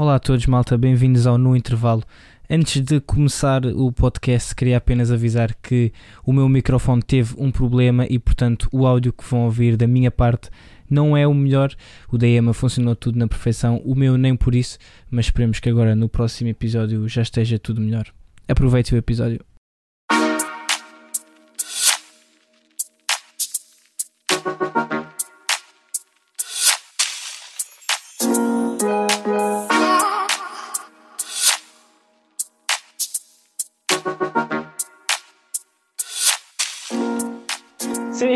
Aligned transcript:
Olá 0.00 0.14
a 0.14 0.18
todos, 0.20 0.46
malta, 0.46 0.78
bem-vindos 0.78 1.26
ao 1.26 1.36
No 1.36 1.56
Intervalo. 1.56 2.04
Antes 2.48 2.80
de 2.82 3.00
começar 3.00 3.66
o 3.66 3.90
podcast, 3.90 4.54
queria 4.54 4.76
apenas 4.76 5.10
avisar 5.10 5.52
que 5.60 5.92
o 6.24 6.32
meu 6.32 6.48
microfone 6.48 7.02
teve 7.02 7.34
um 7.36 7.50
problema 7.50 8.06
e, 8.08 8.16
portanto, 8.16 8.68
o 8.70 8.86
áudio 8.86 9.12
que 9.12 9.24
vão 9.24 9.40
ouvir 9.40 9.76
da 9.76 9.88
minha 9.88 10.08
parte 10.08 10.50
não 10.88 11.16
é 11.16 11.26
o 11.26 11.34
melhor. 11.34 11.74
O 12.12 12.16
da 12.16 12.28
EMA 12.28 12.54
funcionou 12.54 12.94
tudo 12.94 13.18
na 13.18 13.26
perfeição, 13.26 13.82
o 13.84 13.96
meu 13.96 14.16
nem 14.16 14.36
por 14.36 14.54
isso, 14.54 14.78
mas 15.10 15.26
esperemos 15.26 15.58
que 15.58 15.68
agora 15.68 15.96
no 15.96 16.08
próximo 16.08 16.48
episódio 16.48 17.08
já 17.08 17.22
esteja 17.22 17.58
tudo 17.58 17.80
melhor. 17.80 18.06
Aproveite 18.46 18.94
o 18.94 18.96
episódio. 18.96 19.44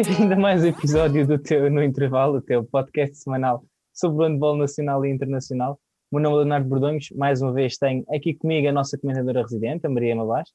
Bem-vindo 0.05 0.35
a 0.35 0.37
mais 0.37 0.65
um 0.65 0.67
episódio 0.67 1.25
do 1.25 1.39
teu 1.39 1.71
No 1.71 1.81
Intervalo, 1.81 2.39
o 2.39 2.43
teu 2.43 2.65
podcast 2.65 3.19
semanal 3.19 3.65
sobre 3.93 4.25
o 4.25 4.29
handball 4.29 4.57
nacional 4.57 5.05
e 5.07 5.11
internacional. 5.11 5.79
O 6.11 6.17
meu 6.17 6.25
nome 6.25 6.35
é 6.35 6.39
Leonardo 6.39 6.69
Bordonhos, 6.69 7.11
mais 7.13 7.41
uma 7.41 7.53
vez 7.53 7.77
tenho 7.77 8.05
aqui 8.13 8.35
comigo 8.35 8.67
a 8.69 8.73
nossa 8.73 8.99
comentadora 8.99 9.43
residente, 9.43 9.87
a 9.87 9.89
Maria 9.89 10.13
Emma 10.13 10.25
Vaz. 10.25 10.49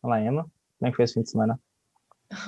Olá 0.00 0.20
Emma, 0.20 0.42
como 0.78 0.88
é 0.88 0.90
que 0.90 0.96
foi 0.96 1.04
esse 1.06 1.14
fim 1.14 1.22
de 1.22 1.30
semana? 1.30 1.58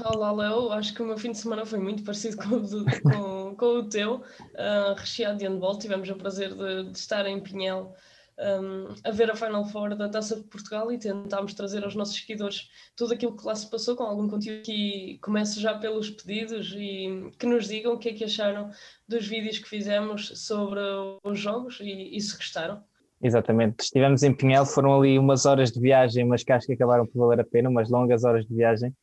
Olá 0.04 0.30
Léo, 0.30 0.70
acho 0.70 0.94
que 0.94 1.02
o 1.02 1.06
meu 1.06 1.18
fim 1.18 1.32
de 1.32 1.38
semana 1.38 1.66
foi 1.66 1.80
muito 1.80 2.04
parecido 2.04 2.36
com 2.36 2.54
o, 2.54 2.60
do, 2.60 2.84
com, 3.02 3.56
com 3.56 3.66
o 3.66 3.88
teu, 3.88 4.14
uh, 4.14 4.94
recheado 4.96 5.38
de 5.38 5.48
handball, 5.48 5.76
tivemos 5.76 6.08
o 6.08 6.14
prazer 6.14 6.54
de, 6.54 6.92
de 6.92 6.96
estar 6.96 7.26
em 7.26 7.40
Pinhel 7.40 7.92
um, 8.38 8.94
a 9.04 9.10
ver 9.10 9.30
a 9.30 9.34
Final 9.34 9.64
Four 9.64 9.96
da 9.96 10.08
Taça 10.08 10.36
de 10.36 10.44
Portugal 10.44 10.92
e 10.92 10.98
tentámos 10.98 11.54
trazer 11.54 11.82
aos 11.84 11.94
nossos 11.94 12.16
seguidores 12.16 12.68
tudo 12.94 13.14
aquilo 13.14 13.36
que 13.36 13.46
lá 13.46 13.54
se 13.54 13.70
passou 13.70 13.96
com 13.96 14.04
algum 14.04 14.28
conteúdo 14.28 14.62
que 14.62 15.18
comece 15.22 15.60
já 15.60 15.76
pelos 15.78 16.10
pedidos 16.10 16.72
e 16.76 17.30
que 17.38 17.46
nos 17.46 17.66
digam 17.66 17.94
o 17.94 17.98
que 17.98 18.10
é 18.10 18.12
que 18.12 18.24
acharam 18.24 18.70
dos 19.08 19.26
vídeos 19.26 19.58
que 19.58 19.68
fizemos 19.68 20.28
sobre 20.38 20.80
os 21.24 21.38
jogos 21.38 21.80
e, 21.80 22.16
e 22.16 22.20
se 22.20 22.36
gostaram. 22.36 22.82
Exatamente, 23.22 23.82
estivemos 23.82 24.22
em 24.22 24.34
Pinhel, 24.34 24.66
foram 24.66 25.00
ali 25.00 25.18
umas 25.18 25.46
horas 25.46 25.72
de 25.72 25.80
viagem, 25.80 26.24
mas 26.26 26.44
que 26.44 26.52
acho 26.52 26.66
que 26.66 26.74
acabaram 26.74 27.06
por 27.06 27.18
valer 27.18 27.40
a 27.40 27.44
pena, 27.44 27.70
umas 27.70 27.88
longas 27.88 28.24
horas 28.24 28.44
de 28.44 28.54
viagem 28.54 28.94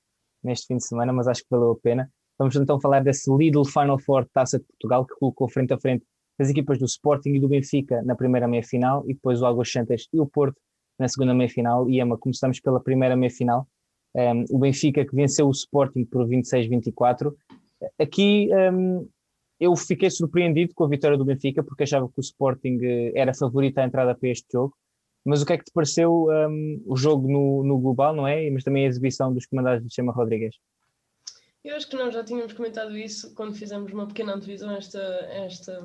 neste 0.44 0.68
fim 0.68 0.78
de 0.78 0.86
semana, 0.86 1.12
mas 1.12 1.28
acho 1.28 1.42
que 1.42 1.48
valeu 1.50 1.72
a 1.72 1.80
pena. 1.80 2.12
Vamos 2.38 2.56
então 2.56 2.80
falar 2.80 3.04
desse 3.04 3.32
Lidl 3.32 3.66
Final 3.66 3.98
Four 4.00 4.28
Taça 4.32 4.60
de 4.60 4.66
Portugal 4.66 5.06
que 5.06 5.16
colocou 5.16 5.50
frente 5.50 5.74
a 5.74 5.80
frente 5.80 6.06
as 6.44 6.50
equipas 6.50 6.78
do 6.78 6.86
Sporting 6.86 7.32
e 7.32 7.40
do 7.40 7.48
Benfica 7.48 8.02
na 8.04 8.16
primeira 8.16 8.48
meia-final 8.48 9.04
e 9.08 9.14
depois 9.14 9.42
o 9.42 9.46
Águas 9.46 9.72
Santas 9.72 10.08
e 10.14 10.20
o 10.20 10.26
Porto 10.26 10.60
na 11.00 11.08
segunda 11.08 11.34
meia-final. 11.34 11.90
E 11.90 12.00
Emma, 12.00 12.18
começamos 12.18 12.60
pela 12.60 12.80
primeira 12.80 13.16
meia-final. 13.16 13.68
Um, 14.16 14.46
o 14.52 14.60
Benfica 14.60 15.04
que 15.06 15.16
venceu 15.16 15.48
o 15.48 15.52
Sporting 15.52 16.06
por 16.06 16.28
26-24. 16.28 17.34
Aqui 18.00 18.50
um, 18.74 19.08
eu 19.60 19.76
fiquei 19.76 20.10
surpreendido 20.10 20.74
com 20.76 20.84
a 20.84 20.90
vitória 20.90 21.18
do 21.18 21.26
Benfica 21.26 21.64
porque 21.64 21.84
achava 21.84 22.08
que 22.08 22.20
o 22.20 22.22
Sporting 22.22 22.80
eh, 22.82 23.12
era 23.16 23.34
favorito 23.34 23.78
à 23.80 23.86
entrada 23.86 24.14
para 24.14 24.30
este 24.30 24.46
jogo. 24.52 24.76
Mas 25.26 25.42
o 25.42 25.46
que 25.46 25.54
é 25.54 25.58
que 25.58 25.64
te 25.64 25.72
pareceu 25.74 26.28
um, 26.30 26.84
o 26.86 26.98
jogo 26.98 27.32
no, 27.32 27.64
no, 27.64 27.80
global, 27.80 28.14
não 28.14 28.28
é? 28.28 28.50
Mas 28.50 28.64
também 28.64 28.86
a 28.86 28.90
exibição 28.90 29.34
dos 29.34 29.46
comandados 29.46 29.88
de 29.88 29.94
Chama 29.94 30.12
Rodrigues? 30.12 30.58
Eu 31.64 31.78
acho 31.78 31.88
que 31.88 31.96
nós 31.96 32.14
já 32.14 32.22
tínhamos 32.22 32.52
comentado 32.52 32.98
isso 32.98 33.34
quando 33.36 33.56
fizemos 33.56 33.94
uma 33.94 34.06
pequena 34.06 34.34
antevisão 34.34 34.76
esta, 34.76 35.00
esta 35.32 35.82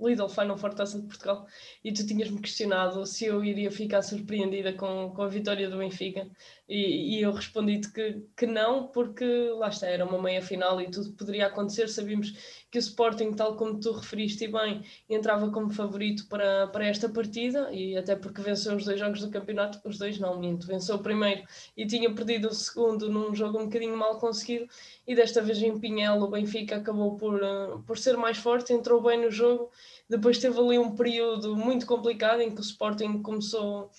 Lidl 0.00 0.28
Final 0.28 0.58
Four 0.58 0.74
Taça 0.74 1.00
de 1.00 1.06
Portugal 1.06 1.46
e 1.84 1.92
tu 1.92 2.04
tinhas-me 2.04 2.40
questionado 2.40 3.06
se 3.06 3.26
eu 3.26 3.44
iria 3.44 3.70
ficar 3.70 4.02
surpreendida 4.02 4.72
com, 4.72 5.12
com 5.14 5.22
a 5.22 5.28
vitória 5.28 5.70
do 5.70 5.78
Benfica 5.78 6.28
e, 6.68 7.18
e 7.18 7.22
eu 7.22 7.32
respondi-te 7.32 7.92
que, 7.92 8.22
que 8.36 8.44
não, 8.44 8.88
porque 8.88 9.24
lá 9.56 9.68
está, 9.68 9.86
era 9.86 10.04
uma 10.04 10.20
meia 10.20 10.42
final 10.42 10.80
e 10.80 10.90
tudo 10.90 11.12
poderia 11.12 11.46
acontecer. 11.46 11.88
Sabíamos 11.88 12.59
que 12.70 12.78
o 12.78 12.80
Sporting, 12.80 13.32
tal 13.32 13.56
como 13.56 13.80
tu 13.80 13.92
referiste 13.92 14.46
bem, 14.46 14.82
entrava 15.08 15.50
como 15.50 15.70
favorito 15.70 16.26
para, 16.28 16.68
para 16.68 16.86
esta 16.86 17.08
partida 17.08 17.68
e 17.72 17.96
até 17.96 18.14
porque 18.14 18.40
venceu 18.40 18.76
os 18.76 18.84
dois 18.84 18.98
jogos 18.98 19.20
do 19.20 19.30
campeonato, 19.30 19.80
os 19.84 19.98
dois 19.98 20.18
não, 20.18 20.38
minto, 20.38 20.66
venceu 20.66 20.94
o 20.94 21.02
primeiro 21.02 21.42
e 21.76 21.84
tinha 21.84 22.12
perdido 22.14 22.48
o 22.48 22.54
segundo 22.54 23.10
num 23.10 23.34
jogo 23.34 23.58
um 23.58 23.64
bocadinho 23.64 23.96
mal 23.96 24.18
conseguido 24.18 24.68
e 25.06 25.14
desta 25.14 25.42
vez 25.42 25.60
em 25.60 25.78
Pinhel 25.78 26.22
o 26.22 26.28
Benfica 26.28 26.76
acabou 26.76 27.16
por, 27.16 27.42
uh, 27.42 27.82
por 27.86 27.98
ser 27.98 28.16
mais 28.16 28.38
forte, 28.38 28.72
entrou 28.72 29.02
bem 29.02 29.20
no 29.20 29.30
jogo, 29.30 29.70
depois 30.08 30.38
teve 30.38 30.58
ali 30.58 30.78
um 30.78 30.94
período 30.94 31.56
muito 31.56 31.86
complicado 31.86 32.40
em 32.40 32.50
que 32.50 32.60
o 32.60 32.64
Sporting 32.64 33.20
começou 33.20 33.90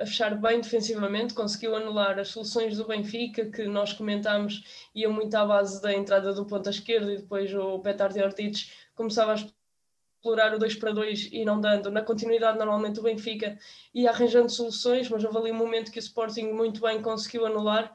a 0.00 0.06
fechar 0.06 0.34
bem 0.34 0.60
defensivamente, 0.60 1.34
conseguiu 1.34 1.76
anular 1.76 2.18
as 2.18 2.28
soluções 2.28 2.78
do 2.78 2.86
Benfica, 2.86 3.44
que 3.44 3.64
nós 3.64 3.92
comentámos, 3.92 4.64
ia 4.94 5.10
muito 5.10 5.34
à 5.34 5.44
base 5.44 5.80
da 5.82 5.92
entrada 5.92 6.32
do 6.32 6.46
ponta 6.46 6.70
esquerda 6.70 7.12
e 7.12 7.18
depois 7.18 7.54
o 7.54 7.78
Petar 7.80 8.10
de 8.10 8.22
Ortiz 8.22 8.72
começava 8.94 9.32
a 9.32 9.34
explorar 9.34 10.54
o 10.54 10.58
2 10.58 10.74
para 10.76 10.92
2 10.92 11.28
e 11.32 11.44
não 11.44 11.60
dando. 11.60 11.90
Na 11.90 12.00
continuidade, 12.00 12.56
normalmente 12.56 12.98
o 12.98 13.02
Benfica 13.02 13.58
ia 13.94 14.10
arranjando 14.10 14.48
soluções, 14.48 15.08
mas 15.10 15.22
houve 15.22 15.36
ali 15.36 15.52
um 15.52 15.56
momento 15.56 15.92
que 15.92 15.98
o 15.98 16.00
Sporting 16.00 16.44
muito 16.44 16.80
bem 16.80 17.02
conseguiu 17.02 17.44
anular, 17.44 17.94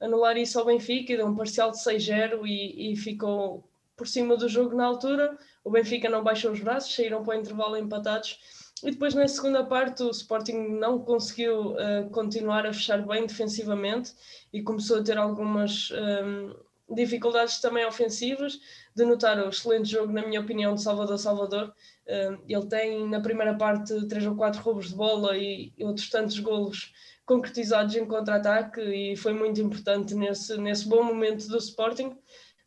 anular 0.00 0.38
isso 0.38 0.58
ao 0.58 0.64
Benfica 0.64 1.12
e 1.12 1.16
deu 1.18 1.26
um 1.26 1.34
parcial 1.34 1.70
de 1.70 1.76
6-0 1.78 2.46
e, 2.46 2.92
e 2.92 2.96
ficou 2.96 3.62
por 3.94 4.08
cima 4.08 4.38
do 4.38 4.48
jogo 4.48 4.74
na 4.74 4.86
altura. 4.86 5.36
O 5.62 5.70
Benfica 5.70 6.08
não 6.08 6.24
baixou 6.24 6.50
os 6.50 6.60
braços, 6.60 6.94
saíram 6.94 7.22
para 7.22 7.36
o 7.36 7.38
intervalo 7.38 7.76
empatados 7.76 8.38
e 8.82 8.90
depois 8.90 9.14
na 9.14 9.28
segunda 9.28 9.64
parte 9.64 10.02
o 10.02 10.10
Sporting 10.10 10.76
não 10.78 10.98
conseguiu 10.98 11.72
uh, 11.72 12.10
continuar 12.10 12.66
a 12.66 12.72
fechar 12.72 13.06
bem 13.06 13.26
defensivamente 13.26 14.12
e 14.52 14.62
começou 14.62 14.98
a 14.98 15.02
ter 15.02 15.16
algumas 15.16 15.90
um, 15.90 15.96
ehm, 15.96 16.56
dificuldades 16.90 17.60
também 17.60 17.86
ofensivas. 17.86 18.58
De 18.94 19.04
notar 19.04 19.38
o 19.38 19.48
excelente 19.48 19.88
jogo, 19.88 20.12
na 20.12 20.26
minha 20.26 20.40
opinião, 20.40 20.74
de 20.74 20.82
Salvador 20.82 21.18
Salvador. 21.18 21.72
Uh, 22.06 22.42
ele 22.48 22.66
tem 22.66 23.08
na 23.08 23.20
primeira 23.20 23.54
parte 23.54 24.06
três 24.08 24.26
ou 24.26 24.34
quatro 24.34 24.60
roubos 24.60 24.88
de 24.88 24.96
bola 24.96 25.36
e 25.36 25.72
outros 25.80 26.10
tantos 26.10 26.38
golos 26.40 26.92
concretizados 27.24 27.94
em 27.94 28.04
contra-ataque 28.04 28.80
e 28.80 29.16
foi 29.16 29.32
muito 29.32 29.60
importante 29.60 30.14
nesse, 30.14 30.56
nesse 30.58 30.88
bom 30.88 31.02
momento 31.04 31.46
do 31.46 31.56
Sporting. 31.56 32.16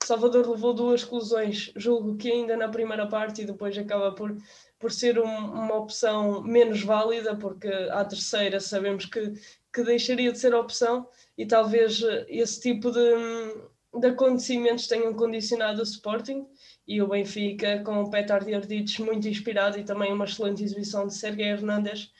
Salvador 0.04 0.48
levou 0.48 0.74
duas 0.74 1.02
exclusões, 1.02 1.72
julgo 1.75 2.16
que 2.16 2.31
ainda 2.31 2.56
na 2.56 2.70
primeira 2.70 3.08
parte 3.08 3.42
e 3.42 3.46
depois 3.46 3.75
acaba 3.78 4.12
por 4.12 4.36
por 4.80 4.91
ser 4.91 5.19
um, 5.19 5.25
uma 5.25 5.75
opção 5.75 6.41
menos 6.41 6.84
válida, 6.84 7.36
porque 7.36 7.68
à 7.68 8.03
terceira 8.03 8.59
sabemos 8.59 9.06
que, 9.06 9.34
que 9.74 9.84
deixaria 9.84 10.31
de 10.31 10.40
ser 10.40 10.53
opção 10.53 11.08
e 11.38 11.46
talvez 11.46 12.02
esse 12.28 12.62
tipo 12.62 12.91
de, 12.91 14.00
de 14.00 14.08
acontecimentos 14.08 14.88
tenham 14.88 15.13
condicionado 15.13 15.80
o 15.80 15.84
Sporting 15.84 16.46
e 16.88 17.02
o 17.02 17.08
Benfica 17.08 17.81
com 17.84 18.02
o 18.02 18.09
Petar 18.09 18.44
de 18.44 18.53
Ardites 18.53 19.00
muito 19.00 19.28
inspirado 19.28 19.80
e 19.80 19.84
também 19.84 20.13
uma 20.13 20.25
excelente 20.25 20.63
exibição 20.63 21.07
de 21.07 21.16
Sergei 21.16 21.47
Hernandes 21.47 22.12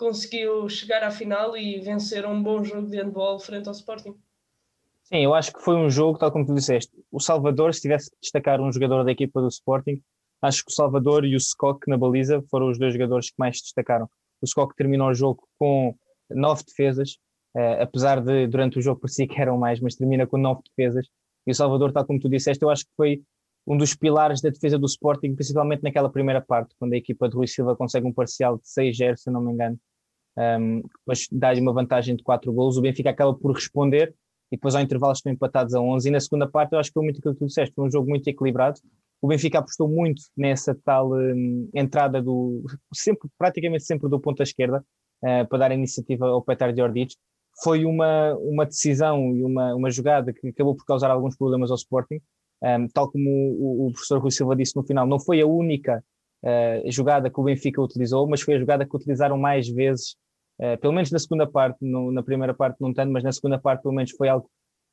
conseguiu 0.00 0.66
chegar 0.66 1.04
à 1.04 1.10
final 1.10 1.54
e 1.54 1.78
vencer 1.78 2.24
um 2.24 2.42
bom 2.42 2.64
jogo 2.64 2.88
de 2.88 2.96
handball 2.96 3.38
frente 3.38 3.68
ao 3.68 3.74
Sporting. 3.74 4.16
Sim, 5.02 5.24
eu 5.24 5.34
acho 5.34 5.52
que 5.52 5.60
foi 5.60 5.76
um 5.76 5.90
jogo, 5.90 6.18
tal 6.18 6.32
como 6.32 6.46
tu 6.46 6.54
disseste, 6.54 6.90
o 7.12 7.20
Salvador, 7.20 7.74
se 7.74 7.82
tivesse 7.82 8.10
que 8.10 8.16
destacar 8.22 8.60
um 8.60 8.72
jogador 8.72 9.04
da 9.04 9.12
equipa 9.12 9.42
do 9.42 9.48
Sporting, 9.48 10.02
Acho 10.42 10.64
que 10.64 10.72
o 10.72 10.74
Salvador 10.74 11.24
e 11.24 11.34
o 11.34 11.38
Skok 11.38 11.88
na 11.88 11.98
baliza 11.98 12.42
foram 12.50 12.70
os 12.70 12.78
dois 12.78 12.92
jogadores 12.92 13.30
que 13.30 13.36
mais 13.38 13.58
se 13.58 13.64
destacaram. 13.64 14.08
O 14.40 14.46
Skok 14.46 14.74
terminou 14.74 15.08
o 15.08 15.14
jogo 15.14 15.46
com 15.58 15.94
nove 16.30 16.62
defesas, 16.64 17.18
uh, 17.56 17.82
apesar 17.82 18.20
de 18.20 18.46
durante 18.46 18.78
o 18.78 18.82
jogo 18.82 19.00
parecia 19.00 19.26
que 19.26 19.40
eram 19.40 19.58
mais, 19.58 19.80
mas 19.80 19.94
termina 19.96 20.26
com 20.26 20.38
nove 20.38 20.62
defesas. 20.68 21.06
E 21.46 21.50
o 21.50 21.54
Salvador, 21.54 21.92
tal 21.92 22.06
como 22.06 22.18
tu 22.18 22.28
disseste, 22.28 22.62
eu 22.62 22.70
acho 22.70 22.84
que 22.84 22.92
foi 22.96 23.22
um 23.66 23.76
dos 23.76 23.94
pilares 23.94 24.40
da 24.40 24.48
defesa 24.48 24.78
do 24.78 24.86
Sporting, 24.86 25.34
principalmente 25.34 25.82
naquela 25.82 26.10
primeira 26.10 26.40
parte, 26.40 26.74
quando 26.78 26.92
a 26.94 26.96
equipa 26.96 27.28
de 27.28 27.36
Rui 27.36 27.46
Silva 27.46 27.76
consegue 27.76 28.06
um 28.06 28.12
parcial 28.12 28.56
de 28.56 28.64
6-0, 28.64 29.16
se 29.16 29.30
não 29.30 29.40
me 29.42 29.52
engano, 29.52 29.78
um, 30.36 30.80
depois 30.80 31.26
dá-lhe 31.30 31.60
uma 31.60 31.72
vantagem 31.72 32.16
de 32.16 32.22
4 32.22 32.52
golos. 32.52 32.76
O 32.76 32.80
Benfica 32.80 33.10
acaba 33.10 33.34
por 33.34 33.52
responder 33.52 34.14
e 34.50 34.56
depois 34.56 34.74
ao 34.74 34.80
intervalo 34.80 35.12
estão 35.12 35.32
empatados 35.32 35.74
a 35.74 35.80
11. 35.80 36.08
E 36.08 36.10
na 36.10 36.20
segunda 36.20 36.48
parte, 36.48 36.72
eu 36.72 36.78
acho 36.78 36.90
que 36.90 36.94
foi 36.94 37.04
muito 37.04 37.18
aquilo 37.18 37.34
que 37.34 37.40
tu 37.40 37.46
disseste, 37.46 37.74
foi 37.74 37.86
um 37.86 37.90
jogo 37.90 38.08
muito 38.08 38.26
equilibrado. 38.26 38.80
O 39.22 39.28
Benfica 39.28 39.58
apostou 39.58 39.88
muito 39.88 40.22
nessa 40.36 40.74
tal 40.84 41.12
um, 41.12 41.68
entrada 41.74 42.22
do 42.22 42.62
sempre, 42.94 43.28
praticamente 43.36 43.84
sempre 43.84 44.08
do 44.08 44.18
ponta 44.18 44.42
esquerda 44.42 44.84
uh, 45.22 45.46
para 45.48 45.58
dar 45.58 45.70
a 45.70 45.74
iniciativa 45.74 46.26
ao 46.26 46.42
Petar 46.42 46.72
de 46.72 46.80
Ordic. 46.80 47.14
Foi 47.62 47.84
uma, 47.84 48.34
uma 48.36 48.64
decisão 48.64 49.36
e 49.36 49.44
uma, 49.44 49.74
uma 49.74 49.90
jogada 49.90 50.32
que 50.32 50.48
acabou 50.48 50.74
por 50.74 50.84
causar 50.86 51.10
alguns 51.10 51.36
problemas 51.36 51.70
ao 51.70 51.76
Sporting, 51.76 52.20
um, 52.62 52.88
tal 52.88 53.10
como 53.10 53.28
o, 53.28 53.88
o, 53.88 53.92
professor 53.92 54.20
Rui 54.20 54.30
Silva 54.30 54.56
disse 54.56 54.76
no 54.76 54.84
final, 54.84 55.06
não 55.06 55.18
foi 55.18 55.40
a 55.40 55.46
única 55.46 56.02
uh, 56.44 56.90
jogada 56.90 57.30
que 57.30 57.40
o 57.40 57.42
Benfica 57.44 57.82
utilizou, 57.82 58.28
mas 58.28 58.40
foi 58.40 58.54
a 58.54 58.58
jogada 58.58 58.86
que 58.86 58.96
utilizaram 58.96 59.36
mais 59.36 59.68
vezes, 59.68 60.14
uh, 60.60 60.78
pelo 60.80 60.92
menos 60.92 61.10
na 61.10 61.18
segunda 61.18 61.46
parte, 61.46 61.78
no, 61.82 62.10
na 62.10 62.22
primeira 62.22 62.54
parte 62.54 62.80
não 62.80 62.94
tanto, 62.94 63.12
mas 63.12 63.24
na 63.24 63.32
segunda 63.32 63.58
parte 63.58 63.82
pelo 63.82 63.94
menos 63.94 64.12
foi 64.12 64.28
algo 64.28 64.48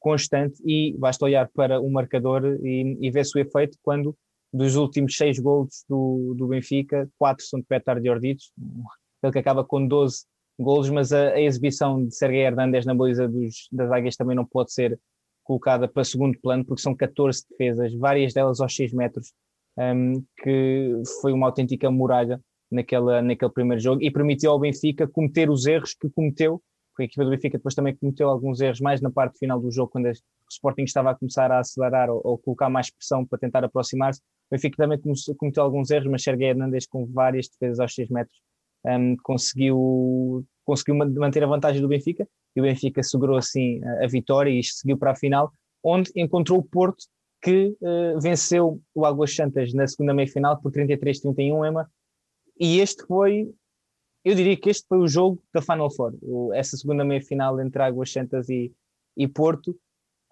constante 0.08 0.62
e 0.66 0.96
basta 0.98 1.26
olhar 1.26 1.50
para 1.54 1.82
o 1.82 1.92
marcador 1.92 2.60
e, 2.64 2.98
e 3.02 3.12
ver-se 3.12 3.38
o 3.38 3.42
efeito 3.42 3.78
quando 3.84 4.16
dos 4.54 4.78
últimos 4.78 5.18
seis 5.18 5.38
gols 5.38 5.84
do, 5.90 6.34
do 6.38 6.48
Benfica, 6.48 7.10
quatro 7.18 7.46
são 7.46 7.60
de 7.60 7.66
Petar 7.66 8.00
de 8.00 8.10
Orditos, 8.10 8.54
ele 9.22 9.34
que 9.34 9.40
acaba 9.40 9.66
com 9.66 9.86
12 9.86 10.24
golos, 10.58 10.90
mas 10.90 11.12
a, 11.12 11.32
a 11.32 11.42
exibição 11.42 12.06
de 12.06 12.16
Sergei 12.16 12.40
Hernandes 12.40 12.86
na 12.86 12.96
baliza 12.96 13.28
dos, 13.28 13.68
das 13.70 13.92
águias 13.92 14.16
também 14.16 14.36
não 14.36 14.46
pode 14.46 14.72
ser 14.72 14.98
colocada 15.44 15.88
para 15.88 16.04
segundo 16.06 16.40
plano, 16.40 16.64
porque 16.64 16.82
são 16.82 16.96
14 16.96 17.44
defesas, 17.50 17.94
várias 17.94 18.34
delas 18.34 18.62
aos 18.62 18.74
6 18.74 18.94
metros, 18.94 19.34
um, 19.78 20.24
que 20.42 20.94
foi 21.22 21.34
uma 21.34 21.48
autêntica 21.48 21.92
muralha 21.92 22.40
naquela, 22.72 23.22
naquele 23.22 23.52
primeiro 23.52 23.82
jogo 23.82 24.02
e 24.02 24.10
permitiu 24.10 24.52
ao 24.52 24.60
Benfica 24.60 25.08
cometer 25.08 25.50
os 25.50 25.66
erros 25.66 25.94
que 25.94 26.10
cometeu, 26.10 26.62
a 27.02 27.06
equipa 27.06 27.24
do 27.24 27.30
Benfica 27.30 27.58
depois 27.58 27.76
também 27.76 27.96
cometeu 27.96 28.30
alguns 28.30 28.60
erros 28.62 28.80
mais 28.80 29.02
na 29.02 29.12
parte 29.12 29.38
final 29.40 29.60
do 29.60 29.72
jogo, 29.72 29.92
quando 29.92 30.08
o 30.08 30.14
Sporting 30.50 30.84
estava 30.84 31.12
a 31.12 31.16
começar 31.16 31.52
a 31.52 31.60
acelerar 31.60 32.10
ou, 32.10 32.22
ou 32.24 32.38
colocar 32.38 32.70
mais 32.70 32.90
pressão 32.90 33.26
para 33.26 33.40
tentar 33.40 33.64
aproximar-se. 33.64 34.20
O 34.20 34.56
Benfica 34.56 34.78
também 34.78 35.00
cometeu 35.38 35.64
alguns 35.64 35.90
erros, 35.90 36.08
mas 36.08 36.24
Sergei 36.24 36.50
Hernandes 36.50 36.88
com 36.88 37.06
várias 37.06 37.48
defesas 37.48 37.80
aos 37.80 37.94
6 37.94 38.10
metros 38.10 38.38
um, 38.86 39.16
conseguiu, 39.24 40.46
conseguiu 40.66 40.96
manter 40.96 41.44
a 41.44 41.48
vantagem 41.48 41.82
do 41.82 41.88
Benfica 41.88 42.28
e 42.56 42.60
o 42.60 42.64
Benfica 42.64 43.04
segurou 43.04 43.38
assim 43.38 43.82
a, 44.02 44.08
vitória 44.08 44.50
e 44.50 44.64
seguiu 44.64 44.98
para 44.98 45.12
a 45.12 45.16
final, 45.16 45.52
onde 45.84 46.12
encontrou 46.16 46.60
o 46.60 46.64
Porto 46.64 47.06
que 47.42 47.76
uh, 47.82 48.20
venceu 48.20 48.82
o 48.96 49.06
Águas 49.06 49.36
Santas 49.36 49.74
na 49.74 49.88
segunda 49.88 50.14
meia-final 50.14 50.60
por 50.60 50.72
33-31, 50.72 51.68
Ema, 51.68 51.90
e 52.60 52.80
este 52.80 53.06
foi, 53.06 53.54
eu 54.28 54.36
diria 54.36 54.58
que 54.58 54.70
este 54.70 54.86
foi 54.88 54.98
o 54.98 55.08
jogo 55.08 55.42
da 55.54 55.62
Final 55.62 55.90
Four, 55.90 56.14
essa 56.54 56.76
segunda 56.76 57.06
meia-final 57.06 57.62
entre 57.62 57.82
Águas 57.82 58.12
Santas 58.12 58.50
e, 58.50 58.74
e 59.16 59.26
Porto, 59.26 59.74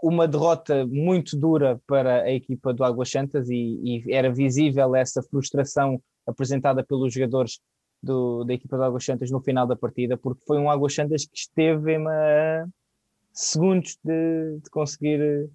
uma 0.03 0.27
derrota 0.27 0.85
muito 0.85 1.37
dura 1.37 1.81
para 1.87 2.23
a 2.23 2.31
equipa 2.31 2.73
do 2.73 2.83
Águas 2.83 3.09
Santas 3.09 3.49
e, 3.49 4.03
e 4.05 4.13
era 4.13 4.29
visível 4.31 4.93
essa 4.95 5.23
frustração 5.23 6.01
apresentada 6.27 6.83
pelos 6.83 7.13
jogadores 7.13 7.61
do, 8.03 8.43
da 8.43 8.53
equipa 8.53 8.75
do 8.75 8.83
Águas 8.83 9.05
Santas 9.05 9.31
no 9.31 9.39
final 9.39 9.65
da 9.65 9.77
partida, 9.77 10.17
porque 10.17 10.43
foi 10.45 10.57
um 10.57 10.69
Águas 10.69 10.93
Santas 10.93 11.25
que 11.25 11.37
esteve 11.37 11.95
a 11.95 12.67
segundos 13.31 13.97
de, 14.03 14.59
de, 14.61 14.69
conseguir. 14.69 15.49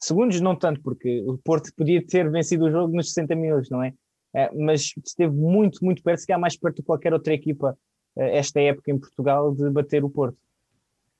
Segundos 0.00 0.40
não 0.40 0.56
tanto, 0.56 0.82
porque 0.82 1.22
o 1.26 1.38
Porto 1.38 1.70
podia 1.76 2.04
ter 2.04 2.28
vencido 2.28 2.64
o 2.64 2.70
jogo 2.72 2.94
nos 2.94 3.08
60 3.08 3.36
minutos, 3.36 3.70
não 3.70 3.84
é? 3.84 3.94
É 4.34 4.50
mas 4.52 4.92
esteve 5.04 5.32
muito, 5.32 5.84
muito 5.84 6.02
perto, 6.02 6.20
se 6.20 6.26
calhar 6.26 6.40
mais 6.40 6.56
perto 6.56 6.76
de 6.76 6.82
qualquer 6.82 7.12
outra 7.12 7.32
equipa 7.32 7.78
eh, 8.16 8.38
esta 8.38 8.60
época 8.60 8.90
em 8.90 8.98
Portugal, 8.98 9.54
de 9.54 9.70
bater 9.70 10.04
o 10.04 10.10
Porto. 10.10 10.38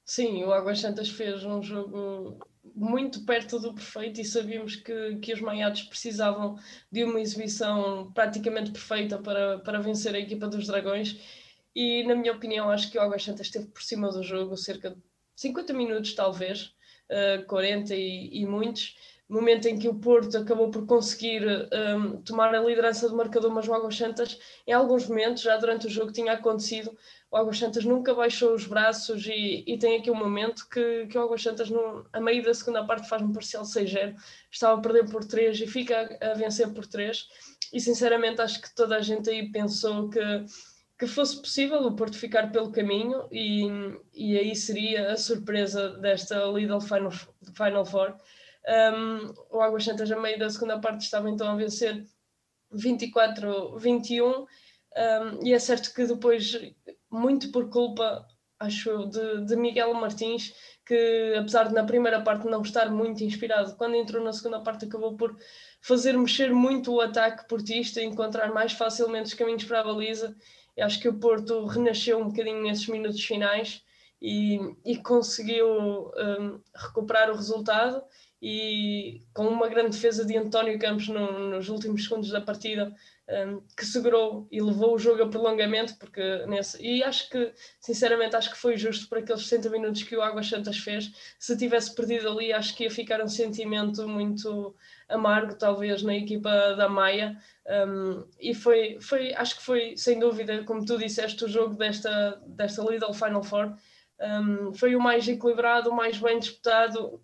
Sim, 0.05 0.45
o 0.45 0.53
Águas 0.53 0.81
Santas 0.81 1.09
fez 1.09 1.45
um 1.45 1.63
jogo 1.63 2.39
muito 2.75 3.25
perto 3.25 3.59
do 3.59 3.73
perfeito 3.73 4.21
e 4.21 4.25
sabíamos 4.25 4.77
que, 4.77 5.17
que 5.17 5.33
os 5.33 5.41
Maiados 5.41 5.83
precisavam 5.83 6.57
de 6.91 7.05
uma 7.05 7.21
exibição 7.21 8.11
praticamente 8.13 8.71
perfeita 8.71 9.19
para, 9.19 9.59
para 9.61 9.81
vencer 9.81 10.15
a 10.15 10.19
equipa 10.19 10.47
dos 10.47 10.67
Dragões. 10.67 11.19
E, 11.75 12.05
na 12.05 12.15
minha 12.15 12.33
opinião, 12.33 12.71
acho 12.71 12.91
que 12.91 12.99
o 12.99 13.01
Águas 13.01 13.25
Santas 13.25 13.47
esteve 13.47 13.67
por 13.67 13.83
cima 13.83 14.11
do 14.11 14.23
jogo 14.23 14.57
cerca 14.57 14.91
de 14.91 14.97
50 15.37 15.73
minutos, 15.73 16.15
talvez, 16.15 16.75
uh, 17.11 17.45
40 17.47 17.95
e, 17.95 18.43
e 18.43 18.47
muitos 18.47 18.97
momento 19.29 19.67
em 19.67 19.79
que 19.79 19.89
o 19.89 19.95
Porto 19.95 20.37
acabou 20.37 20.71
por 20.71 20.87
conseguir 20.87 21.43
um, 21.97 22.21
tomar 22.23 22.55
a 22.55 22.61
liderança 22.61 23.09
do 23.09 23.17
marcador, 23.17 23.51
mas 23.51 23.67
o 23.67 23.73
Águas 23.73 23.97
Santas, 23.97 24.39
em 24.67 24.73
alguns 24.73 25.09
momentos, 25.09 25.43
já 25.43 25.57
durante 25.57 25.87
o 25.87 25.91
jogo, 25.91 26.13
tinha 26.13 26.33
acontecido. 26.33 26.97
O 27.31 27.37
Águas 27.37 27.59
Santas 27.59 27.85
nunca 27.85 28.15
baixou 28.15 28.55
os 28.55 28.67
braços 28.67 29.27
e, 29.27 29.65
e 29.67 29.79
tem 29.79 29.99
aqui 29.99 30.11
um 30.11 30.15
momento 30.15 30.69
que, 30.69 31.07
que 31.07 31.17
o 31.17 31.23
Águas 31.23 31.43
Santas, 31.43 31.71
no, 31.71 32.07
a 32.13 32.21
meio 32.21 32.45
da 32.45 32.53
segunda 32.53 32.85
parte, 32.85 33.09
faz 33.09 33.23
um 33.23 33.33
parcial 33.33 33.65
6-0. 33.65 34.15
Estava 34.51 34.79
a 34.79 34.83
perder 34.83 35.11
por 35.11 35.25
3 35.25 35.59
e 35.61 35.67
fica 35.67 36.19
a, 36.21 36.33
a 36.33 36.35
vencer 36.35 36.73
por 36.73 36.87
3. 36.87 37.27
E 37.73 37.81
sinceramente, 37.81 38.43
acho 38.43 38.61
que 38.61 38.75
toda 38.75 38.97
a 38.97 39.01
gente 39.01 39.31
aí 39.31 39.51
pensou 39.51 40.09
que 40.11 40.21
que 40.99 41.07
fosse 41.09 41.41
possível 41.41 41.81
o 41.81 41.97
Porto 41.97 42.17
ficar 42.17 42.53
pelo 42.53 42.71
caminho 42.71 43.27
e, 43.31 43.67
e 44.15 44.39
aí 44.39 44.55
seria 44.55 45.13
a 45.13 45.17
surpresa 45.17 45.91
desta 45.99 46.45
Lidl 46.47 46.81
Final, 46.81 47.11
Final 47.11 47.85
Four. 47.85 48.15
Um, 48.67 49.35
o 49.51 49.61
Águas 49.61 49.85
Santas, 49.85 50.11
a 50.11 50.19
meio 50.19 50.39
da 50.39 50.49
segunda 50.51 50.79
parte, 50.79 51.03
estava 51.03 51.29
então 51.29 51.49
a 51.49 51.55
vencer 51.55 52.05
24-21. 52.73 54.25
Um, 54.25 54.47
e 55.45 55.53
é 55.53 55.59
certo 55.59 55.93
que 55.93 56.07
depois, 56.07 56.59
muito 57.11 57.51
por 57.51 57.69
culpa, 57.69 58.27
acho 58.59 59.07
de, 59.07 59.45
de 59.45 59.57
Miguel 59.57 59.93
Martins, 59.95 60.55
que 60.87 61.35
apesar 61.39 61.69
de 61.69 61.75
na 61.75 61.85
primeira 61.85 62.23
parte 62.23 62.47
não 62.47 62.63
estar 62.63 62.91
muito 62.91 63.23
inspirado, 63.25 63.77
quando 63.77 63.97
entrou 63.97 64.23
na 64.23 64.33
segunda 64.33 64.61
parte 64.61 64.85
acabou 64.85 65.17
por 65.17 65.37
fazer 65.81 66.17
mexer 66.17 66.53
muito 66.53 66.93
o 66.93 67.01
ataque 67.01 67.49
portista, 67.49 68.03
encontrar 68.03 68.53
mais 68.53 68.73
facilmente 68.73 69.27
os 69.27 69.35
caminhos 69.35 69.65
para 69.65 69.81
a 69.81 69.85
baliza. 69.85 70.37
Eu 70.77 70.87
acho 70.87 71.01
que 71.01 71.09
o 71.09 71.19
Porto 71.19 71.67
renasceu 71.67 72.19
um 72.19 72.29
bocadinho 72.29 72.63
nesses 72.63 72.87
minutos 72.89 73.23
finais 73.23 73.83
e, 74.21 74.59
e 74.85 74.97
conseguiu 74.97 76.11
um, 76.17 76.61
recuperar 76.75 77.31
o 77.31 77.37
resultado 77.37 78.03
e 78.47 79.23
com 79.33 79.49
uma 79.49 79.71
grande 79.71 79.93
defesa 79.93 80.23
de 80.23 80.37
António 80.37 80.79
Campos 80.79 81.09
no, 81.09 81.49
nos 81.49 81.71
últimos 81.71 82.05
segundos 82.05 82.29
da 82.29 82.43
partida 82.43 82.95
um, 83.27 83.63
que 83.75 83.87
segurou 83.87 84.47
e 84.53 84.61
levou 84.61 84.95
o 84.95 84.99
jogo 84.99 85.23
a 85.23 85.29
prolongamento 85.31 85.97
porque 85.97 86.45
nesse, 86.45 86.77
e 86.87 87.03
acho 87.03 87.31
que 87.31 87.55
sinceramente 87.81 88.37
acho 88.37 88.51
que 88.51 88.59
foi 88.59 88.77
justo 88.77 89.09
por 89.09 89.17
aqueles 89.17 89.47
60 89.47 89.71
minutos 89.71 90.03
que 90.03 90.15
o 90.15 90.21
Águas 90.21 90.47
Santas 90.47 90.77
fez. 90.77 91.11
Se 91.39 91.57
tivesse 91.57 91.95
perdido 91.95 92.29
ali 92.29 92.53
acho 92.53 92.77
que 92.77 92.85
ia 92.85 92.91
ficar 92.91 93.23
um 93.23 93.29
sentimento 93.29 94.07
muito 94.07 94.77
amargo 95.09 95.55
talvez 95.55 96.03
na 96.03 96.15
equipa 96.15 96.75
da 96.75 96.87
Maia. 96.87 97.41
Um, 97.67 98.27
e 98.39 98.53
foi, 98.53 98.99
foi 99.01 99.33
acho 99.33 99.57
que 99.57 99.63
foi 99.63 99.97
sem 99.97 100.19
dúvida 100.19 100.65
como 100.65 100.85
tu 100.85 100.99
disseste 100.99 101.47
o 101.47 101.49
jogo 101.49 101.77
desta, 101.77 102.39
desta 102.47 102.83
Lidl 102.83 103.15
Final 103.15 103.43
Four. 103.43 103.73
Um, 104.21 104.75
foi 104.75 104.95
o 104.95 105.01
mais 105.01 105.27
equilibrado, 105.27 105.89
o 105.89 105.97
mais 105.97 106.19
bem 106.19 106.39
disputado 106.39 107.23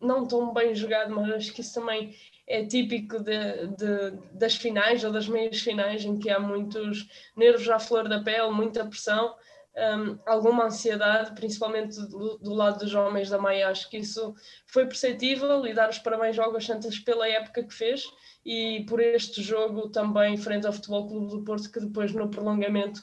não 0.00 0.26
tão 0.26 0.52
bem 0.52 0.74
jogado, 0.74 1.14
mas 1.14 1.30
acho 1.32 1.52
que 1.52 1.60
isso 1.60 1.74
também 1.74 2.14
é 2.46 2.64
típico 2.64 3.18
de, 3.18 3.66
de, 3.76 4.10
das 4.32 4.54
finais 4.56 5.04
ou 5.04 5.12
das 5.12 5.28
meias 5.28 5.60
finais, 5.60 6.04
em 6.04 6.18
que 6.18 6.30
há 6.30 6.38
muitos 6.38 7.08
nervos 7.36 7.68
à 7.68 7.78
flor 7.78 8.08
da 8.08 8.22
pele, 8.22 8.50
muita 8.50 8.86
pressão, 8.86 9.34
um, 9.78 10.18
alguma 10.26 10.64
ansiedade, 10.64 11.34
principalmente 11.34 12.00
do, 12.08 12.38
do, 12.38 12.52
lado 12.52 12.80
dos 12.80 12.94
homens 12.94 13.30
da 13.30 13.38
Maia. 13.38 13.68
Acho 13.68 13.88
que 13.88 13.98
isso 13.98 14.34
foi 14.66 14.86
perceptível 14.86 15.66
e 15.66 15.74
dar 15.74 15.88
os 15.88 15.98
parabéns 15.98 16.38
ao 16.38 16.60
Santas 16.60 16.98
pela 16.98 17.28
época 17.28 17.62
que 17.62 17.74
fez 17.74 18.04
e 18.44 18.84
por 18.88 19.00
este 19.00 19.42
jogo 19.42 19.88
também 19.90 20.36
frente 20.36 20.66
ao 20.66 20.72
Futebol 20.72 21.08
Clube 21.08 21.30
do 21.30 21.44
Porto, 21.44 21.70
que 21.70 21.80
depois 21.80 22.12
no 22.12 22.30
prolongamento 22.30 23.02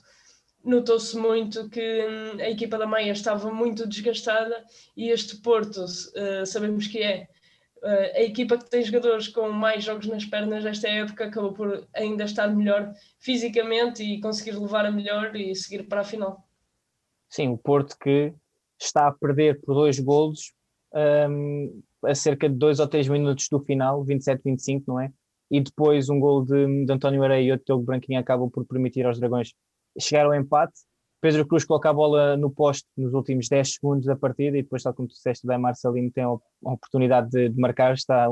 notou-se 0.66 1.16
muito 1.16 1.70
que 1.70 1.80
hum, 1.80 2.40
a 2.40 2.50
equipa 2.50 2.78
da 2.78 2.88
Maia 2.88 3.12
estava 3.12 3.52
muito 3.54 3.88
desgastada 3.88 4.66
e 4.98 5.10
este 5.10 5.38
Porto, 5.38 5.86
uh, 5.86 6.46
sabemos 6.46 6.88
que 6.88 7.02
é 7.02 7.28
uh, 7.84 8.18
a 8.18 8.22
equipa 8.22 8.58
que 8.58 8.70
tem 8.70 8.84
jogadores 8.84 9.28
com 9.28 9.50
mais 9.50 9.84
jogos 9.84 10.08
nas 10.08 10.26
pernas 10.26 10.64
desta 10.64 10.90
época, 10.90 11.26
acabou 11.26 11.54
por 11.54 11.88
ainda 11.94 12.24
estar 12.24 12.48
melhor 12.48 12.92
fisicamente 13.20 14.04
e 14.04 14.20
conseguir 14.20 14.58
levar 14.58 14.86
a 14.86 14.92
melhor 14.92 15.36
e 15.36 15.56
seguir 15.56 15.84
para 15.84 16.02
a 16.02 16.04
final. 16.04 16.44
Sim, 17.30 17.50
o 17.50 17.58
Porto 17.58 17.96
que 18.00 18.34
está 18.82 19.08
a 19.08 19.12
perder 19.12 19.62
por 19.62 19.76
dois 19.76 20.00
golos 20.00 20.54
um, 21.30 21.82
a 22.04 22.16
cerca 22.16 22.50
de 22.50 22.56
dois 22.56 22.80
ou 22.80 22.88
três 22.88 23.08
minutos 23.08 23.48
do 23.50 23.60
final, 23.60 24.06
27-25, 24.06 24.84
não 24.88 25.00
é? 25.00 25.12
E 25.52 25.62
depois 25.62 26.10
um 26.10 26.20
gol 26.20 26.44
de, 26.44 26.86
de 26.86 26.92
António 26.92 27.24
Areia 27.24 27.42
e 27.42 27.52
outro 27.52 27.66
Diogo 27.66 27.84
Branquinho 27.84 28.20
acabam 28.20 28.50
por 28.50 28.66
permitir 28.66 29.06
aos 29.06 29.20
Dragões 29.20 29.54
chegaram 30.00 30.32
ao 30.32 30.36
empate. 30.36 30.74
Pedro 31.22 31.48
Cruz 31.48 31.66
coloca 31.66 31.90
a 31.90 31.94
bola 31.94 32.38
no 32.38 32.52
poste 32.52 32.88
nos 32.96 33.14
últimos 33.14 33.48
10 33.50 33.74
segundos 33.74 34.06
da 34.06 34.16
partida 34.16 34.58
e 34.58 34.62
depois, 34.62 34.84
tal 34.84 34.94
como 34.94 35.08
tu 35.08 35.14
disseste, 35.14 35.46
o 35.46 35.48
Daimar 35.48 35.76
Salino 35.76 36.12
tem 36.12 36.24
a 36.24 36.32
oportunidade 36.62 37.30
de, 37.30 37.50
de, 37.50 37.60
marcar, 37.60 37.94
está 37.94 38.28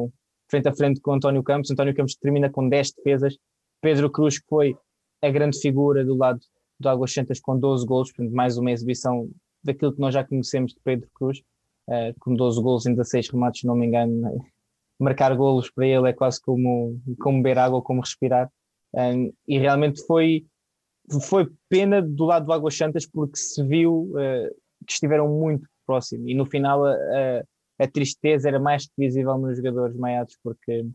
frente 0.50 0.67
a 0.67 0.75
frente 0.75 1.01
com 1.01 1.13
António 1.13 1.41
Campos. 1.41 1.72
António 1.72 1.96
Campos 1.96 2.15
termina 2.15 2.50
com 2.50 2.70
10 2.70 2.93
defesas. 2.93 3.38
Pedro 3.82 4.12
Cruz, 4.12 4.38
que 4.39 4.48
foi 4.48 4.77
a 5.22 5.29
grande 5.29 5.60
figura 5.60 6.05
do 6.05 6.15
lado 6.15 6.39
do 6.79 6.89
Águas 6.89 7.13
Santas 7.13 7.39
com 7.39 7.58
12 7.58 7.86
golos, 7.86 8.12
mais 8.32 8.58
uma 8.58 8.72
exibição 8.72 9.29
daquilo 9.63 9.93
que 9.93 10.00
nós 10.00 10.13
já 10.13 10.24
conhecemos 10.24 10.74
de 10.74 10.79
Pedro 10.84 11.10
Cruz, 11.15 11.39
uh, 11.88 12.13
com 12.20 12.36
12 12.36 12.62
golos 12.62 12.86
em 12.86 12.91
16 12.91 13.29
remates, 13.29 13.62
se 13.62 13.67
não 13.67 13.75
me 13.75 13.88
engano. 13.88 14.46
Marcar 15.00 15.36
golos 15.36 15.72
para 15.72 15.88
ele 15.88 16.10
é 16.10 16.13
quase 16.13 16.41
como, 16.41 17.01
como 17.20 17.41
beber 17.41 17.58
água, 17.58 17.82
como 17.82 18.01
respirar. 18.01 18.51
Um, 18.93 19.34
e 19.48 19.58
realmente 19.58 20.05
foi 20.05 20.46
foi 21.27 21.50
pena 21.69 22.01
do 22.01 22.25
lado 22.25 22.45
do 22.45 22.53
Águas 22.53 22.75
Santas 22.75 23.05
porque 23.05 23.38
se 23.38 23.63
viu 23.63 24.12
uh, 24.12 24.50
que 24.86 24.93
estiveram 24.93 25.27
muito 25.27 25.67
próximos 25.86 26.29
e 26.29 26.33
no 26.33 26.45
final 26.45 26.86
a, 26.86 26.95
a, 27.79 27.88
tristeza 27.88 28.48
era 28.48 28.60
mais 28.60 28.89
visível 28.98 29.38
nos 29.38 29.57
jogadores 29.57 29.95
maiados 29.98 30.38
porque 30.43 30.86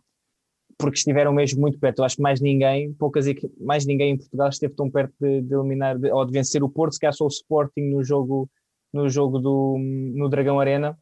porque 0.78 0.96
estiveram 0.96 1.32
mesmo 1.32 1.60
muito 1.60 1.76
perto. 1.78 1.98
Eu 1.98 2.04
acho 2.04 2.16
que 2.16 2.22
mais 2.22 2.40
ninguém, 2.40 2.92
poucas 2.92 3.26
mais 3.58 3.84
ninguém 3.84 4.12
em 4.12 4.16
Portugal 4.16 4.48
esteve 4.48 4.74
tão 4.74 4.88
perto 4.88 5.12
de, 5.20 5.42
de 5.42 5.52
eliminar 5.52 5.98
de, 5.98 6.08
ou 6.12 6.24
de 6.24 6.32
vencer 6.32 6.62
o 6.62 6.68
Porto, 6.68 6.92
se 6.92 7.00
calhar 7.00 7.12
só 7.12 7.24
o 7.24 7.28
Sporting 7.28 7.90
no 7.90 8.04
jogo 8.04 8.48
no 8.92 9.08
jogo 9.08 9.38
do 9.38 9.76
no 9.78 10.28
Dragão 10.28 10.60
Arena, 10.60 10.96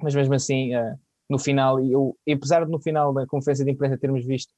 mas 0.00 0.14
mesmo 0.14 0.34
assim 0.34 0.74
uh, 0.74 0.98
no 1.28 1.38
final, 1.38 1.80
eu, 1.80 2.16
apesar 2.30 2.64
de 2.64 2.70
no 2.70 2.80
final 2.80 3.12
da 3.12 3.26
conferência 3.26 3.64
de 3.64 3.70
imprensa 3.70 3.98
termos 3.98 4.24
visto 4.24 4.50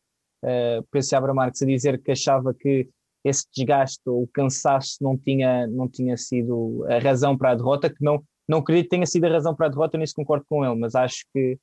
uh, 0.44 0.82
Pedro 0.90 1.06
Sabra 1.06 1.34
Marques 1.34 1.62
a 1.62 1.66
dizer 1.66 2.00
que 2.02 2.12
achava 2.12 2.52
que 2.52 2.88
esse 3.24 3.46
desgaste 3.54 4.02
ou 4.06 4.28
cansaço 4.28 4.98
não 5.00 5.16
tinha, 5.16 5.66
não 5.66 5.88
tinha 5.88 6.16
sido 6.16 6.84
a 6.88 6.98
razão 6.98 7.36
para 7.36 7.52
a 7.52 7.54
derrota, 7.54 7.88
que 7.88 8.04
não, 8.04 8.22
não 8.46 8.58
acredito 8.58 8.84
que 8.84 8.90
tenha 8.90 9.06
sido 9.06 9.24
a 9.24 9.30
razão 9.30 9.54
para 9.54 9.66
a 9.66 9.70
derrota, 9.70 9.96
nisso 9.96 10.14
concordo 10.14 10.44
com 10.48 10.64
ele, 10.64 10.74
mas 10.74 10.94
acho 10.94 11.24
que 11.32 11.58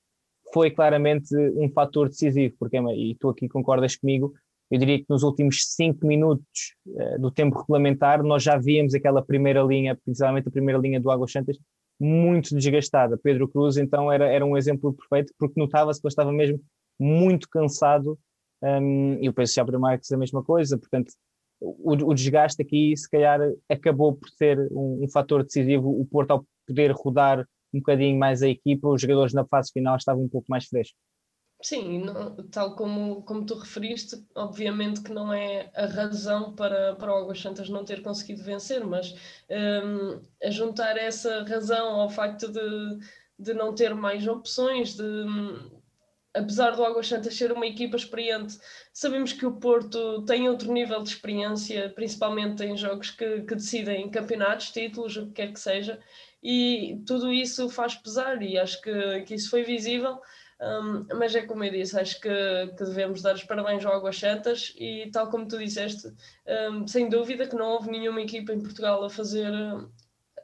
foi 0.53 0.71
claramente 0.71 1.35
um 1.55 1.69
fator 1.69 2.09
decisivo, 2.09 2.55
porque, 2.59 2.77
e 2.77 3.15
tu 3.15 3.29
aqui 3.29 3.47
concordas 3.47 3.95
comigo, 3.95 4.33
eu 4.69 4.79
diria 4.79 4.97
que 4.97 5.05
nos 5.09 5.21
últimos 5.21 5.65
cinco 5.75 6.07
minutos 6.07 6.75
uh, 6.87 7.19
do 7.19 7.29
tempo 7.29 7.59
regulamentar 7.59 8.23
nós 8.23 8.41
já 8.41 8.57
víamos 8.57 8.93
aquela 8.93 9.21
primeira 9.21 9.61
linha, 9.61 9.97
principalmente 10.03 10.47
a 10.47 10.51
primeira 10.51 10.79
linha 10.79 10.99
do 10.99 11.11
Águas 11.11 11.31
Santas, 11.31 11.57
muito 11.99 12.55
desgastada. 12.55 13.17
Pedro 13.17 13.47
Cruz 13.47 13.77
então 13.77 14.11
era, 14.11 14.27
era 14.27 14.45
um 14.45 14.57
exemplo 14.57 14.93
perfeito 14.93 15.33
porque 15.37 15.59
notava-se 15.59 15.99
que 15.99 16.07
ele 16.07 16.11
estava 16.11 16.31
mesmo 16.31 16.59
muito 16.97 17.49
cansado 17.49 18.17
um, 18.63 19.17
e 19.21 19.27
o 19.27 19.33
PSV 19.33 19.77
Marques 19.77 20.11
a 20.11 20.17
mesma 20.17 20.43
coisa, 20.43 20.77
portanto 20.77 21.11
o, 21.61 21.93
o, 21.93 22.13
desgaste 22.13 22.61
aqui 22.61 22.97
se 22.97 23.09
calhar 23.09 23.39
acabou 23.69 24.15
por 24.15 24.29
ser 24.29 24.57
um, 24.71 25.03
um 25.03 25.07
fator 25.07 25.43
decisivo, 25.43 25.89
o 25.89 26.05
Porto 26.05 26.31
ao 26.31 26.45
poder 26.67 26.91
rodar 26.91 27.47
um 27.73 27.79
bocadinho 27.79 28.17
mais 28.17 28.41
a 28.41 28.49
equipa, 28.49 28.89
os 28.89 29.01
jogadores 29.01 29.33
na 29.33 29.45
fase 29.45 29.71
final 29.71 29.95
estavam 29.95 30.23
um 30.23 30.29
pouco 30.29 30.47
mais 30.49 30.65
frescos. 30.65 30.99
Sim, 31.61 31.99
não, 31.99 32.35
tal 32.49 32.75
como, 32.75 33.21
como 33.21 33.45
tu 33.45 33.53
referiste, 33.53 34.15
obviamente 34.35 35.01
que 35.03 35.13
não 35.13 35.31
é 35.31 35.71
a 35.75 35.85
razão 35.85 36.55
para, 36.55 36.95
para 36.95 37.13
o 37.13 37.17
Águas 37.17 37.39
Santas 37.39 37.69
não 37.69 37.85
ter 37.85 38.01
conseguido 38.01 38.43
vencer, 38.43 38.83
mas 38.83 39.13
um, 39.49 40.19
a 40.43 40.49
juntar 40.49 40.97
essa 40.97 41.43
razão 41.43 42.01
ao 42.01 42.09
facto 42.09 42.51
de, 42.51 42.99
de 43.37 43.53
não 43.53 43.75
ter 43.75 43.93
mais 43.93 44.27
opções, 44.27 44.95
de, 44.95 45.03
apesar 46.33 46.71
do 46.71 46.83
Águas 46.83 47.07
Santas 47.07 47.35
ser 47.35 47.51
uma 47.51 47.65
equipa 47.65 47.97
experiente, 47.97 48.57
sabemos 48.93 49.33
que 49.33 49.45
o 49.45 49.53
Porto 49.53 50.23
tem 50.23 50.49
outro 50.49 50.71
nível 50.71 51.01
de 51.03 51.09
experiência, 51.09 51.89
principalmente 51.89 52.63
em 52.63 52.77
jogos 52.77 53.11
que, 53.11 53.41
que 53.41 53.55
decidem 53.55 54.09
campeonatos, 54.09 54.71
títulos, 54.71 55.17
o 55.17 55.27
que 55.27 55.33
quer 55.33 55.53
que 55.53 55.59
seja, 55.59 55.99
e 56.41 57.01
tudo 57.05 57.31
isso 57.31 57.69
faz 57.69 57.95
pesar, 57.95 58.41
e 58.41 58.57
acho 58.57 58.81
que, 58.81 59.21
que 59.21 59.35
isso 59.35 59.49
foi 59.49 59.63
visível. 59.63 60.19
Um, 60.61 61.07
mas 61.17 61.33
é 61.33 61.41
como 61.41 61.63
eu 61.63 61.71
disse, 61.71 61.99
acho 61.99 62.21
que, 62.21 62.29
que, 62.77 62.83
devemos 62.83 63.23
dar 63.23 63.33
os 63.33 63.43
parabéns 63.43 63.83
ao 63.83 63.95
Águas 63.95 64.15
Santas 64.15 64.71
e 64.77 65.09
tal 65.11 65.27
como 65.27 65.47
tu 65.47 65.57
disseste, 65.57 66.07
um, 66.71 66.85
sem 66.87 67.09
dúvida 67.09 67.47
que 67.47 67.55
não 67.55 67.65
houve 67.71 67.89
nenhuma 67.89 68.21
equipa 68.21 68.53
em 68.53 68.61
Portugal 68.61 69.03
a 69.03 69.09
fazer 69.09 69.51
uh, 69.51 69.91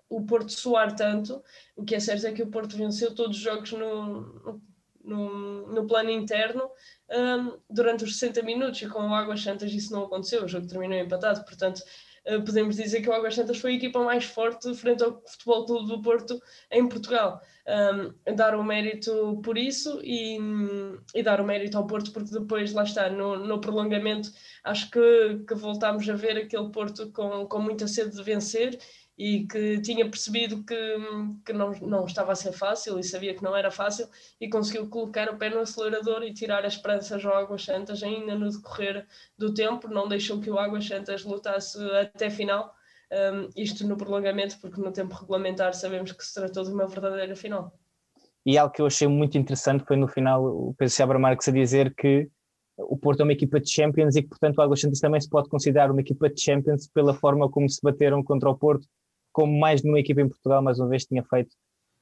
o 0.10 0.26
Porto 0.26 0.52
suar 0.52 0.96
tanto. 0.96 1.44
O 1.76 1.86
que 1.86 1.94
é 1.94 2.00
certo 2.00 2.26
é 2.26 2.32
que 2.32 2.42
o 2.42 2.48
Porto 2.48 2.76
venceu 2.76 3.14
todos 3.14 3.38
os 3.38 3.44
jogos 3.44 3.72
no, 3.74 4.60
no, 5.08 5.68
no 5.68 5.88
plano 5.88 6.10
interno 6.10 6.70
um, 7.10 7.58
durante 7.70 8.04
os 8.04 8.20
60 8.20 8.44
minutos 8.44 8.82
e 8.82 8.88
com 8.88 9.00
o 9.00 9.14
Águas 9.14 9.42
Santas 9.42 9.72
isso 9.72 9.94
não 9.94 10.04
aconteceu, 10.04 10.44
o 10.44 10.48
jogo 10.48 10.68
terminou 10.68 10.98
empatado, 10.98 11.44
portanto 11.46 11.82
uh, 12.28 12.44
podemos 12.44 12.76
dizer 12.76 13.02
que 13.02 13.10
o 13.10 13.14
Águas 13.14 13.36
Santas 13.36 13.58
foi 13.58 13.72
a 13.72 13.76
equipa 13.76 14.04
mais 14.04 14.26
forte 14.26 14.74
frente 14.76 15.04
ao 15.04 15.22
Futebol 15.26 15.66
Clube 15.66 15.88
do 15.88 16.02
Porto 16.02 16.42
em 16.70 16.88
Portugal. 16.88 17.42
Um, 17.68 18.34
dar 18.34 18.56
o 18.56 18.64
mérito 18.64 19.42
por 19.44 19.58
isso 19.58 20.00
e, 20.02 20.38
e, 21.14 21.22
dar 21.22 21.42
o 21.42 21.46
mérito 21.46 21.78
ao 21.78 21.86
Porto, 21.86 22.14
porque 22.14 22.32
depois, 22.32 22.72
lá 22.72 22.84
está, 22.84 23.10
no, 23.10 23.36
no 23.36 23.60
prolongamento, 23.60 24.32
acho 24.64 24.90
que, 24.90 25.44
que 25.46 25.54
voltámos 25.54 26.08
a 26.10 26.14
ver 26.14 26.38
aquele 26.38 26.72
Porto 26.72 27.12
com, 27.12 27.46
com 27.46 27.60
muita 27.60 27.86
sede 27.86 28.16
de 28.16 28.24
vencer 28.24 28.80
e 29.18 29.48
que 29.48 29.82
tinha 29.82 30.08
percebido 30.08 30.64
que, 30.64 30.76
que 31.44 31.52
não, 31.52 31.72
não 31.82 32.06
estava 32.06 32.32
a 32.32 32.36
ser 32.36 32.52
fácil 32.52 33.00
e 33.00 33.04
sabia 33.04 33.34
que 33.34 33.44
não 33.44 33.56
era 33.56 33.72
fácil 33.72 34.08
e 34.40 34.48
conseguiu 34.48 34.88
colocar 34.88 35.28
o 35.30 35.38
pé 35.38 35.50
no 35.50 35.60
acelerador 35.60 36.22
e 36.22 36.34
tirar 36.34 36.64
as 36.64 36.74
esperanças 36.74 37.26
ao 37.26 37.36
Águas 37.36 37.64
Santas 37.64 38.04
ainda 38.04 38.36
no 38.36 38.50
decorrer 38.50 39.08
do 39.36 39.54
tempo, 39.54 39.88
não 39.88 40.08
deixou 40.08 40.40
que 40.40 40.52
o 40.52 40.60
Águas 40.60 40.86
Santas 40.86 41.24
lutasse 41.24 41.80
até 41.96 42.30
final, 42.30 42.72
um, 43.12 43.50
isto 43.56 43.88
no 43.88 43.98
prolongamento, 43.98 44.60
porque 44.62 44.80
no 44.80 44.92
tempo 44.92 45.16
regulamentar 45.16 45.74
sabemos 45.74 46.12
que 46.12 46.24
se 46.24 46.36
tratou 46.36 46.64
de 46.64 46.72
uma 46.72 46.86
verdadeira 46.86 47.36
final. 47.36 47.74
E 48.46 48.56
algo 48.58 48.74
que 48.74 48.82
eu 48.82 48.86
achei 48.86 49.08
muito 49.08 49.38
interessante 49.38 49.84
foi 49.84 49.98
no 49.98 50.08
final 50.08 50.46
o 50.46 50.76
Pedro 50.78 50.94
Seabra 50.94 51.18
Marques 51.18 51.48
a 51.48 51.52
dizer 51.52 51.94
que 51.96 52.30
o 52.78 52.96
Porto 52.96 53.22
é 53.22 53.24
uma 53.24 53.34
equipa 53.34 53.60
de 53.60 53.70
Champions 53.70 54.16
e 54.16 54.22
que, 54.22 54.30
portanto, 54.30 54.60
o 54.60 54.62
Águas 54.62 54.80
Santas 54.80 55.00
também 55.00 55.20
se 55.20 55.28
pode 55.28 55.50
considerar 55.50 55.90
uma 55.90 56.02
equipa 56.02 56.30
de 56.30 56.40
Champions 56.40 56.88
pela 56.88 57.16
forma 57.16 57.50
como 57.50 57.68
se 57.68 57.80
bateram 57.82 58.24
contra 58.24 58.48
o 58.48 58.56
Porto 58.56 58.88
como 59.38 59.56
mais 59.60 59.84
nenhuma 59.84 60.00
equipa 60.00 60.20
em 60.20 60.28
Portugal 60.28 60.64
mais 60.64 60.80
uma 60.80 60.90
vez 60.90 61.06
tinha 61.06 61.24
feito 61.24 61.52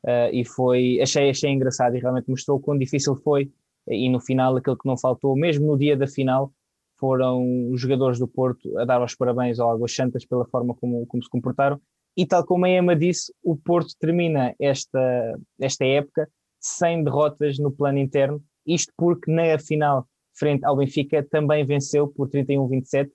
uh, 0.06 0.32
e 0.32 0.46
foi, 0.46 1.02
achei, 1.02 1.30
achei 1.30 1.52
engraçado 1.52 1.94
e 1.98 2.00
realmente 2.00 2.30
mostrou 2.30 2.62
quão 2.62 2.78
difícil 2.78 3.14
foi 3.14 3.52
e 3.90 4.10
no 4.10 4.22
final 4.22 4.56
aquilo 4.56 4.78
que 4.78 4.88
não 4.88 4.98
faltou, 4.98 5.36
mesmo 5.36 5.68
no 5.68 5.78
dia 5.78 5.98
da 5.98 6.08
final, 6.08 6.54
foram 6.98 7.70
os 7.70 7.82
jogadores 7.82 8.20
do 8.20 8.26
Porto 8.28 8.78
a 8.80 8.86
dar 8.86 9.04
os 9.04 9.16
parabéns 9.16 9.60
ao 9.60 9.70
Águas 9.70 9.94
Santas 9.94 10.26
pela 10.26 10.46
forma 10.46 10.74
como, 10.76 11.06
como 11.08 11.22
se 11.22 11.30
comportaram 11.30 11.78
e 12.16 12.26
tal 12.26 12.46
como 12.46 12.64
a 12.64 12.70
Emma 12.70 12.96
disse, 12.96 13.34
o 13.44 13.58
Porto 13.58 13.94
termina 14.00 14.56
esta, 14.58 15.38
esta 15.60 15.84
época 15.84 16.30
sem 16.58 17.04
derrotas 17.04 17.60
no 17.60 17.70
plano 17.70 17.98
interno, 17.98 18.42
isto 18.66 18.94
porque 18.96 19.30
na 19.30 19.60
final 19.60 20.08
frente 20.34 20.64
ao 20.64 20.78
Benfica 20.78 21.22
também 21.22 21.66
venceu 21.66 22.08
por 22.08 22.30
31-27 22.30 23.10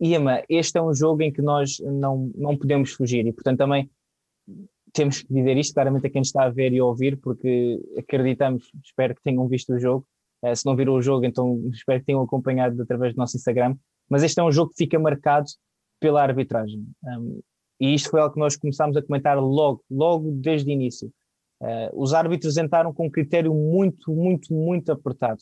Iama, 0.00 0.42
este 0.48 0.78
é 0.78 0.82
um 0.82 0.94
jogo 0.94 1.22
em 1.22 1.32
que 1.32 1.42
nós 1.42 1.78
não, 1.80 2.30
não 2.34 2.56
podemos 2.56 2.92
fugir 2.92 3.26
e, 3.26 3.32
portanto, 3.32 3.58
também 3.58 3.90
temos 4.92 5.22
que 5.22 5.32
dizer 5.32 5.56
isto 5.56 5.74
claramente 5.74 6.06
a 6.06 6.10
quem 6.10 6.22
está 6.22 6.44
a 6.44 6.50
ver 6.50 6.72
e 6.72 6.78
a 6.78 6.84
ouvir, 6.84 7.16
porque 7.18 7.80
acreditamos, 7.98 8.70
espero 8.84 9.14
que 9.14 9.22
tenham 9.22 9.46
visto 9.46 9.72
o 9.72 9.78
jogo. 9.78 10.06
Uh, 10.42 10.56
se 10.56 10.64
não 10.64 10.74
viram 10.74 10.94
o 10.94 11.02
jogo, 11.02 11.26
então 11.26 11.62
espero 11.70 12.00
que 12.00 12.06
tenham 12.06 12.22
acompanhado 12.22 12.80
através 12.82 13.14
do 13.14 13.18
nosso 13.18 13.36
Instagram. 13.36 13.76
Mas 14.08 14.22
este 14.22 14.40
é 14.40 14.42
um 14.42 14.50
jogo 14.50 14.70
que 14.70 14.78
fica 14.78 14.98
marcado 14.98 15.46
pela 16.00 16.22
arbitragem. 16.22 16.84
E 17.78 17.94
isto 17.94 18.10
foi 18.10 18.20
algo 18.20 18.34
que 18.34 18.40
nós 18.40 18.56
começámos 18.56 18.96
a 18.96 19.02
comentar 19.02 19.38
logo, 19.38 19.84
logo 19.90 20.30
desde 20.32 20.70
o 20.70 20.72
início. 20.72 21.12
Uh, 21.60 22.02
os 22.02 22.14
árbitros 22.14 22.56
entraram 22.56 22.92
com 22.92 23.06
um 23.06 23.10
critério 23.10 23.54
muito, 23.54 24.10
muito, 24.12 24.52
muito 24.52 24.90
apertado. 24.90 25.40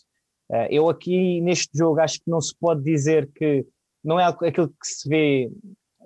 Uh, 0.51 0.67
eu 0.69 0.89
aqui 0.89 1.41
neste 1.41 1.77
jogo 1.79 2.01
acho 2.01 2.19
que 2.19 2.29
não 2.29 2.41
se 2.41 2.55
pode 2.59 2.83
dizer 2.83 3.31
que 3.33 3.65
não 4.05 4.19
é 4.19 4.25
aquilo 4.25 4.69
que 4.69 4.87
se 4.87 5.09
vê 5.09 5.51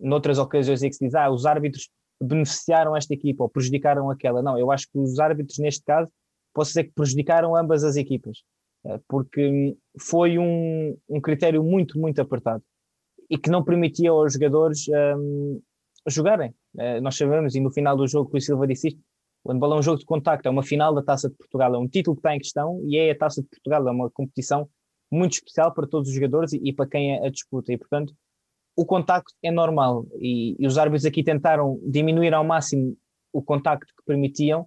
noutras 0.00 0.38
ocasiões 0.38 0.82
em 0.82 0.88
que 0.88 0.96
se 0.96 1.04
diz, 1.04 1.14
ah, 1.14 1.30
os 1.30 1.46
árbitros 1.46 1.88
beneficiaram 2.20 2.96
esta 2.96 3.12
equipa 3.14 3.44
ou 3.44 3.48
prejudicaram 3.48 4.10
aquela. 4.10 4.42
Não, 4.42 4.58
eu 4.58 4.70
acho 4.70 4.86
que 4.90 4.98
os 4.98 5.18
árbitros, 5.18 5.58
neste 5.58 5.84
caso, 5.84 6.08
posso 6.54 6.70
dizer 6.70 6.84
que 6.84 6.92
prejudicaram 6.92 7.56
ambas 7.56 7.84
as 7.84 7.96
equipas, 7.96 8.38
eh, 8.86 9.00
porque 9.08 9.76
foi 10.00 10.38
um, 10.38 10.96
um 11.08 11.20
critério 11.20 11.62
muito, 11.62 11.98
muito 11.98 12.20
apertado 12.20 12.62
e 13.30 13.38
que 13.38 13.50
não 13.50 13.64
permitia 13.64 14.10
aos 14.10 14.34
jogadores 14.34 14.86
um, 15.16 15.60
jogarem. 16.06 16.50
Uh, 16.74 17.00
nós 17.00 17.16
sabemos, 17.16 17.54
e 17.54 17.60
no 17.60 17.70
final 17.70 17.96
do 17.96 18.06
jogo, 18.06 18.36
o 18.36 18.40
Silva 18.40 18.66
disse 18.66 18.88
isto, 18.88 19.00
o 19.44 19.50
handball 19.50 19.74
é 19.74 19.78
um 19.78 19.82
jogo 19.82 19.98
de 19.98 20.04
contacto, 20.04 20.46
é 20.46 20.50
uma 20.50 20.62
final 20.62 20.94
da 20.94 21.02
Taça 21.02 21.28
de 21.28 21.36
Portugal, 21.36 21.74
é 21.74 21.78
um 21.78 21.88
título 21.88 22.14
que 22.14 22.20
está 22.20 22.36
em 22.36 22.38
questão 22.38 22.80
e 22.86 22.96
é 22.96 23.10
a 23.10 23.18
Taça 23.18 23.42
de 23.42 23.48
Portugal, 23.48 23.88
é 23.88 23.90
uma 23.90 24.10
competição 24.10 24.68
muito 25.12 25.34
especial 25.34 25.72
para 25.74 25.86
todos 25.86 26.08
os 26.08 26.14
jogadores 26.14 26.54
e, 26.54 26.60
e 26.64 26.72
para 26.72 26.88
quem 26.88 27.18
a, 27.18 27.26
a, 27.26 27.30
disputa. 27.30 27.70
E, 27.70 27.76
portanto, 27.76 28.14
o 28.74 28.86
contacto 28.86 29.34
é 29.42 29.50
normal 29.50 30.06
e, 30.18 30.56
e, 30.58 30.66
os 30.66 30.78
árbitros 30.78 31.04
aqui 31.04 31.22
tentaram 31.22 31.78
diminuir 31.86 32.32
ao 32.32 32.42
máximo 32.42 32.96
o 33.30 33.42
contacto 33.42 33.92
que 33.94 34.02
permitiam 34.06 34.66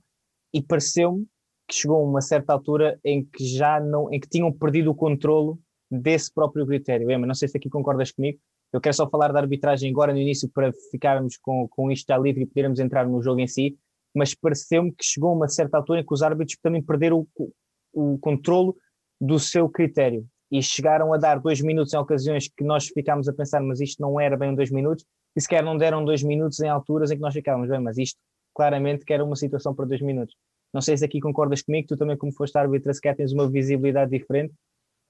e 0.53 0.61
pareceu-me 0.61 1.25
que 1.67 1.73
chegou 1.73 1.97
a 1.97 2.07
uma 2.07 2.21
certa 2.21 2.53
altura 2.53 2.99
em 3.03 3.25
que 3.25 3.43
já 3.43 3.79
não, 3.79 4.13
em 4.13 4.19
que 4.19 4.29
tinham 4.29 4.51
perdido 4.53 4.91
o 4.91 4.95
controlo 4.95 5.59
desse 5.89 6.31
próprio 6.31 6.65
critério. 6.67 7.09
Emma, 7.09 7.25
não 7.25 7.33
sei 7.33 7.47
se 7.47 7.57
aqui 7.57 7.67
concordas 7.67 8.11
comigo, 8.11 8.39
eu 8.71 8.79
quero 8.79 8.95
só 8.95 9.09
falar 9.09 9.31
da 9.31 9.39
arbitragem 9.39 9.89
agora 9.89 10.13
no 10.13 10.19
início 10.19 10.47
para 10.49 10.71
ficarmos 10.91 11.37
com, 11.37 11.67
com 11.67 11.91
isto 11.91 12.07
já 12.07 12.17
livre 12.17 12.43
e 12.43 12.45
podermos 12.45 12.79
entrar 12.79 13.07
no 13.07 13.21
jogo 13.21 13.39
em 13.39 13.47
si, 13.47 13.75
mas 14.13 14.35
pareceu-me 14.35 14.91
que 14.91 15.03
chegou 15.03 15.33
uma 15.33 15.47
certa 15.47 15.77
altura 15.77 16.01
em 16.01 16.05
que 16.05 16.13
os 16.13 16.21
árbitros 16.21 16.57
também 16.61 16.83
perderam 16.83 17.27
o, 17.35 17.51
o 17.93 18.17
controlo 18.19 18.77
do 19.19 19.39
seu 19.39 19.67
critério 19.67 20.27
e 20.57 20.63
chegaram 20.63 21.13
a 21.13 21.17
dar 21.17 21.39
dois 21.39 21.59
minutos 21.61 21.93
em 21.93 21.97
ocasiões 21.97 22.47
que 22.47 22.63
nós 22.63 22.87
ficámos 22.87 23.27
a 23.27 23.33
pensar, 23.33 23.61
mas 23.61 23.81
isto 23.81 24.01
não 24.01 24.19
era 24.19 24.37
bem 24.37 24.55
dois 24.55 24.71
minutos, 24.71 25.05
e 25.35 25.41
sequer 25.41 25.63
não 25.63 25.77
deram 25.77 26.05
dois 26.05 26.23
minutos 26.23 26.59
em 26.61 26.69
alturas 26.69 27.11
em 27.11 27.15
que 27.15 27.21
nós 27.21 27.33
ficávamos, 27.33 27.69
bem, 27.69 27.79
mas 27.79 27.97
isto 27.97 28.17
claramente 28.53 29.03
que 29.03 29.13
era 29.13 29.23
uma 29.23 29.35
situação 29.35 29.75
para 29.75 29.85
dois 29.85 30.01
minutos. 30.01 30.35
Não 30.73 30.81
sei 30.81 30.95
se 30.97 31.03
aqui 31.03 31.19
concordas 31.19 31.61
comigo, 31.61 31.87
tu 31.87 31.97
também 31.97 32.17
como 32.17 32.31
foste 32.31 32.57
árbitra, 32.57 32.93
sequer 32.93 33.15
tens 33.15 33.33
uma 33.33 33.49
visibilidade 33.49 34.11
diferente, 34.11 34.53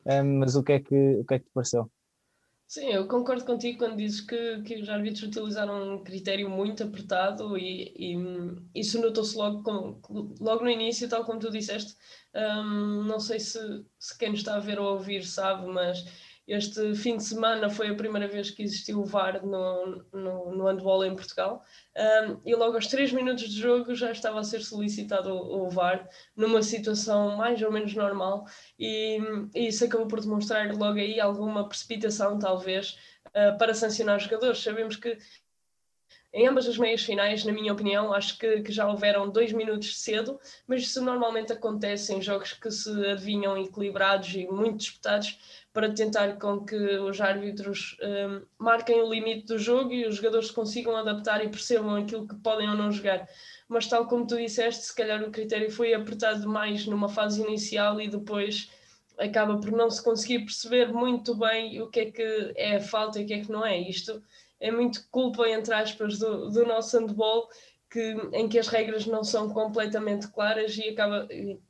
um, 0.05 0.39
mas 0.39 0.55
o 0.55 0.63
que, 0.63 0.73
é 0.73 0.79
que, 0.79 1.15
o 1.19 1.25
que 1.25 1.33
é 1.35 1.39
que 1.39 1.45
te 1.45 1.51
pareceu? 1.53 1.89
Sim, 2.67 2.87
eu 2.91 3.07
concordo 3.07 3.45
contigo 3.45 3.77
quando 3.77 3.97
dizes 3.97 4.21
que, 4.21 4.61
que 4.63 4.75
os 4.81 4.89
árbitros 4.89 5.23
utilizaram 5.23 5.95
um 5.95 6.03
critério 6.03 6.49
muito 6.49 6.83
apertado 6.83 7.55
e, 7.57 7.93
e 7.95 8.15
isso 8.73 8.99
notou-se 8.99 9.37
logo, 9.37 10.01
logo 10.41 10.63
no 10.63 10.69
início, 10.69 11.07
tal 11.07 11.23
como 11.25 11.39
tu 11.39 11.51
disseste. 11.51 11.95
Um, 12.33 13.03
não 13.03 13.19
sei 13.19 13.39
se, 13.39 13.59
se 13.99 14.17
quem 14.17 14.29
nos 14.31 14.39
está 14.39 14.55
a 14.55 14.59
ver 14.59 14.79
ou 14.79 14.87
a 14.89 14.91
ouvir 14.93 15.23
sabe, 15.25 15.67
mas 15.67 16.03
este 16.47 16.93
fim 16.95 17.17
de 17.17 17.23
semana 17.23 17.69
foi 17.69 17.89
a 17.89 17.95
primeira 17.95 18.27
vez 18.27 18.51
que 18.51 18.61
existiu 18.61 18.99
o 18.99 19.05
VAR 19.05 19.43
no, 19.45 20.03
no, 20.13 20.55
no 20.55 20.65
handball 20.65 21.03
em 21.03 21.15
Portugal 21.15 21.63
um, 21.95 22.39
e 22.45 22.55
logo 22.55 22.75
aos 22.75 22.87
3 22.87 23.11
minutos 23.13 23.49
de 23.49 23.59
jogo 23.59 23.95
já 23.95 24.11
estava 24.11 24.39
a 24.39 24.43
ser 24.43 24.61
solicitado 24.61 25.33
o, 25.33 25.65
o 25.65 25.69
VAR 25.69 26.07
numa 26.35 26.61
situação 26.61 27.35
mais 27.35 27.61
ou 27.61 27.71
menos 27.71 27.95
normal 27.95 28.45
e, 28.77 29.19
e, 29.55 29.67
isso 29.67 29.85
acabou 29.85 30.07
por 30.07 30.21
demonstrar 30.21 30.71
logo 30.75 30.99
aí 30.99 31.19
alguma 31.19 31.67
precipitação 31.67 32.37
talvez 32.37 32.95
uh, 33.27 33.57
para 33.57 33.73
sancionar 33.73 34.17
os 34.17 34.23
jogadores. 34.23 34.61
Sabemos 34.61 34.95
que 34.95 35.17
em 36.35 36.49
ambas 36.49 36.67
as 36.67 36.77
meias 36.77 37.01
finais, 37.01 37.45
na 37.45 37.53
minha 37.53 37.71
opinião, 37.71 38.11
acho 38.11 38.37
que, 38.37 38.61
que, 38.61 38.71
já 38.71 38.85
houveram 38.89 39.29
dois 39.29 39.53
minutos 39.53 40.01
cedo, 40.01 40.37
mas 40.67 40.81
isso 40.81 41.01
normalmente 41.01 41.53
acontece 41.53 42.13
em 42.13 42.21
jogos 42.21 42.51
que 42.51 42.69
se 42.69 42.89
adivinham 43.07 43.57
equilibrados 43.57 44.35
e 44.35 44.45
muito 44.45 44.79
disputados 44.79 45.39
para 45.71 45.93
tentar 45.93 46.37
com 46.37 46.65
que 46.65 46.75
os 46.75 47.21
árbitros 47.21 47.95
um, 48.01 48.41
marquem 48.59 49.01
o 49.01 49.09
limite 49.09 49.47
do 49.47 49.57
jogo 49.57 49.93
e 49.93 50.05
os 50.05 50.17
jogadores 50.17 50.51
consigam 50.51 50.97
adaptar 50.97 51.41
e 51.41 51.47
percebam 51.47 51.95
aquilo 51.95 52.27
que 52.27 52.35
podem 52.35 52.69
ou 52.69 52.75
não 52.75 52.91
jogar. 52.91 53.25
Mas 53.69 53.87
tal 53.87 54.05
como 54.05 54.27
tu 54.27 54.35
disseste, 54.35 54.83
se 54.83 54.95
calhar 54.95 55.23
o 55.23 55.31
critério 55.31 55.71
foi 55.71 55.93
apertado 55.93 56.41
demais 56.41 56.85
numa 56.85 57.07
fase 57.07 57.41
inicial 57.41 58.01
e 58.01 58.09
depois 58.09 58.69
acaba 59.17 59.57
por 59.57 59.71
não 59.71 59.89
se 59.89 60.03
conseguir 60.03 60.39
perceber 60.39 60.91
muito 60.91 61.33
bem 61.33 61.81
o 61.81 61.87
que 61.87 61.99
é 62.01 62.11
que 62.11 62.53
é 62.57 62.75
a 62.75 62.81
falta 62.81 63.21
e 63.21 63.23
o 63.23 63.25
que 63.25 63.33
é 63.35 63.39
que 63.39 63.51
não 63.51 63.65
é. 63.65 63.79
Isto 63.79 64.21
é 64.65 64.71
muito 64.71 65.07
culpa, 65.11 65.47
entre 65.47 65.73
aspas, 65.73 66.17
do, 66.17 66.49
do 66.49 66.65
nosso 66.65 66.99
handball, 66.99 67.47
que, 67.87 68.15
em 68.33 68.49
que 68.49 68.57
as 68.57 68.67
regras 68.67 69.05
não 69.05 69.23
são 69.23 69.47
completamente 69.49 70.27
claras 70.29 70.75
e 70.75 70.89
acaba, 70.89 71.27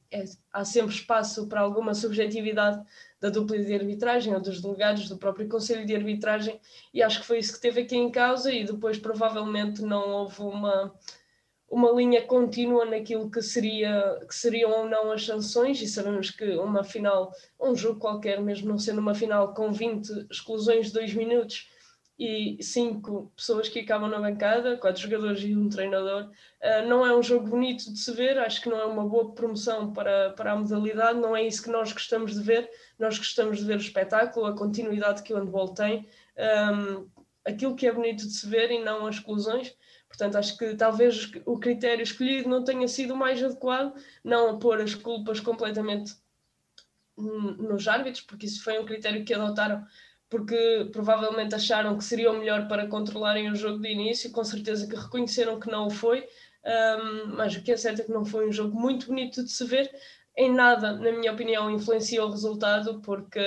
é, 0.10 0.24
há 0.54 0.64
sempre 0.64 0.96
espaço 0.96 1.46
para 1.48 1.60
alguma 1.60 1.94
subjetividade 1.94 2.82
da 3.20 3.30
dupla 3.30 3.60
de 3.60 3.74
arbitragem 3.74 4.34
ou 4.34 4.40
dos 4.40 4.62
delegados 4.62 5.10
do 5.10 5.18
próprio 5.18 5.50
Conselho 5.50 5.86
de 5.86 5.94
Arbitragem, 5.94 6.60
e 6.94 7.04
acho 7.04 7.20
que 7.20 7.28
foi 7.28 7.40
isso 7.40 7.54
que 7.54 7.62
teve 7.62 7.82
aqui 7.82 7.98
em 7.98 8.10
causa, 8.10 8.50
e 8.52 8.64
depois 8.64 8.98
provavelmente 8.98 9.82
não 9.82 10.10
houve 10.10 10.42
uma, 10.42 10.94
uma 11.70 11.92
linha 11.92 12.22
contínua 12.22 12.86
naquilo 12.86 13.30
que, 13.30 13.42
seria, 13.42 14.22
que 14.25 14.34
seriam 14.34 14.72
ou 14.72 14.90
não 14.90 15.12
as 15.12 15.25
sanções, 15.25 15.82
e 15.82 15.88
sabemos 15.88 16.32
que 16.32 16.46
uma 16.56 16.84
final, 16.84 17.34
um 17.60 17.75
jogo 17.75 18.00
qualquer, 18.00 18.40
mesmo 18.42 18.70
não 18.70 18.80
sendo 18.80 19.02
uma 19.02 19.14
final 19.14 19.54
com 19.54 19.70
20 19.70 20.28
exclusões 20.32 20.88
de 20.88 20.94
2 20.94 21.14
minutos, 21.14 21.75
e 22.17 22.57
cinco 22.63 23.31
pessoas 23.36 23.67
que 23.67 23.79
acabam 23.79 24.10
na 24.10 24.19
bancada, 24.19 24.77
quatro 24.77 25.01
jogadores 25.01 25.41
e 25.43 25.55
um 25.55 25.67
treinador. 25.67 26.29
Uh, 26.62 26.88
não 26.88 27.05
é 27.05 27.15
um 27.15 27.22
jogo 27.22 27.48
bonito 27.48 27.91
de 27.91 28.00
se 28.00 28.12
ver, 28.13 28.38
acho 28.38 28.62
que 28.62 28.69
não 28.69 28.79
é 28.79 28.86
uma 28.86 29.05
boa 29.05 29.34
promoção 29.34 29.91
para, 29.91 30.31
para 30.31 30.53
a 30.53 30.55
modalidade, 30.55 31.19
não 31.19 31.36
é 31.36 31.43
isso 31.43 31.62
que 31.62 31.69
nós 31.69 31.91
gostamos 31.91 32.34
de 32.34 32.41
ver. 32.41 32.69
Nós 32.98 33.17
gostamos 33.17 33.60
de 33.60 33.65
ver 33.65 33.77
o 33.77 33.81
espetáculo, 33.81 34.45
a 34.45 34.55
continuidade 34.55 35.24
que 35.24 35.34
o 35.34 35.38
handball 35.38 35.74
tem, 35.74 36.07
um, 36.74 37.07
aquilo 37.43 37.75
que 37.75 37.86
é 37.86 37.91
bonito 37.91 38.25
de 38.25 38.31
se 38.31 38.48
ver 38.48 38.72
e 38.72 38.84
não 38.84 39.05
as 39.05 39.15
exclusões. 39.15 39.75
Portanto, 40.07 40.38
acho 40.38 40.57
que 40.57 40.74
talvez 40.75 41.29
o 41.45 41.60
critério 41.60 42.01
escolhido 42.01 42.48
não 42.48 42.63
tenha 42.63 42.88
sido 42.88 43.13
o 43.13 43.17
mais 43.17 43.43
adequado, 43.43 43.93
não 44.24 44.51
a 44.51 44.57
pôr 44.57 44.79
as 44.79 44.95
culpas 44.95 45.41
completamente 45.41 46.13
nos 47.17 47.88
árbitros, 47.88 48.22
porque 48.22 48.45
isso 48.45 48.63
foi 48.63 48.79
um 48.79 48.86
critério 48.86 49.24
que 49.24 49.34
adotaram 49.34 49.86
porque 50.29 50.89
provavelmente 50.91 51.55
acharam 51.55 51.98
que 51.98 52.03
seria 52.03 52.32
o 52.32 52.38
melhor 52.38 52.67
para 52.67 52.88
controlarem 52.88 53.50
o 53.51 53.55
jogo 53.55 53.79
de 53.79 53.89
início, 53.89 54.32
com 54.32 54.44
certeza 54.44 54.88
que 54.88 54.96
reconheceram 54.96 55.60
que 55.60 55.70
não 55.70 55.88
o 55.88 55.89
foi, 55.89 56.25
um, 56.65 57.36
mas 57.36 57.55
o 57.55 57.62
que 57.62 57.72
é 57.72 57.77
certo 57.77 58.01
é 58.01 58.05
que 58.05 58.12
não 58.12 58.25
foi 58.25 58.48
um 58.48 58.51
jogo 58.51 58.79
muito 58.79 59.08
bonito 59.08 59.44
de 59.44 59.51
se 59.51 59.63
ver. 59.65 59.89
Em 60.38 60.51
nada, 60.54 60.92
na 60.92 61.13
minha 61.13 61.32
opinião, 61.32 61.72
influenciou 61.72 62.27
o 62.27 62.32
resultado, 62.32 63.00
porque 63.00 63.39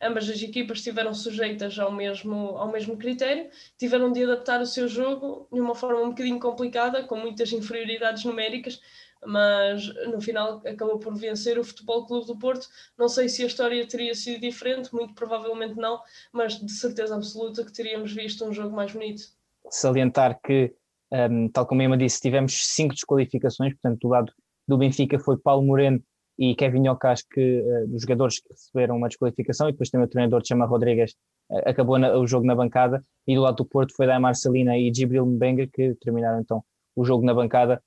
ambas 0.00 0.26
as 0.28 0.40
equipas 0.42 0.78
estiveram 0.78 1.12
sujeitas 1.12 1.78
ao 1.78 1.92
mesmo, 1.92 2.56
ao 2.56 2.72
mesmo 2.72 2.96
critério, 2.96 3.50
tiveram 3.76 4.10
de 4.10 4.24
adaptar 4.24 4.58
o 4.62 4.66
seu 4.66 4.88
jogo 4.88 5.46
de 5.52 5.60
uma 5.60 5.74
forma 5.74 6.00
um 6.00 6.08
bocadinho 6.08 6.40
complicada, 6.40 7.04
com 7.04 7.16
muitas 7.16 7.52
inferioridades 7.52 8.24
numéricas, 8.24 8.80
mas 9.26 9.86
no 10.06 10.18
final 10.18 10.62
acabou 10.66 10.98
por 10.98 11.14
vencer 11.14 11.58
o 11.58 11.64
Futebol 11.64 12.06
Clube 12.06 12.26
do 12.26 12.38
Porto. 12.38 12.66
Não 12.98 13.06
sei 13.06 13.28
se 13.28 13.42
a 13.42 13.46
história 13.46 13.86
teria 13.86 14.14
sido 14.14 14.40
diferente, 14.40 14.94
muito 14.94 15.12
provavelmente 15.12 15.76
não, 15.76 16.00
mas 16.32 16.58
de 16.58 16.72
certeza 16.72 17.16
absoluta 17.16 17.62
que 17.66 17.72
teríamos 17.72 18.14
visto 18.14 18.46
um 18.46 18.52
jogo 18.52 18.74
mais 18.74 18.92
bonito. 18.92 19.24
Salientar 19.68 20.40
que, 20.42 20.74
um, 21.12 21.50
tal 21.50 21.66
como 21.66 21.82
a 21.82 21.84
Emma 21.84 21.98
disse, 21.98 22.18
tivemos 22.18 22.66
cinco 22.66 22.94
desqualificações, 22.94 23.74
portanto, 23.74 24.00
do 24.00 24.08
lado 24.08 24.32
do 24.66 24.78
Benfica 24.78 25.18
foi 25.18 25.36
Paulo 25.36 25.66
Moreno 25.66 26.02
e 26.40 26.54
Kevin 26.54 26.88
Ocas, 26.88 27.22
que 27.22 27.60
uh, 27.60 27.86
dos 27.86 28.00
jogadores 28.00 28.40
que 28.40 28.48
receberam 28.48 28.96
uma 28.96 29.08
desqualificação, 29.08 29.68
e 29.68 29.72
depois 29.72 29.90
também 29.90 30.06
o 30.06 30.10
treinador 30.10 30.42
Chama 30.42 30.64
Rodrigues 30.64 31.12
uh, 31.50 31.68
acabou 31.68 31.98
na, 31.98 32.16
o 32.16 32.26
jogo 32.26 32.46
na 32.46 32.54
bancada, 32.54 33.04
e 33.26 33.34
do 33.34 33.42
lado 33.42 33.56
do 33.56 33.66
Porto 33.66 33.94
foi 33.94 34.06
Daimar 34.06 34.34
Salina 34.34 34.78
e 34.78 34.90
Gibril 34.92 35.26
Mbenga, 35.26 35.66
que 35.66 35.94
terminaram 35.96 36.40
então 36.40 36.64
o 36.96 37.04
jogo 37.04 37.26
na 37.26 37.34
bancada 37.34 37.82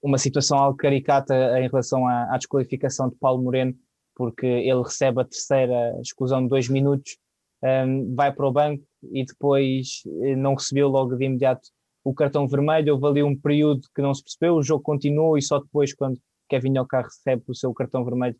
uma 0.00 0.18
situação 0.18 0.56
algo 0.56 0.76
caricata 0.76 1.34
em 1.58 1.68
relação 1.68 2.06
à, 2.06 2.32
à, 2.32 2.38
desqualificação 2.38 3.08
de 3.08 3.16
Paulo 3.16 3.42
Moreno, 3.42 3.74
porque 4.14 4.46
ele 4.46 4.82
recebe 4.82 5.20
a 5.20 5.24
terceira 5.24 6.00
exclusão 6.00 6.42
de 6.42 6.48
dois 6.48 6.68
minutos, 6.68 7.18
um, 7.62 8.14
vai 8.14 8.32
para 8.32 8.46
o 8.46 8.52
banco 8.52 8.84
e 9.10 9.24
depois 9.24 10.02
eh, 10.22 10.36
não 10.36 10.54
recebeu 10.54 10.88
logo 10.88 11.16
de 11.16 11.24
imediato 11.24 11.68
o 12.04 12.14
cartão 12.14 12.46
vermelho. 12.46 12.94
Houve 12.94 13.06
ali 13.06 13.22
um 13.22 13.36
período 13.36 13.82
que 13.94 14.00
não 14.00 14.14
se 14.14 14.22
percebeu, 14.22 14.54
o 14.54 14.62
jogo 14.62 14.82
continuou 14.82 15.36
e 15.36 15.42
só 15.42 15.58
depois, 15.58 15.92
quando 15.94 16.20
Kevin 16.48 16.78
Ocar 16.78 17.04
recebe 17.04 17.42
o 17.48 17.54
seu 17.54 17.72
cartão 17.74 18.04
vermelho 18.04 18.36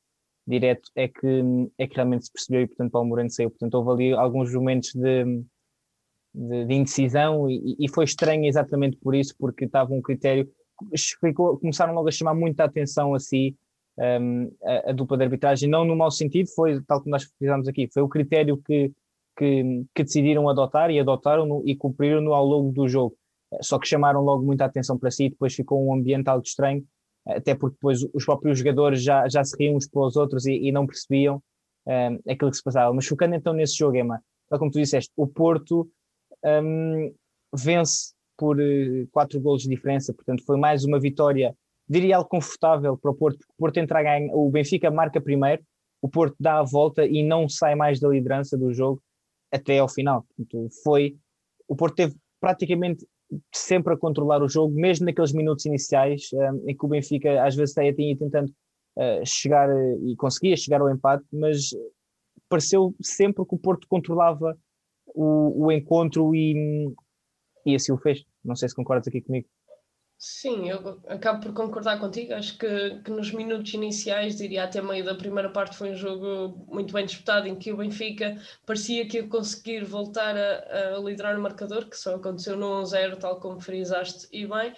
direto, 0.47 0.90
é 0.95 1.09
que, 1.09 1.42
é 1.77 1.87
que 1.87 1.95
realmente 1.97 2.27
se 2.27 2.33
percebeu 2.33 2.62
e, 2.62 2.66
portanto, 2.66 2.92
Paulo 2.92 3.09
Moreno 3.09 3.31
saiu. 3.31 3.51
Portanto, 3.51 3.75
houve 3.75 3.90
ali 3.90 4.12
alguns 4.12 4.55
momentos 4.55 4.92
de, 4.95 5.25
de, 6.33 6.64
de 6.66 6.75
indecisão 6.75 7.51
e, 7.51 7.77
e, 7.79 7.88
foi 7.88 8.05
estranho 8.05 8.45
exatamente 8.45 8.97
por 8.97 9.14
isso, 9.14 9.35
porque 9.38 9.64
estava 9.64 9.92
um 9.92 10.01
critério 10.01 10.49
ficou, 11.21 11.59
começaram 11.59 11.95
logo 11.95 12.09
a 12.09 12.12
chamar 12.12 12.35
muita 12.35 12.64
atenção 12.64 13.14
a 13.14 13.19
si 13.19 13.57
um, 13.99 14.53
a, 14.62 14.90
a, 14.90 14.92
dupla 14.92 15.16
de 15.16 15.25
arbitragem, 15.25 15.69
não 15.69 15.85
no 15.85 15.97
mau 15.97 16.11
sentido, 16.11 16.49
foi 16.55 16.81
tal 16.83 17.01
como 17.01 17.11
nós 17.11 17.25
fizemos 17.38 17.66
aqui, 17.66 17.88
foi 17.92 18.03
o 18.03 18.09
critério 18.09 18.59
que, 18.59 18.92
que, 19.37 19.85
que 19.95 20.05
decidiram 20.05 20.49
adotar 20.49 20.90
e 20.90 21.01
adotaram 21.01 21.47
no, 21.47 21.62
e 21.66 21.75
cumpriram-no 21.75 22.35
ao 22.35 22.45
longo 22.45 22.73
do 22.73 22.87
jogo. 22.88 23.16
Só 23.62 23.79
que 23.79 23.88
chamaram 23.88 24.21
logo 24.21 24.45
muita 24.45 24.64
atenção 24.64 24.99
para 24.99 25.11
si, 25.11 25.31
depois 25.31 25.55
ficou 25.55 25.85
um 25.87 25.95
ambiente 25.95 26.29
algo 26.29 26.45
estranho, 26.45 26.85
até 27.26 27.54
porque 27.54 27.74
depois 27.74 28.06
os 28.14 28.24
próprios 28.24 28.58
jogadores 28.58 29.02
já, 29.02 29.28
já 29.28 29.42
se 29.44 29.56
riam 29.58 29.76
uns 29.76 29.88
pelos 29.88 30.16
outros 30.16 30.46
e, 30.46 30.52
e 30.52 30.72
não 30.72 30.86
percebiam 30.86 31.42
um, 31.86 32.30
aquilo 32.30 32.50
que 32.50 32.56
se 32.56 32.62
passava. 32.62 32.92
Mas 32.94 33.06
focando 33.06 33.34
então 33.34 33.52
nesse 33.52 33.76
jogo, 33.76 33.96
Emma, 33.96 34.22
como 34.50 34.70
tu 34.70 34.78
disseste, 34.78 35.10
o 35.16 35.26
Porto 35.26 35.88
um, 36.44 37.12
vence 37.54 38.14
por 38.36 38.58
uh, 38.58 39.08
quatro 39.10 39.40
golos 39.40 39.62
de 39.62 39.68
diferença, 39.68 40.12
portanto 40.12 40.44
foi 40.44 40.56
mais 40.56 40.84
uma 40.84 41.00
vitória, 41.00 41.54
diria 41.88 42.16
algo 42.16 42.28
confortável 42.28 42.96
para 42.96 43.10
o 43.10 43.14
Porto, 43.14 43.38
porque 43.38 43.52
o 43.52 43.56
Porto 43.58 43.78
entra 43.78 44.00
a 44.00 44.02
ganhar, 44.02 44.34
o 44.34 44.50
Benfica 44.50 44.90
marca 44.90 45.20
primeiro, 45.20 45.62
o 46.02 46.08
Porto 46.08 46.36
dá 46.38 46.58
a 46.58 46.62
volta 46.62 47.06
e 47.06 47.22
não 47.22 47.48
sai 47.48 47.74
mais 47.74 47.98
da 47.98 48.08
liderança 48.08 48.56
do 48.56 48.72
jogo 48.72 49.02
até 49.50 49.78
ao 49.78 49.88
final. 49.88 50.24
Portanto, 50.36 50.68
foi, 50.84 51.16
o 51.66 51.74
Porto 51.74 51.96
teve 51.96 52.14
praticamente 52.40 53.06
sempre 53.54 53.94
a 53.94 53.96
controlar 53.96 54.42
o 54.42 54.48
jogo, 54.48 54.74
mesmo 54.74 55.06
naqueles 55.06 55.32
minutos 55.32 55.66
iniciais 55.66 56.28
um, 56.32 56.68
em 56.68 56.76
que 56.76 56.84
o 56.84 56.88
Benfica 56.88 57.44
às 57.44 57.54
vezes 57.54 57.76
até 57.76 57.92
tinha 57.92 58.16
tentando 58.16 58.50
uh, 58.96 59.24
chegar 59.24 59.68
uh, 59.68 60.08
e 60.08 60.16
conseguia 60.16 60.56
chegar 60.56 60.80
ao 60.80 60.90
empate, 60.90 61.24
mas 61.32 61.70
pareceu 62.48 62.94
sempre 63.00 63.44
que 63.44 63.54
o 63.54 63.58
Porto 63.58 63.86
controlava 63.88 64.56
o, 65.06 65.66
o 65.66 65.72
encontro 65.72 66.34
e, 66.34 66.92
e 67.64 67.74
assim 67.74 67.92
o 67.92 67.98
fez. 67.98 68.24
Não 68.44 68.54
sei 68.54 68.68
se 68.68 68.74
concordas 68.74 69.08
aqui 69.08 69.20
comigo. 69.20 69.48
Sim, 70.18 70.70
eu 70.70 71.02
acabo 71.09 71.42
por 71.42 71.52
concordar 71.52 72.00
contigo. 72.00 72.33
Acho 72.35 72.57
que, 72.59 73.00
que 73.05 73.11
nos 73.11 73.31
minutos 73.33 73.72
iniciais, 73.74 74.37
diria 74.37 74.64
até 74.64 74.81
meio 74.81 75.05
da 75.05 75.14
primeira 75.14 75.50
parte, 75.50 75.76
foi 75.76 75.90
um 75.90 75.94
jogo 75.94 76.64
muito 76.72 76.92
bem 76.94 77.05
disputado, 77.05 77.46
em 77.46 77.55
que 77.55 77.70
o 77.70 77.76
Benfica 77.76 78.40
parecia 78.64 79.07
que 79.07 79.18
ia 79.18 79.29
conseguir 79.29 79.85
voltar 79.85 80.35
a, 80.37 80.96
a 80.96 80.98
liderar 81.00 81.38
o 81.38 81.42
marcador, 81.42 81.87
que 81.88 81.96
só 81.96 82.14
aconteceu 82.16 82.57
no 82.57 82.66
1-0, 82.81 83.16
tal 83.18 83.38
como 83.40 83.61
frisaste 83.61 84.26
e 84.33 84.46
bem 84.46 84.72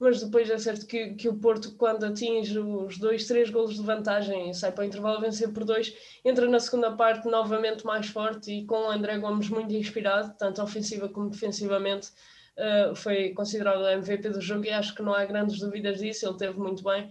mas 0.00 0.22
depois 0.22 0.48
é 0.48 0.56
certo 0.56 0.86
que, 0.86 1.14
que 1.14 1.28
o 1.28 1.38
Porto, 1.38 1.76
quando 1.76 2.04
atinge 2.06 2.58
os 2.58 2.96
dois, 2.96 3.26
três 3.26 3.50
golos 3.50 3.74
de 3.74 3.82
vantagem 3.82 4.48
e 4.48 4.54
sai 4.54 4.72
para 4.72 4.80
o 4.82 4.86
intervalo 4.86 5.18
a 5.18 5.20
vencer 5.20 5.52
por 5.52 5.62
dois, 5.62 5.94
entra 6.24 6.48
na 6.48 6.58
segunda 6.58 6.90
parte 6.96 7.28
novamente 7.28 7.84
mais 7.84 8.06
forte 8.06 8.50
e 8.50 8.64
com 8.64 8.86
o 8.86 8.90
André 8.90 9.18
Gomes 9.18 9.50
muito 9.50 9.74
inspirado, 9.74 10.34
tanto 10.38 10.62
ofensiva 10.62 11.06
como 11.10 11.28
defensivamente. 11.28 12.12
Uh, 12.60 12.94
foi 12.94 13.30
considerado 13.30 13.80
o 13.80 13.88
MVP 13.88 14.28
do 14.28 14.40
jogo 14.40 14.66
e 14.66 14.70
acho 14.70 14.94
que 14.94 15.02
não 15.02 15.14
há 15.14 15.24
grandes 15.24 15.58
dúvidas 15.58 15.98
disso, 15.98 16.26
ele 16.26 16.36
teve 16.36 16.58
muito 16.58 16.84
bem 16.84 17.10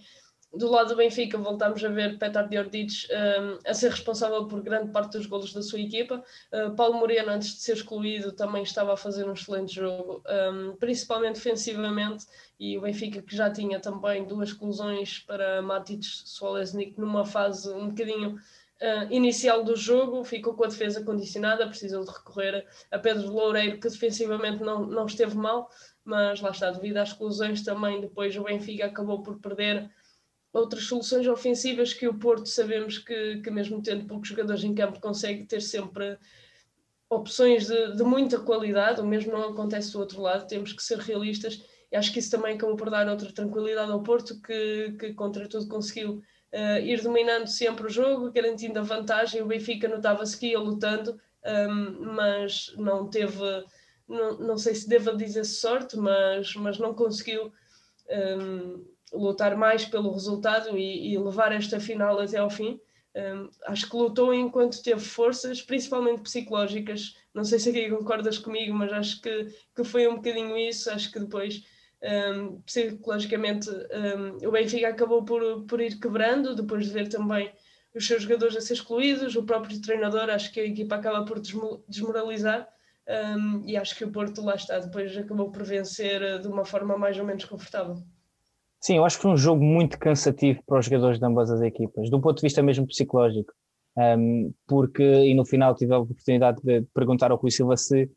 do 0.53 0.69
lado 0.69 0.89
do 0.89 0.95
Benfica, 0.95 1.37
voltamos 1.37 1.83
a 1.83 1.89
ver 1.89 2.17
Petar 2.17 2.47
Diordic 2.47 3.07
um, 3.11 3.59
a 3.69 3.73
ser 3.73 3.91
responsável 3.91 4.47
por 4.47 4.61
grande 4.63 4.91
parte 4.91 5.17
dos 5.17 5.27
golos 5.27 5.53
da 5.53 5.61
sua 5.61 5.79
equipa. 5.79 6.23
Uh, 6.51 6.75
Paulo 6.75 6.99
Moreno, 6.99 7.29
antes 7.29 7.53
de 7.53 7.61
ser 7.61 7.73
excluído, 7.73 8.31
também 8.31 8.63
estava 8.63 8.93
a 8.93 8.97
fazer 8.97 9.29
um 9.29 9.33
excelente 9.33 9.75
jogo, 9.75 10.23
um, 10.27 10.75
principalmente 10.77 11.35
defensivamente. 11.35 12.25
E 12.59 12.77
o 12.77 12.81
Benfica, 12.81 13.21
que 13.21 13.35
já 13.35 13.51
tinha 13.51 13.79
também 13.79 14.25
duas 14.25 14.49
exclusões 14.49 15.19
para 15.19 15.61
Matic 15.61 16.03
Solesnik 16.03 16.99
numa 16.99 17.25
fase 17.25 17.71
um 17.71 17.89
bocadinho 17.89 18.39
uh, 18.81 19.11
inicial 19.11 19.63
do 19.63 19.75
jogo, 19.75 20.23
ficou 20.23 20.53
com 20.53 20.63
a 20.63 20.67
defesa 20.67 21.03
condicionada, 21.03 21.67
precisou 21.67 22.03
de 22.03 22.11
recorrer 22.11 22.65
a 22.91 22.99
Pedro 22.99 23.31
Loureiro, 23.31 23.79
que 23.79 23.89
defensivamente 23.89 24.63
não, 24.63 24.85
não 24.85 25.05
esteve 25.05 25.35
mal, 25.35 25.69
mas 26.03 26.41
lá 26.41 26.51
está, 26.51 26.71
devido 26.71 26.97
às 26.97 27.09
exclusões 27.09 27.63
também, 27.63 28.01
depois 28.01 28.35
o 28.35 28.43
Benfica 28.43 28.85
acabou 28.85 29.21
por 29.21 29.39
perder 29.39 29.89
outras 30.51 30.85
soluções 30.85 31.27
ofensivas 31.27 31.93
que 31.93 32.07
o 32.07 32.17
Porto 32.17 32.47
sabemos 32.47 32.97
que, 32.97 33.41
que 33.41 33.51
mesmo 33.51 33.81
tendo 33.81 34.05
poucos 34.05 34.29
jogadores 34.29 34.63
em 34.63 34.73
campo 34.73 34.99
consegue 34.99 35.45
ter 35.45 35.61
sempre 35.61 36.17
opções 37.09 37.67
de, 37.67 37.95
de, 37.95 38.03
muita 38.03 38.39
qualidade, 38.39 39.01
o 39.01 39.05
mesmo 39.05 39.31
não 39.31 39.49
acontece 39.49 39.91
do 39.91 39.99
outro 39.99 40.21
lado, 40.21 40.47
temos 40.47 40.73
que 40.73 40.81
ser 40.81 40.99
realistas 40.99 41.63
e 41.91 41.95
acho 41.95 42.13
que 42.13 42.19
isso 42.19 42.31
também 42.31 42.55
acabou 42.55 42.75
por 42.75 42.89
dar 42.89 43.07
outra 43.07 43.31
tranquilidade 43.31 43.91
ao 43.91 44.03
Porto, 44.03 44.39
que, 44.41 44.95
que 44.99 45.13
contra 45.13 45.47
tudo 45.47 45.67
conseguiu 45.67 46.21
uh, 46.53 46.79
ir 46.79 47.01
dominando 47.01 47.47
sempre 47.47 47.87
o 47.87 47.89
jogo, 47.89 48.31
garantindo 48.31 48.79
a 48.79 48.83
vantagem. 48.83 49.41
O 49.41 49.47
Benfica 49.47 49.87
notava-se 49.87 50.37
que 50.37 50.47
ia 50.47 50.59
lutando, 50.59 51.19
um, 51.45 51.49
ehm, 51.49 51.97
mas 52.15 52.73
não 52.77 53.09
teve, 53.09 53.65
não, 54.07 54.37
não 54.37 54.57
sei 54.57 54.75
se 54.75 54.87
devo 54.87 55.15
dizer 55.15 55.45
sorte, 55.45 55.97
mas, 55.97 56.53
mas 56.55 56.77
não 56.77 56.93
conseguiu 56.93 57.45
um, 57.45 57.51
ehm, 58.09 58.85
lutar 59.13 59.55
mais 59.57 59.85
pelo 59.85 60.11
resultado 60.11 60.77
e, 60.77 61.13
e 61.13 61.17
levar 61.17 61.51
esta 61.51 61.79
final 61.79 62.19
até 62.19 62.37
ao 62.37 62.49
fim. 62.49 62.79
Um, 63.15 63.49
acho 63.65 63.89
que 63.89 63.95
lutou 63.95 64.33
enquanto 64.33 64.83
teve 64.83 65.01
forças, 65.01 65.61
principalmente 65.61 66.21
psicológicas. 66.21 67.15
Não 67.33 67.43
sei 67.43 67.59
se 67.59 67.69
aqui 67.69 67.89
concordas 67.89 68.37
comigo, 68.37 68.73
mas 68.73 68.91
acho 68.93 69.21
que, 69.21 69.47
que 69.75 69.83
foi 69.83 70.07
um 70.07 70.15
bocadinho 70.15 70.57
isso. 70.57 70.91
Acho 70.91 71.11
que 71.11 71.19
depois, 71.19 71.63
um, 72.01 72.61
psicologicamente, 72.61 73.69
um, 73.69 74.47
o 74.47 74.51
Benfica 74.51 74.87
acabou 74.87 75.23
por, 75.23 75.65
por 75.65 75.81
ir 75.81 75.99
quebrando, 75.99 76.55
depois 76.55 76.85
de 76.85 76.91
ver 76.91 77.09
também 77.09 77.51
os 77.95 78.05
seus 78.05 78.23
jogadores 78.23 78.55
a 78.55 78.61
ser 78.61 78.73
excluídos, 78.73 79.35
o 79.35 79.43
próprio 79.43 79.81
treinador. 79.81 80.29
Acho 80.29 80.51
que 80.51 80.59
a 80.59 80.65
equipa 80.65 80.95
acaba 80.95 81.25
por 81.25 81.41
desmoralizar. 81.87 82.67
e 83.65 83.75
acho 83.75 83.95
que 83.95 84.05
o 84.05 84.11
Porto, 84.11 84.41
lá 84.41 84.55
está, 84.55 84.79
depois 84.79 85.15
acabou 85.17 85.51
por 85.51 85.63
vencer 85.63 86.21
eh, 86.21 86.37
de 86.37 86.47
uma 86.47 86.63
forma 86.63 86.97
mais 86.97 87.17
ou 87.17 87.25
menos 87.25 87.45
confortável. 87.45 87.97
Sim, 88.79 88.97
eu 88.97 89.05
acho 89.05 89.17
que 89.17 89.23
foi 89.23 89.31
um 89.31 89.37
jogo 89.37 89.63
muito 89.63 89.99
cansativo 89.99 90.61
para 90.65 90.79
os 90.79 90.85
jogadores 90.85 91.19
de 91.19 91.25
ambas 91.25 91.51
as 91.51 91.61
equipas, 91.61 92.09
do 92.09 92.21
ponto 92.21 92.37
de 92.37 92.43
vista 92.43 92.63
mesmo 92.63 92.87
psicológico, 92.87 93.51
um, 93.97 94.53
porque, 94.65 95.03
e 95.03 95.33
no 95.33 95.45
final 95.45 95.75
tive 95.75 95.93
a 95.93 95.99
oportunidade 95.99 96.61
de 96.63 96.83
perguntar 96.93 97.31
ao 97.31 97.37
Rui 97.37 97.51
Silva 97.51 97.75
se, 97.75 98.09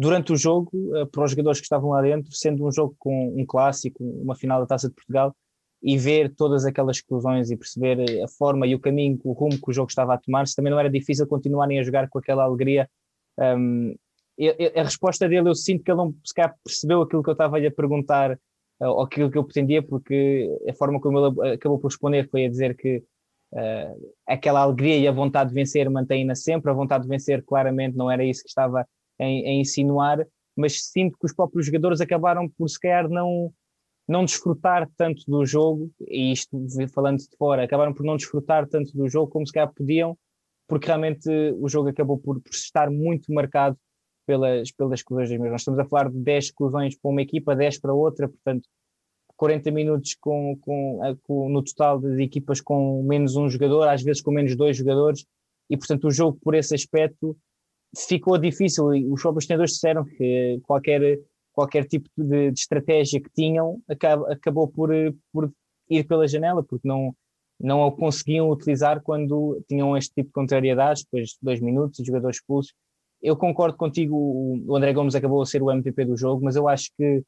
durante 0.00 0.32
o 0.32 0.36
jogo, 0.36 0.70
uh, 0.74 1.06
para 1.08 1.24
os 1.24 1.30
jogadores 1.32 1.60
que 1.60 1.66
estavam 1.66 1.90
lá 1.90 2.00
dentro, 2.00 2.32
sendo 2.32 2.66
um 2.66 2.72
jogo 2.72 2.96
com 2.98 3.34
um 3.38 3.44
clássico, 3.44 4.02
uma 4.02 4.34
final 4.34 4.58
da 4.58 4.66
Taça 4.66 4.88
de 4.88 4.94
Portugal, 4.94 5.36
e 5.82 5.98
ver 5.98 6.34
todas 6.34 6.64
aquelas 6.64 6.96
exclusões 6.96 7.50
e 7.50 7.56
perceber 7.56 8.22
a 8.22 8.28
forma 8.28 8.66
e 8.66 8.74
o 8.74 8.80
caminho, 8.80 9.18
o 9.24 9.32
rumo 9.32 9.60
que 9.60 9.70
o 9.70 9.72
jogo 9.72 9.90
estava 9.90 10.14
a 10.14 10.18
tomar, 10.18 10.46
se 10.46 10.56
também 10.56 10.70
não 10.70 10.80
era 10.80 10.88
difícil 10.88 11.26
continuarem 11.26 11.78
a 11.78 11.82
jogar 11.82 12.08
com 12.08 12.18
aquela 12.18 12.44
alegria. 12.44 12.88
Um, 13.38 13.94
a 14.74 14.82
resposta 14.82 15.28
dele, 15.28 15.50
eu 15.50 15.54
sinto 15.54 15.84
que 15.84 15.90
ele 15.90 15.98
não 15.98 16.14
se 16.24 16.34
percebeu 16.64 17.02
aquilo 17.02 17.22
que 17.22 17.28
eu 17.28 17.32
estava 17.32 17.58
a 17.58 17.70
perguntar 17.70 18.38
ou 18.78 19.02
aquilo 19.02 19.30
que 19.30 19.36
eu 19.36 19.44
pretendia, 19.44 19.82
porque 19.82 20.48
a 20.66 20.72
forma 20.72 20.98
como 20.98 21.18
ele 21.18 21.52
acabou 21.52 21.78
por 21.78 21.88
responder 21.88 22.26
foi 22.30 22.46
a 22.46 22.48
dizer 22.48 22.74
que 22.74 23.02
uh, 23.52 24.12
aquela 24.26 24.60
alegria 24.60 24.96
e 24.96 25.06
a 25.06 25.12
vontade 25.12 25.50
de 25.50 25.54
vencer 25.54 25.88
mantém-na 25.90 26.34
sempre, 26.34 26.70
a 26.70 26.74
vontade 26.74 27.02
de 27.02 27.08
vencer 27.08 27.44
claramente 27.44 27.96
não 27.96 28.10
era 28.10 28.24
isso 28.24 28.42
que 28.42 28.48
estava 28.48 28.86
a, 29.20 29.24
a, 29.24 29.52
insinuar, 29.52 30.26
mas 30.56 30.82
sinto 30.90 31.18
que 31.18 31.26
os 31.26 31.34
próprios 31.34 31.66
jogadores 31.66 32.00
acabaram 32.00 32.48
por 32.48 32.68
se 32.68 32.78
calhar 32.78 33.08
não, 33.08 33.52
não 34.08 34.24
desfrutar 34.24 34.88
tanto 34.96 35.22
do 35.26 35.44
jogo, 35.44 35.90
e 36.08 36.32
isto 36.32 36.50
falando 36.92 37.18
de 37.18 37.36
fora, 37.36 37.64
acabaram 37.64 37.92
por 37.92 38.04
não 38.04 38.16
desfrutar 38.16 38.66
tanto 38.66 38.96
do 38.96 39.08
jogo 39.08 39.30
como 39.30 39.46
se 39.46 39.52
calhar 39.52 39.72
podiam, 39.72 40.16
porque 40.66 40.86
realmente 40.86 41.28
o 41.58 41.68
jogo 41.68 41.88
acabou 41.88 42.18
por, 42.18 42.40
por 42.40 42.50
estar 42.52 42.90
muito 42.90 43.32
marcado 43.32 43.76
pelas, 44.26 44.70
pelas 44.70 45.00
exclusões. 45.00 45.40
Nós 45.40 45.62
estamos 45.62 45.80
a 45.80 45.84
falar 45.84 46.10
de 46.10 46.18
10 46.18 46.44
exclusões 46.44 46.96
para 46.96 47.10
uma 47.10 47.22
equipa, 47.22 47.56
10 47.56 47.80
para 47.80 47.92
outra, 47.92 48.28
portanto, 48.28 48.68
40 49.36 49.70
minutos 49.70 50.14
com, 50.20 50.56
com, 50.60 51.00
com, 51.22 51.48
no 51.48 51.64
total 51.64 51.98
de 51.98 52.22
equipas 52.22 52.60
com 52.60 53.02
menos 53.02 53.36
um 53.36 53.48
jogador, 53.48 53.88
às 53.88 54.02
vezes 54.02 54.20
com 54.22 54.30
menos 54.30 54.54
dois 54.54 54.76
jogadores, 54.76 55.24
e 55.68 55.76
portanto 55.76 56.08
o 56.08 56.10
jogo 56.10 56.38
por 56.42 56.54
esse 56.54 56.74
aspecto 56.74 57.36
ficou 57.96 58.38
difícil. 58.38 58.94
E 58.94 59.06
os 59.06 59.20
próprios 59.20 59.46
treinadores 59.46 59.74
disseram 59.74 60.04
que 60.04 60.60
qualquer, 60.64 61.20
qualquer 61.52 61.86
tipo 61.86 62.08
de, 62.16 62.50
de 62.50 62.60
estratégia 62.60 63.20
que 63.20 63.30
tinham 63.30 63.80
acabou, 63.88 64.26
acabou 64.26 64.68
por, 64.68 64.90
por 65.32 65.52
ir 65.88 66.04
pela 66.04 66.28
janela, 66.28 66.62
porque 66.62 66.86
não, 66.86 67.14
não 67.58 67.90
conseguiam 67.90 68.50
utilizar 68.50 69.02
quando 69.02 69.62
tinham 69.68 69.96
este 69.96 70.14
tipo 70.14 70.28
de 70.28 70.32
contrariedades, 70.32 71.04
depois 71.04 71.30
de 71.30 71.38
dois 71.42 71.60
minutos, 71.60 72.04
jogadores 72.04 72.36
expulsos 72.36 72.72
eu 73.22 73.36
concordo 73.36 73.76
contigo, 73.76 74.16
o 74.66 74.76
André 74.76 74.92
Gomes 74.92 75.14
acabou 75.14 75.42
a 75.42 75.46
ser 75.46 75.62
o 75.62 75.70
MVP 75.70 76.04
do 76.06 76.16
jogo, 76.16 76.42
mas 76.42 76.56
eu 76.56 76.68
acho 76.68 76.90
que 76.96 77.22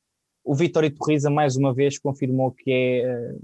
o 0.44 0.54
Vitório 0.54 0.92
Torriza 0.92 1.30
mais 1.30 1.56
uma 1.56 1.74
vez 1.74 1.98
confirmou 1.98 2.50
que 2.52 2.70
é, 2.70 2.98
eh, 3.02 3.36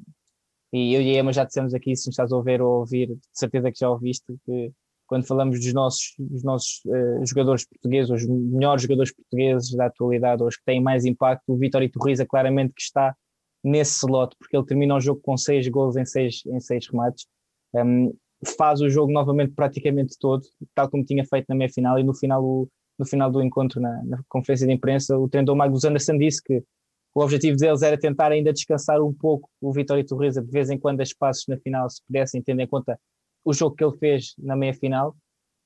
e 0.72 0.94
eu 0.94 1.02
e 1.02 1.16
a 1.16 1.20
Emma 1.20 1.32
já 1.32 1.44
dissemos 1.44 1.74
aqui, 1.74 1.94
se 1.94 2.10
estás 2.10 2.32
a 2.32 2.36
ouvir 2.36 2.60
ou 2.60 2.74
a 2.74 2.78
ouvir, 2.78 3.08
de 3.08 3.20
certeza 3.32 3.70
que 3.70 3.78
já 3.78 3.90
ouviste, 3.90 4.34
que 4.44 4.72
quando 5.08 5.26
falamos 5.26 5.58
dos 5.58 5.72
nossos, 5.72 6.14
dos 6.18 6.44
nossos 6.44 6.82
uh, 6.86 7.26
jogadores 7.26 7.66
portugueses, 7.66 8.10
os 8.10 8.26
melhores 8.26 8.82
jogadores 8.82 9.12
portugueses 9.12 9.74
da 9.74 9.86
atualidade, 9.86 10.44
os 10.44 10.56
que 10.56 10.64
têm 10.64 10.80
mais 10.80 11.04
impacto, 11.04 11.42
o 11.48 11.56
Vitório 11.56 11.90
Torriza 11.90 12.26
claramente 12.26 12.74
que 12.74 12.82
está 12.82 13.16
nesse 13.64 13.96
slot, 13.96 14.36
porque 14.38 14.56
ele 14.56 14.66
termina 14.66 14.94
o 14.94 15.00
jogo 15.00 15.20
com 15.22 15.36
seis 15.36 15.66
gols 15.68 15.96
em 15.96 16.04
seis, 16.04 16.42
em 16.46 16.60
seis 16.60 16.86
remates. 16.86 17.26
Um, 17.74 18.14
faz 18.56 18.80
o 18.80 18.88
jogo 18.88 19.10
novamente 19.10 19.52
praticamente 19.54 20.16
todo, 20.20 20.42
tal 20.74 20.88
como 20.88 21.04
tinha 21.04 21.24
feito 21.24 21.46
na 21.48 21.54
meia 21.54 21.70
final, 21.70 21.98
e 21.98 22.04
no 22.04 22.14
final, 22.14 22.44
o, 22.44 22.68
no 22.98 23.06
final 23.06 23.30
do 23.30 23.42
encontro, 23.42 23.80
na, 23.80 24.02
na, 24.04 24.20
conferência 24.28 24.66
de 24.66 24.72
imprensa, 24.72 25.18
o 25.18 25.28
treinador 25.28 25.56
Magnus 25.56 25.84
Anderson 25.84 26.18
disse 26.18 26.42
que 26.42 26.62
o 27.14 27.22
objetivo 27.22 27.56
deles 27.56 27.82
era 27.82 27.98
tentar 27.98 28.30
ainda 28.30 28.52
descansar 28.52 29.02
um 29.02 29.12
pouco 29.12 29.48
o 29.60 29.72
Vitória 29.72 30.04
Torreza, 30.06 30.42
de 30.42 30.50
vez 30.50 30.70
em 30.70 30.78
quando 30.78 31.00
as 31.00 31.12
passos 31.12 31.46
na 31.48 31.56
final 31.58 31.88
se 31.90 32.02
pudessem, 32.06 32.42
tendo 32.42 32.60
em 32.60 32.66
conta 32.66 32.98
o 33.48 33.54
jogo 33.54 33.74
que 33.74 33.82
ele 33.82 33.96
fez 33.96 34.34
na 34.36 34.54
meia 34.54 34.74
final, 34.74 35.16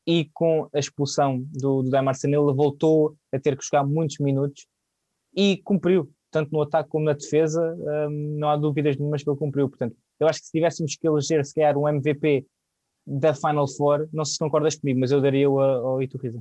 e 0.07 0.31
com 0.33 0.69
a 0.73 0.79
expulsão 0.79 1.45
do, 1.51 1.83
do 1.83 1.91
Sanil, 2.15 2.45
ele 2.45 2.57
voltou 2.57 3.17
a 3.33 3.41
ter 3.41 3.57
que 3.57 3.65
jogar 3.65 3.85
muitos 3.85 4.19
minutos 4.19 4.67
e 5.35 5.57
cumpriu, 5.65 6.09
tanto 6.31 6.53
no 6.53 6.63
ataque 6.63 6.89
como 6.89 7.07
na 7.07 7.13
defesa, 7.13 7.77
hum, 8.09 8.37
não 8.39 8.51
há 8.51 8.57
dúvidas 8.57 8.97
nenhumas 8.97 9.25
que 9.25 9.31
ele 9.31 9.39
cumpriu. 9.39 9.69
Portanto, 9.69 9.97
eu 10.21 10.29
acho 10.29 10.39
que 10.39 10.47
se 10.47 10.53
tivéssemos 10.53 10.95
que 10.95 11.09
eleger, 11.09 11.45
se 11.45 11.55
calhar, 11.55 11.77
um 11.77 11.89
MVP 11.89 12.47
da 13.05 13.35
Final 13.35 13.67
Four, 13.67 14.09
não 14.13 14.25
sei 14.25 14.35
se 14.35 14.39
concordas 14.39 14.77
comigo, 14.77 15.01
mas 15.01 15.11
eu 15.11 15.21
daria-o 15.21 15.59
ao 15.61 16.01
Iturriza. 16.01 16.41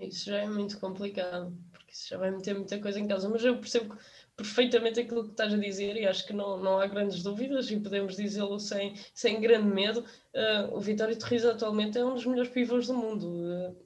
Isso 0.00 0.26
já 0.30 0.38
é 0.38 0.48
muito 0.48 0.80
complicado, 0.80 1.56
porque 1.88 1.94
isso 1.94 2.08
já 2.08 2.18
vai 2.18 2.30
meter 2.30 2.54
muita 2.54 2.78
coisa 2.78 3.00
em 3.00 3.08
casa, 3.08 3.28
mas 3.28 3.42
eu 3.42 3.56
percebo 3.56 3.96
perfeitamente 4.36 5.00
aquilo 5.00 5.24
que 5.24 5.30
estás 5.30 5.52
a 5.54 5.56
dizer 5.56 5.96
e 5.96 6.06
acho 6.06 6.26
que 6.26 6.32
não, 6.32 6.58
não 6.58 6.78
há 6.78 6.86
grandes 6.86 7.22
dúvidas 7.22 7.70
e 7.70 7.80
podemos 7.80 8.14
dizê-lo 8.14 8.60
sem, 8.60 8.94
sem 9.14 9.40
grande 9.40 9.66
medo. 9.66 10.00
Uh, 10.34 10.76
o 10.76 10.80
Vitório 10.80 11.18
Torriza 11.18 11.52
atualmente 11.52 11.98
é 11.98 12.04
um 12.04 12.14
dos 12.14 12.26
melhores 12.26 12.52
pivôs 12.52 12.86
do 12.86 12.94
mundo. 12.94 13.26
Uh, 13.26 13.76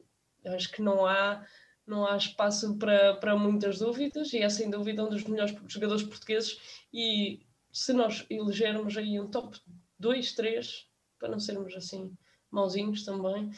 acho 0.54 0.70
que 0.72 0.82
não 0.82 1.06
há, 1.06 1.46
não 1.86 2.04
há 2.04 2.16
espaço 2.16 2.76
para, 2.76 3.14
para 3.14 3.36
muitas 3.36 3.78
dúvidas 3.78 4.32
e 4.32 4.38
é 4.38 4.48
sem 4.48 4.68
dúvida 4.68 5.04
um 5.04 5.08
dos 5.08 5.24
melhores 5.24 5.56
jogadores 5.68 6.02
portugueses 6.02 6.84
e 6.92 7.40
se 7.72 7.92
nós 7.92 8.26
elegermos 8.28 8.96
aí 8.98 9.18
um 9.18 9.30
top 9.30 9.58
2, 9.98 10.32
3, 10.32 10.88
para 11.18 11.28
não 11.28 11.38
sermos 11.38 11.74
assim 11.76 12.14
mauzinhos 12.50 13.04
também. 13.04 13.50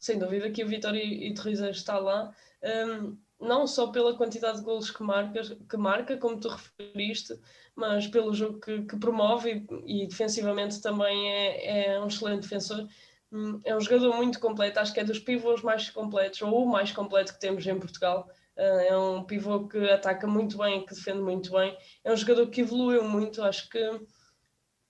Sem 0.00 0.18
dúvida 0.18 0.50
que 0.50 0.64
o 0.64 0.68
Vitória 0.68 1.02
e 1.02 1.32
Teresa 1.32 1.70
está 1.70 1.96
lá, 1.96 2.34
um, 2.62 3.16
não 3.42 3.66
só 3.66 3.88
pela 3.88 4.16
quantidade 4.16 4.58
de 4.58 4.64
golos 4.64 4.90
que 4.90 5.02
marca, 5.02 5.42
que 5.68 5.76
marca, 5.76 6.16
como 6.16 6.38
tu 6.38 6.48
referiste, 6.48 7.38
mas 7.74 8.06
pelo 8.06 8.32
jogo 8.32 8.60
que, 8.60 8.82
que 8.82 8.96
promove 8.96 9.66
e, 9.86 10.02
e, 10.02 10.06
defensivamente 10.06 10.80
também 10.80 11.30
é, 11.30 11.86
é 11.94 12.00
um 12.00 12.06
excelente 12.06 12.42
defensor. 12.42 12.86
Hum, 13.32 13.60
é 13.64 13.76
um 13.76 13.80
jogador 13.80 14.14
muito 14.14 14.38
completo, 14.38 14.78
acho 14.78 14.92
que 14.92 15.00
é 15.00 15.04
dos 15.04 15.18
pivôs 15.18 15.62
mais 15.62 15.90
completos, 15.90 16.40
ou 16.42 16.64
o 16.64 16.70
mais 16.70 16.92
completo 16.92 17.34
que 17.34 17.40
temos 17.40 17.66
em 17.66 17.78
Portugal. 17.78 18.28
Uh, 18.56 18.80
é 18.80 18.98
um 18.98 19.24
pivô 19.24 19.66
que 19.66 19.90
ataca 19.90 20.26
muito 20.26 20.58
bem, 20.58 20.84
que 20.84 20.94
defende 20.94 21.20
muito 21.20 21.50
bem. 21.50 21.76
É 22.04 22.12
um 22.12 22.16
jogador 22.16 22.48
que 22.48 22.60
evoluiu 22.60 23.02
muito, 23.02 23.42
acho 23.42 23.68
que 23.70 24.00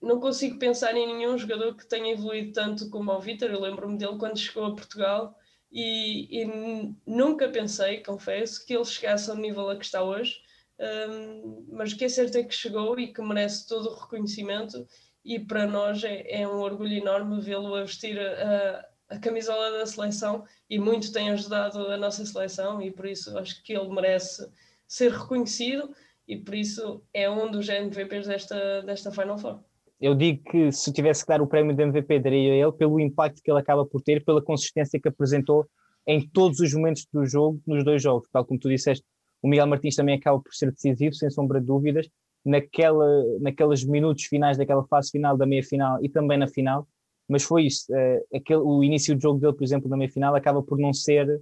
não 0.00 0.18
consigo 0.18 0.58
pensar 0.58 0.96
em 0.96 1.06
nenhum 1.06 1.38
jogador 1.38 1.76
que 1.76 1.86
tenha 1.86 2.12
evoluído 2.12 2.52
tanto 2.52 2.90
como 2.90 3.12
o 3.12 3.20
Vitor. 3.20 3.50
Eu 3.50 3.60
lembro-me 3.60 3.96
dele 3.96 4.18
quando 4.18 4.36
chegou 4.36 4.66
a 4.66 4.74
Portugal 4.74 5.38
e, 5.72 6.42
e, 6.42 6.94
nunca 7.06 7.48
pensei, 7.48 8.02
confesso, 8.02 8.64
que 8.66 8.74
ele 8.74 8.84
chegasse 8.84 9.30
ao 9.30 9.36
nível 9.36 9.70
a 9.70 9.76
que 9.76 9.84
está 9.84 10.02
hoje. 10.02 10.36
Um, 10.78 11.66
mas 11.70 11.94
que 11.94 12.04
é 12.04 12.08
certo 12.08 12.36
é 12.36 12.42
que 12.42 12.54
chegou 12.54 12.98
e 12.98 13.12
que 13.12 13.22
merece 13.22 13.66
todo 13.66 13.88
o 13.88 13.94
reconhecimento. 13.94 14.86
E 15.24 15.38
para 15.38 15.66
nós 15.66 16.04
é, 16.04 16.42
é 16.42 16.46
um 16.46 16.60
orgulho 16.60 16.92
enorme 16.92 17.40
vê-lo 17.40 17.74
a 17.74 17.82
vestir 17.82 18.20
a, 18.20 18.86
a 19.08 19.18
camisola 19.18 19.78
da 19.78 19.86
seleção 19.86 20.44
e 20.68 20.78
muito 20.78 21.12
tem 21.12 21.30
ajudado 21.30 21.86
a 21.88 21.96
nossa 21.96 22.26
seleção. 22.26 22.82
E 22.82 22.90
por 22.90 23.06
isso 23.06 23.36
acho 23.38 23.62
que 23.62 23.72
ele 23.72 23.88
merece 23.88 24.46
ser 24.86 25.10
reconhecido. 25.12 25.94
E 26.28 26.36
por 26.36 26.54
isso 26.54 27.02
é 27.14 27.30
um 27.30 27.50
dos 27.50 27.68
MVPs 27.68 28.26
desta, 28.26 28.82
desta 28.82 29.10
Final 29.10 29.38
Four 29.38 29.71
eu 30.02 30.16
digo 30.16 30.42
que 30.50 30.72
se 30.72 30.92
tivesse 30.92 31.22
que 31.22 31.28
dar 31.28 31.40
o 31.40 31.46
prémio 31.46 31.76
de 31.76 31.84
MVP, 31.84 32.18
daria 32.18 32.52
a 32.52 32.56
ele 32.56 32.72
pelo 32.72 32.98
impacto 32.98 33.40
que 33.40 33.48
ele 33.48 33.60
acaba 33.60 33.86
por 33.86 34.02
ter, 34.02 34.24
pela 34.24 34.42
consistência 34.42 35.00
que 35.00 35.06
apresentou 35.06 35.64
em 36.04 36.28
todos 36.28 36.58
os 36.58 36.74
momentos 36.74 37.06
do 37.12 37.24
jogo, 37.24 37.62
nos 37.64 37.84
dois 37.84 38.02
jogos. 38.02 38.28
Tal 38.32 38.44
como 38.44 38.58
tu 38.58 38.68
disseste, 38.68 39.04
o 39.40 39.46
Miguel 39.48 39.68
Martins 39.68 39.94
também 39.94 40.16
acaba 40.16 40.40
por 40.40 40.52
ser 40.52 40.72
decisivo, 40.72 41.14
sem 41.14 41.30
sombra 41.30 41.60
de 41.60 41.66
dúvidas, 41.66 42.08
naquela, 42.44 43.06
naqueles 43.40 43.84
minutos 43.84 44.24
finais 44.24 44.58
daquela 44.58 44.84
fase 44.84 45.12
final 45.12 45.36
da 45.36 45.46
meia-final 45.46 46.04
e 46.04 46.08
também 46.08 46.36
na 46.36 46.48
final. 46.48 46.88
Mas 47.28 47.44
foi 47.44 47.66
isso. 47.66 47.86
Uh, 47.92 48.36
aquele, 48.36 48.60
o 48.60 48.82
início 48.82 49.14
do 49.14 49.22
jogo 49.22 49.38
dele, 49.38 49.52
por 49.52 49.62
exemplo, 49.62 49.88
na 49.88 49.96
meia-final, 49.96 50.34
acaba 50.34 50.60
por 50.64 50.78
não 50.78 50.92
ser 50.92 51.40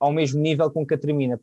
ao 0.00 0.12
mesmo 0.12 0.40
nível 0.40 0.68
com 0.72 0.84
que 0.84 0.94
a 0.94 0.98
termina. 0.98 1.40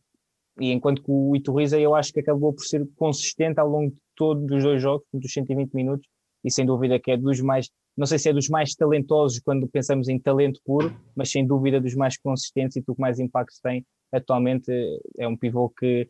E 0.60 0.73
enquanto 0.73 1.01
que 1.01 1.10
o 1.10 1.34
Iturriza 1.38 1.79
eu 1.79 1.95
acho 1.95 2.12
que 2.12 2.19
acabou 2.19 2.51
por 2.51 2.65
ser 2.65 2.86
consistente 2.97 3.62
ao 3.62 3.69
longo 3.69 3.91
de 3.91 3.97
todos 4.13 4.43
os 4.58 4.63
dois 4.63 4.82
jogos, 4.82 5.08
dos 5.13 5.32
120 5.32 5.73
minutos, 5.73 6.08
e 6.43 6.51
sem 6.51 6.65
dúvida 6.65 6.99
que 6.99 7.12
é 7.12 7.17
dos 7.17 7.39
mais, 7.41 7.69
não 7.95 8.06
sei 8.06 8.19
se 8.19 8.29
é 8.29 8.34
dos 8.34 8.49
mais 8.49 8.75
talentosos 8.75 9.39
quando 9.39 9.67
pensamos 9.67 10.10
em 10.10 10.19
talento 10.19 10.60
puro, 10.65 10.95
mas 11.15 11.32
sem 11.32 11.45
dúvida 11.45 11.79
dos 11.79 11.95
mais 11.95 12.17
consistentes 12.17 12.77
e 12.77 12.82
do 12.82 12.93
que 12.93 13.01
mais 13.01 13.19
impacto 13.19 13.56
tem 13.63 13.86
atualmente. 14.12 14.71
É 15.17 15.27
um 15.27 15.38
pivô 15.38 15.69
que, 15.69 16.10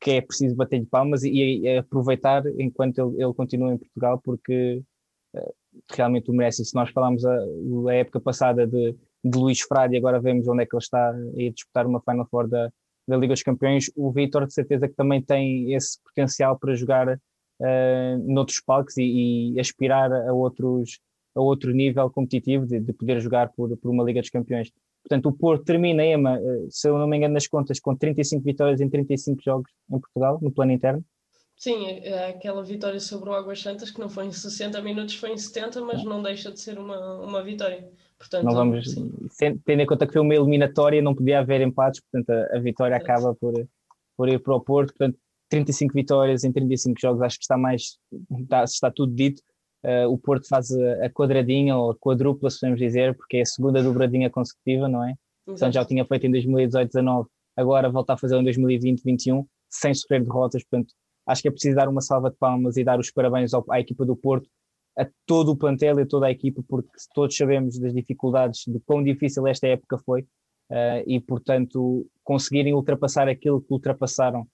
que 0.00 0.12
é 0.12 0.20
preciso 0.20 0.56
bater-lhe 0.56 0.86
palmas 0.86 1.22
e, 1.22 1.30
e, 1.30 1.78
aproveitar 1.78 2.44
enquanto 2.58 2.98
ele, 2.98 3.22
ele 3.22 3.34
continua 3.34 3.72
em 3.72 3.78
Portugal, 3.78 4.20
porque 4.22 4.82
uh, 5.34 5.54
realmente 5.92 6.30
o 6.30 6.34
merece. 6.34 6.64
Se 6.64 6.74
nós 6.74 6.90
falamos 6.90 7.24
a, 7.24 7.38
a 7.88 7.94
época 7.94 8.20
passada 8.20 8.66
de, 8.66 8.96
de 9.24 9.38
Luís 9.38 9.60
Frade 9.60 9.94
e 9.94 9.98
agora 9.98 10.20
vemos 10.20 10.48
onde 10.48 10.62
é 10.62 10.66
que 10.66 10.74
ele 10.74 10.82
está 10.82 11.10
a 11.10 11.50
disputar 11.52 11.86
uma 11.86 12.00
Final 12.00 12.26
Four 12.26 12.48
da, 12.48 12.70
da 13.06 13.16
Liga 13.16 13.34
dos 13.34 13.42
Campeões, 13.42 13.90
o 13.94 14.10
Vitor 14.10 14.46
de 14.46 14.54
certeza 14.54 14.88
que 14.88 14.94
também 14.94 15.22
tem 15.22 15.72
esse 15.74 15.98
potencial 16.02 16.58
para 16.58 16.74
jogar 16.74 17.18
uh, 17.60 18.32
noutros 18.32 18.60
palcos 18.60 18.96
e, 18.96 19.52
e, 19.54 19.60
aspirar 19.60 20.12
a 20.12 20.32
outros 20.32 20.98
a 21.34 21.40
outro 21.40 21.72
nível 21.72 22.08
competitivo 22.10 22.64
de, 22.64 22.78
de, 22.78 22.92
poder 22.92 23.20
jogar 23.20 23.50
por, 23.52 23.76
por 23.76 23.90
uma 23.90 24.04
Liga 24.04 24.20
dos 24.20 24.30
Campeões. 24.30 24.70
Portanto, 25.02 25.28
o 25.28 25.32
Porto 25.32 25.64
termina, 25.64 26.04
Ema, 26.04 26.38
eh, 26.38 26.66
se 26.70 26.88
eu 26.88 26.96
não 26.96 27.08
me 27.08 27.16
engano 27.16 27.34
nas 27.34 27.46
contas, 27.46 27.80
com 27.80 27.94
35 27.94 28.42
vitórias 28.44 28.80
em 28.80 28.88
35 28.88 29.42
jogos 29.42 29.70
em 29.90 29.98
Portugal, 29.98 30.38
no 30.40 30.52
plano 30.52 30.70
interno. 30.70 31.04
Sim, 31.56 31.86
é 31.86 32.28
aquela 32.28 32.64
vitória 32.64 32.98
sobre 32.98 33.30
o 33.30 33.32
Águas 33.32 33.60
Santas, 33.60 33.90
que 33.90 34.00
não 34.00 34.08
foi 34.08 34.26
em 34.26 34.32
60 34.32 34.80
minutos, 34.82 35.16
foi 35.16 35.32
em 35.32 35.36
70, 35.36 35.80
mas 35.82 36.04
não 36.04 36.22
deixa 36.22 36.50
de 36.50 36.58
ser 36.58 36.78
uma, 36.78 37.20
uma 37.20 37.42
vitória. 37.42 37.88
Portanto, 38.18 38.44
não 38.44 38.54
vamos, 38.54 38.94
tendo 39.64 39.80
em 39.80 39.86
conta 39.86 40.06
que 40.06 40.12
foi 40.12 40.22
uma 40.22 40.34
eliminatória, 40.34 41.02
não 41.02 41.14
podia 41.14 41.40
haver 41.40 41.60
empates, 41.60 42.00
portanto 42.00 42.30
a, 42.30 42.56
a 42.56 42.60
vitória 42.60 42.96
acaba 42.96 43.34
por, 43.34 43.52
por 44.16 44.28
ir 44.28 44.40
para 44.40 44.54
o 44.54 44.60
Porto. 44.60 44.94
Portanto, 44.96 45.18
35 45.50 45.92
vitórias 45.92 46.44
em 46.44 46.52
35 46.52 47.00
jogos, 47.00 47.22
acho 47.22 47.38
que 47.38 47.44
está 47.44 47.56
mais, 47.56 47.98
está, 48.40 48.64
está 48.64 48.90
tudo 48.90 49.14
dito. 49.14 49.42
Uh, 49.84 50.08
o 50.08 50.16
Porto 50.16 50.48
faz 50.48 50.70
a, 50.70 51.06
a, 51.06 51.10
quadradinha 51.10 51.76
ou 51.76 51.90
a 51.90 51.96
quadrupla, 51.96 52.50
se 52.50 52.60
podemos 52.60 52.80
dizer, 52.80 53.14
porque 53.16 53.36
é 53.36 53.42
a 53.42 53.46
segunda 53.46 53.82
dobradinha 53.82 54.30
consecutiva, 54.30 54.88
não 54.88 55.04
é? 55.04 55.10
Exato. 55.10 55.56
Então 55.56 55.72
já 55.72 55.82
o 55.82 55.84
tinha 55.84 56.04
feito 56.06 56.26
em 56.26 56.30
2018-19, 56.32 57.26
agora 57.56 57.90
volta 57.90 58.14
a 58.14 58.16
fazer 58.16 58.36
em 58.36 58.44
2020-21, 58.44 59.44
sem 59.68 59.92
sofrer 59.92 60.24
derrotas. 60.24 60.64
Portanto, 60.64 60.94
acho 61.26 61.42
que 61.42 61.48
é 61.48 61.50
preciso 61.50 61.76
dar 61.76 61.88
uma 61.88 62.00
salva 62.00 62.30
de 62.30 62.36
palmas 62.36 62.76
e 62.78 62.84
dar 62.84 62.98
os 62.98 63.10
parabéns 63.10 63.52
ao, 63.52 63.64
à 63.70 63.78
equipa 63.78 64.06
do 64.06 64.16
Porto, 64.16 64.48
a 64.98 65.06
todo 65.26 65.50
o 65.50 65.56
plantel 65.56 65.98
e 65.98 66.02
a 66.02 66.06
toda 66.06 66.26
a 66.26 66.30
equipa, 66.30 66.62
porque 66.66 66.88
todos 67.14 67.36
sabemos 67.36 67.78
das 67.78 67.92
dificuldades, 67.92 68.62
de 68.66 68.80
quão 68.86 69.02
difícil 69.02 69.46
esta 69.46 69.66
época 69.66 69.98
foi, 69.98 70.22
uh, 70.22 71.02
e 71.06 71.20
portanto 71.20 72.06
conseguirem 72.22 72.72
ultrapassar 72.72 73.28
aquilo 73.28 73.60
que 73.60 73.72
ultrapassaram 73.72 74.46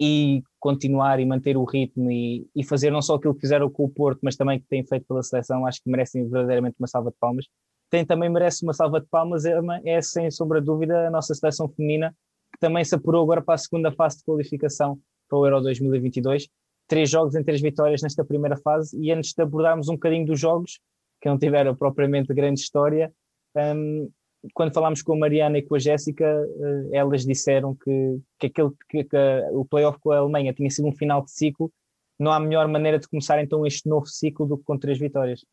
e 0.00 0.42
continuar 0.58 1.20
e 1.20 1.26
manter 1.26 1.58
o 1.58 1.64
ritmo 1.64 2.10
e, 2.10 2.48
e, 2.56 2.64
fazer 2.64 2.90
não 2.90 3.02
só 3.02 3.16
aquilo 3.16 3.34
que 3.34 3.42
fizeram 3.42 3.68
com 3.68 3.84
o 3.84 3.88
Porto, 3.88 4.20
mas 4.22 4.34
também 4.34 4.58
que 4.58 4.66
têm 4.66 4.82
feito 4.82 5.04
pela 5.06 5.22
seleção, 5.22 5.66
acho 5.66 5.82
que 5.82 5.90
merecem 5.90 6.26
verdadeiramente 6.26 6.76
uma 6.78 6.88
salva 6.88 7.10
de 7.10 7.16
palmas. 7.20 7.46
Quem 7.90 8.06
também 8.06 8.30
merece 8.30 8.64
uma 8.64 8.72
salva 8.72 9.00
de 9.00 9.06
palmas 9.08 9.44
é, 9.44 9.58
é, 9.84 10.00
sem 10.00 10.30
sombra 10.30 10.60
de 10.60 10.66
dúvida 10.66 11.08
a 11.08 11.10
nossa 11.10 11.34
seleção 11.34 11.68
feminina, 11.68 12.16
que 12.50 12.58
também 12.58 12.82
se 12.82 12.94
apurou 12.94 13.22
agora 13.22 13.42
para 13.42 13.54
a 13.54 13.58
segunda 13.58 13.92
fase 13.92 14.18
de 14.18 14.24
qualificação 14.24 14.98
para 15.28 15.38
o 15.38 15.46
Euro 15.46 15.60
2022. 15.60 16.48
Três 16.88 17.10
jogos 17.10 17.34
em 17.34 17.44
três 17.44 17.60
vitórias 17.60 18.00
nesta 18.00 18.24
primeira 18.24 18.56
fase 18.56 18.98
e 18.98 19.12
antes 19.12 19.34
de 19.34 19.42
abordarmos 19.42 19.88
um 19.88 19.94
bocadinho 19.94 20.24
dos 20.24 20.40
jogos, 20.40 20.80
que 21.20 21.28
não 21.28 21.38
tiveram 21.38 21.76
propriamente 21.76 22.32
grande 22.32 22.60
história, 22.60 23.12
um, 23.54 24.10
quando 24.54 24.72
falámos 24.72 25.02
com 25.02 25.14
a 25.14 25.18
Mariana 25.18 25.58
e 25.58 25.62
com 25.62 25.74
a 25.74 25.78
Jéssica, 25.78 26.24
eh, 26.24 26.96
elas 26.96 27.24
disseram 27.24 27.74
que, 27.74 28.20
que, 28.38 28.46
aquele, 28.46 28.70
que, 28.88 29.04
que 29.04 29.16
o 29.52 29.64
playoff 29.64 29.98
com 30.00 30.12
a 30.12 30.18
Alemanha 30.18 30.52
tinha 30.52 30.70
sido 30.70 30.88
um 30.88 30.92
final 30.92 31.24
de 31.24 31.30
ciclo. 31.30 31.70
Não 32.18 32.32
há 32.32 32.40
melhor 32.40 32.66
maneira 32.68 32.98
de 32.98 33.08
começar 33.08 33.42
então 33.42 33.66
este 33.66 33.88
novo 33.88 34.06
ciclo 34.06 34.46
do 34.46 34.58
que 34.58 34.64
com 34.64 34.78
três 34.78 34.98
vitórias. 34.98 35.44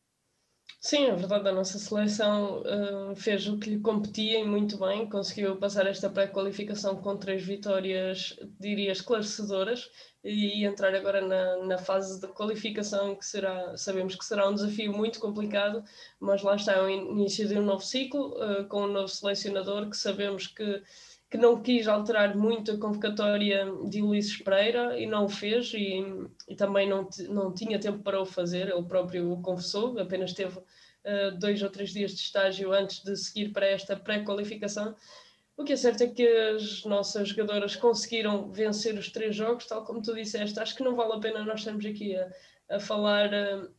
Sim, 0.80 1.06
é 1.08 1.16
verdade, 1.16 1.50
a 1.50 1.52
nossa 1.52 1.78
seleção 1.80 2.62
uh, 2.62 3.16
fez 3.16 3.48
o 3.48 3.58
que 3.60 3.70
lhe 3.72 3.80
competia 3.80 4.40
e 4.40 4.46
muito 4.46 4.78
bem, 4.78 5.10
conseguiu 5.10 5.58
passar 5.58 5.86
esta 5.88 6.10
pré-qualificação 6.10 7.02
com 7.02 7.18
três 7.18 7.44
vitórias, 7.44 8.36
diria, 8.60 8.92
esclarecedoras 8.92 9.90
e 10.24 10.66
entrar 10.66 10.94
agora 10.96 11.22
na, 11.22 11.66
na 11.66 11.78
fase 11.78 12.22
de 12.22 12.28
qualificação 12.28 13.16
que 13.16 13.26
será, 13.26 13.76
sabemos 13.76 14.16
que 14.16 14.24
será 14.24 14.48
um 14.48 14.54
desafio 14.54 14.94
muito 14.94 15.20
complicado, 15.20 15.84
mas 16.20 16.42
lá 16.42 16.56
está 16.56 16.82
o 16.82 16.90
início 16.90 17.48
de 17.48 17.58
um 17.58 17.66
novo 17.66 17.84
ciclo, 17.84 18.34
uh, 18.42 18.68
com 18.68 18.84
um 18.84 18.92
novo 18.92 19.08
selecionador 19.10 19.90
que 19.90 19.98
sabemos 19.98 20.48
que 20.48 20.84
que 21.30 21.38
não 21.38 21.62
quis 21.62 21.88
alterar 21.88 22.36
muito 22.38 22.72
a 22.72 22.78
convocatória 22.78 23.66
de 23.90 24.02
Ulisses 24.02 24.38
Pereira 24.38 24.98
e 24.98 25.06
não 25.06 25.26
o 25.26 25.30
fez 25.30 25.74
e, 25.74 26.02
e 26.48 26.56
também 26.56 26.88
não, 26.88 27.08
não 27.30 27.54
tinha 27.54 27.80
tempo 27.80 28.00
para 28.00 28.22
o 28.22 28.26
fazer, 28.26 28.70
ele 28.70 28.84
próprio 28.84 29.32
o 29.32 29.42
confessou, 29.42 30.00
apenas 30.00 30.34
teve 30.34 30.58
uh, 30.58 31.38
dois 31.38 31.62
ou 31.62 31.70
três 31.70 31.92
dias 31.92 32.12
de 32.12 32.22
estágio 32.22 32.72
antes 32.72 33.04
de 33.04 33.16
seguir 33.18 33.52
para 33.52 33.66
esta 33.66 33.96
pré-qualificação. 33.96 34.96
O 35.58 35.64
que 35.64 35.74
é 35.74 35.76
certo 35.76 36.04
é 36.04 36.08
que 36.08 36.26
as 36.26 36.86
nossas 36.86 37.30
jogadoras 37.30 37.76
conseguiram 37.76 38.52
vencer 38.52 38.98
os 38.98 39.12
três 39.12 39.36
jogos, 39.36 39.66
tal 39.66 39.84
como 39.84 40.02
tu 40.02 40.14
disseste. 40.14 40.60
Acho 40.60 40.76
que 40.76 40.84
não 40.84 40.96
vale 40.96 41.14
a 41.14 41.20
pena 41.20 41.44
nós 41.44 41.60
estarmos 41.60 41.86
aqui 41.86 42.16
a, 42.16 42.32
a 42.70 42.80
falar 42.80 43.32
uh, 43.34 43.70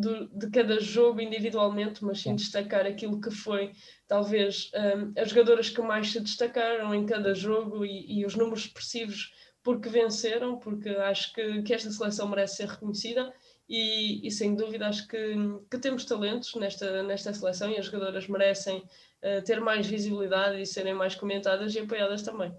do, 0.00 0.28
de 0.28 0.50
cada 0.50 0.80
jogo 0.80 1.20
individualmente, 1.20 2.04
mas 2.04 2.20
sim 2.20 2.34
destacar 2.34 2.86
aquilo 2.86 3.20
que 3.20 3.30
foi 3.30 3.72
talvez 4.08 4.70
um, 4.74 5.12
as 5.20 5.28
jogadoras 5.30 5.68
que 5.68 5.82
mais 5.82 6.10
se 6.10 6.20
destacaram 6.20 6.94
em 6.94 7.04
cada 7.04 7.34
jogo 7.34 7.84
e, 7.84 8.20
e, 8.20 8.26
os 8.26 8.34
números 8.34 8.64
expressivos 8.64 9.32
porque 9.62 9.88
venceram, 9.88 10.58
porque 10.58 10.88
acho 10.88 11.32
que, 11.34 11.62
que 11.62 11.74
esta 11.74 11.90
seleção 11.90 12.28
merece 12.28 12.56
ser 12.56 12.68
reconhecida 12.68 13.32
e, 13.68 14.26
e, 14.26 14.30
sem 14.30 14.54
dúvida 14.54 14.88
acho 14.88 15.06
que, 15.06 15.36
que 15.70 15.78
temos 15.78 16.04
talentos 16.04 16.54
nesta, 16.54 17.02
nesta 17.02 17.32
seleção 17.34 17.70
e 17.70 17.78
as 17.78 17.84
jogadoras 17.86 18.26
merecem 18.26 18.78
uh, 18.78 19.42
ter 19.44 19.60
mais 19.60 19.86
visibilidade 19.86 20.60
e 20.60 20.66
serem 20.66 20.94
mais 20.94 21.14
comentadas 21.14 21.74
e 21.74 21.78
apoiadas 21.78 22.22
também. 22.22 22.52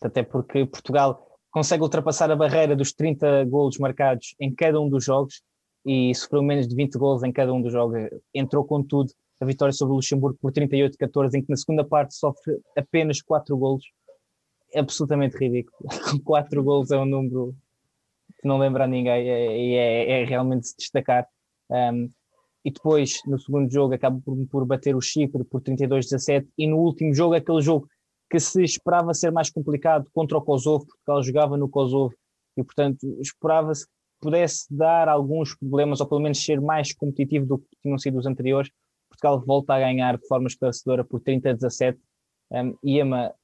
Até 0.00 0.22
porque 0.22 0.64
Portugal 0.64 1.38
consegue 1.50 1.82
ultrapassar 1.82 2.30
a 2.30 2.36
barreira 2.36 2.74
dos 2.76 2.92
30 2.92 3.44
golos 3.44 3.78
marcados 3.78 4.34
em 4.40 4.54
cada 4.54 4.80
um 4.80 4.88
dos 4.88 5.04
jogos 5.04 5.42
e 5.84 6.14
sofreu 6.14 6.42
menos 6.42 6.66
de 6.66 6.74
20 6.74 6.98
gols 6.98 7.22
em 7.22 7.32
cada 7.32 7.52
um 7.52 7.60
dos 7.60 7.72
jogos. 7.72 8.08
Entrou 8.32 8.64
com 8.64 8.82
tudo 8.82 9.12
a 9.40 9.44
vitória 9.44 9.72
sobre 9.72 9.92
o 9.92 9.96
Luxemburgo 9.96 10.38
por 10.40 10.52
38-14, 10.52 11.34
em 11.34 11.42
que 11.42 11.50
na 11.50 11.56
segunda 11.56 11.84
parte 11.84 12.14
sofre 12.14 12.58
apenas 12.76 13.20
4 13.20 13.56
golos. 13.56 13.84
É 14.72 14.80
absolutamente 14.80 15.36
ridículo. 15.36 15.88
4 16.24 16.62
gols 16.62 16.90
é 16.90 16.98
um 16.98 17.04
número 17.04 17.54
que 18.40 18.48
não 18.48 18.58
lembra 18.58 18.84
a 18.84 18.86
ninguém 18.86 19.26
e 19.26 19.74
é, 19.74 20.10
é, 20.10 20.22
é, 20.22 20.24
realmente 20.24 20.68
se 20.68 20.76
destacar. 20.76 21.26
Um, 21.70 22.10
e 22.64 22.70
depois, 22.70 23.20
no 23.26 23.38
segundo 23.38 23.70
jogo, 23.70 23.94
acaba 23.94 24.18
por, 24.24 24.36
por 24.46 24.64
bater 24.64 24.96
o 24.96 25.00
Chipre 25.00 25.44
por 25.44 25.60
32-17 25.60 26.46
e 26.56 26.66
no 26.66 26.78
último 26.78 27.14
jogo, 27.14 27.34
aquele 27.34 27.60
jogo 27.60 27.86
que 28.30 28.40
se 28.40 28.62
esperava 28.62 29.12
ser 29.12 29.30
mais 29.30 29.50
complicado 29.50 30.10
contra 30.12 30.38
o 30.38 30.42
Kosovo, 30.42 30.86
porque 30.86 31.10
ela 31.10 31.22
jogava 31.22 31.56
no 31.58 31.68
Kosovo 31.68 32.14
e, 32.56 32.64
portanto, 32.64 33.06
esperava-se 33.20 33.86
pudesse 34.24 34.66
dar 34.74 35.06
alguns 35.06 35.54
problemas, 35.54 36.00
ou 36.00 36.06
pelo 36.06 36.22
menos 36.22 36.42
ser 36.42 36.58
mais 36.58 36.94
competitivo 36.94 37.44
do 37.44 37.58
que 37.58 37.76
tinham 37.82 37.98
sido 37.98 38.18
os 38.18 38.24
anteriores, 38.24 38.70
Portugal 39.10 39.38
volta 39.44 39.74
a 39.74 39.78
ganhar 39.78 40.16
de 40.16 40.26
forma 40.26 40.46
esclarecedora 40.46 41.04
por 41.04 41.20
30 41.20 41.50
a 41.50 41.52
17. 41.52 41.98
Um, 42.50 42.74
e 42.82 42.98
Ema, 42.98 43.34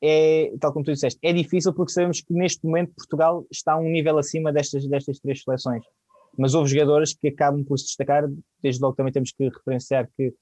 é, 0.00 0.52
tal 0.60 0.72
como 0.72 0.84
tu 0.84 0.92
disseste, 0.92 1.18
é 1.22 1.32
difícil 1.32 1.74
porque 1.74 1.90
sabemos 1.90 2.20
que 2.20 2.32
neste 2.32 2.64
momento 2.64 2.94
Portugal 2.94 3.44
está 3.50 3.72
a 3.72 3.78
um 3.78 3.90
nível 3.90 4.16
acima 4.16 4.52
destas, 4.52 4.86
destas 4.86 5.18
três 5.18 5.42
seleções. 5.42 5.84
Mas 6.38 6.54
houve 6.54 6.70
jogadores 6.70 7.14
que 7.14 7.28
acabam 7.28 7.64
por 7.64 7.76
se 7.76 7.86
destacar, 7.86 8.24
desde 8.62 8.80
logo 8.80 8.94
também 8.94 9.12
temos 9.12 9.32
que 9.32 9.48
referenciar 9.48 10.08
que 10.16 10.32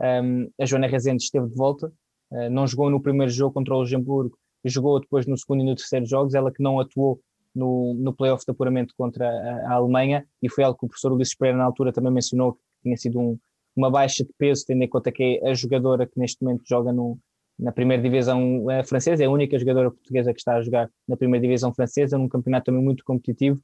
um, 0.00 0.50
a 0.60 0.66
Joana 0.66 0.88
Rezende 0.88 1.22
esteve 1.22 1.48
de 1.48 1.54
volta, 1.54 1.92
uh, 2.32 2.50
não 2.50 2.66
jogou 2.66 2.90
no 2.90 3.00
primeiro 3.00 3.30
jogo 3.30 3.54
contra 3.54 3.72
o 3.72 3.80
Luxemburgo, 3.80 4.36
jogou 4.64 4.98
depois 5.00 5.26
no 5.26 5.38
segundo 5.38 5.62
e 5.62 5.64
no 5.64 5.76
terceiro 5.76 6.06
jogos, 6.06 6.34
ela 6.34 6.52
que 6.52 6.62
não 6.62 6.80
atuou 6.80 7.20
no, 7.58 7.94
no 7.94 8.12
playoff 8.12 8.44
de 8.44 8.50
apuramento 8.50 8.94
contra 8.96 9.28
a, 9.28 9.72
a, 9.72 9.74
Alemanha, 9.74 10.24
e 10.42 10.48
foi 10.48 10.64
algo 10.64 10.78
que 10.78 10.86
o 10.86 10.88
professor 10.88 11.12
Ulisses 11.12 11.34
Pereira 11.34 11.58
na 11.58 11.64
altura 11.64 11.92
também 11.92 12.12
mencionou, 12.12 12.54
que 12.54 12.60
tinha 12.84 12.96
sido 12.96 13.18
um, 13.18 13.38
uma 13.76 13.90
baixa 13.90 14.24
de 14.24 14.30
peso, 14.38 14.64
tendo 14.66 14.82
em 14.82 14.88
conta 14.88 15.10
que 15.10 15.40
é 15.42 15.50
a 15.50 15.54
jogadora 15.54 16.06
que 16.06 16.18
neste 16.18 16.42
momento 16.42 16.62
joga 16.66 16.92
no, 16.92 17.18
na 17.58 17.72
primeira 17.72 18.02
divisão 18.02 18.64
francesa, 18.86 19.24
é 19.24 19.26
a 19.26 19.30
única 19.30 19.58
jogadora 19.58 19.90
portuguesa 19.90 20.32
que 20.32 20.38
está 20.38 20.56
a 20.56 20.62
jogar 20.62 20.88
na 21.06 21.16
primeira 21.16 21.42
divisão 21.42 21.74
francesa, 21.74 22.16
num 22.16 22.28
campeonato 22.28 22.66
também 22.66 22.82
muito 22.82 23.04
competitivo, 23.04 23.60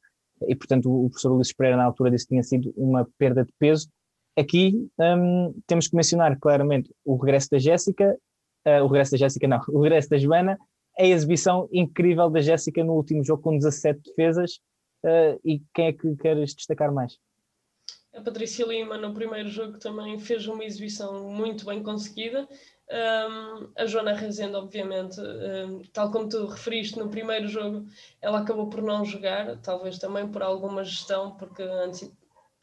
e 0.47 0.55
portanto 0.55 0.91
o 0.91 1.09
professor 1.09 1.31
Ulisses 1.31 1.53
Pereira 1.53 1.77
na 1.77 1.85
altura 1.85 2.11
disse 2.11 2.25
que 2.25 2.29
tinha 2.29 2.43
sido 2.43 2.73
uma 2.75 3.07
perda 3.17 3.45
de 3.45 3.53
peso. 3.57 3.87
Aqui 4.37 4.89
um, 4.99 5.53
temos 5.65 5.87
que 5.87 5.95
mencionar 5.95 6.37
claramente 6.37 6.93
o 7.05 7.15
regresso 7.15 7.49
da 7.49 7.57
Jéssica, 7.57 8.17
uh, 8.67 8.83
o 8.83 8.87
regresso 8.87 9.11
da 9.11 9.17
Jéssica 9.17 9.47
não, 9.47 9.61
o 9.69 9.81
regresso 9.81 10.09
da 10.09 10.17
Joana, 10.17 10.57
a 10.97 11.05
exibição 11.05 11.67
incrível 11.71 12.29
da 12.29 12.41
Jéssica 12.41 12.83
no 12.83 12.93
último 12.93 13.23
jogo 13.23 13.43
com 13.43 13.57
17 13.57 14.01
defesas. 14.01 14.59
Uh, 15.03 15.39
e 15.43 15.61
quem 15.73 15.87
é 15.87 15.93
que 15.93 16.15
queres 16.15 16.55
destacar 16.55 16.91
mais? 16.91 17.17
A 18.15 18.21
Patrícia 18.21 18.65
Lima 18.65 18.97
no 18.97 19.13
primeiro 19.13 19.49
jogo 19.49 19.77
também 19.77 20.17
fez 20.17 20.47
uma 20.47 20.63
exibição 20.63 21.29
muito 21.29 21.65
bem 21.65 21.83
conseguida. 21.83 22.47
Um, 22.89 23.69
a 23.75 23.85
Joana 23.85 24.13
Rezende, 24.13 24.55
obviamente, 24.55 25.19
um, 25.19 25.81
tal 25.91 26.11
como 26.11 26.29
tu 26.29 26.45
referiste 26.45 26.97
no 26.97 27.09
primeiro 27.09 27.47
jogo, 27.47 27.85
ela 28.21 28.39
acabou 28.39 28.69
por 28.69 28.81
não 28.81 29.03
jogar, 29.03 29.57
talvez 29.57 29.97
também 29.97 30.27
por 30.27 30.41
alguma 30.41 30.83
gestão, 30.83 31.35
porque 31.35 31.63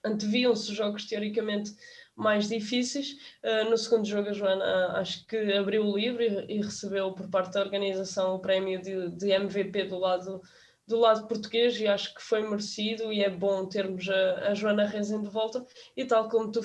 anteviam-se 0.04 0.72
jogos 0.74 1.06
teoricamente 1.06 1.74
mais 2.16 2.48
difíceis. 2.48 3.16
Uh, 3.42 3.70
no 3.70 3.76
segundo 3.76 4.06
jogo, 4.06 4.28
a 4.28 4.32
Joana 4.32 4.98
acho 4.98 5.26
que 5.26 5.36
abriu 5.54 5.84
o 5.84 5.96
livro 5.96 6.22
e, 6.22 6.56
e 6.56 6.60
recebeu 6.60 7.12
por 7.12 7.28
parte 7.28 7.52
da 7.54 7.60
organização 7.60 8.34
o 8.34 8.38
prémio 8.38 8.80
de, 8.80 9.10
de, 9.10 9.30
MVP 9.30 9.84
do 9.84 9.98
lado, 9.98 10.40
do 10.86 10.98
lado 10.98 11.26
português 11.26 11.80
e 11.80 11.86
acho 11.86 12.14
que 12.14 12.22
foi 12.22 12.42
merecido 12.42 13.12
e 13.12 13.22
é 13.22 13.30
bom 13.30 13.66
termos 13.66 14.08
a, 14.08 14.50
a 14.50 14.54
Joana 14.54 14.86
Rezende 14.86 15.24
de 15.24 15.30
volta. 15.30 15.64
E 15.96 16.04
tal 16.04 16.28
como 16.28 16.52
tu 16.52 16.62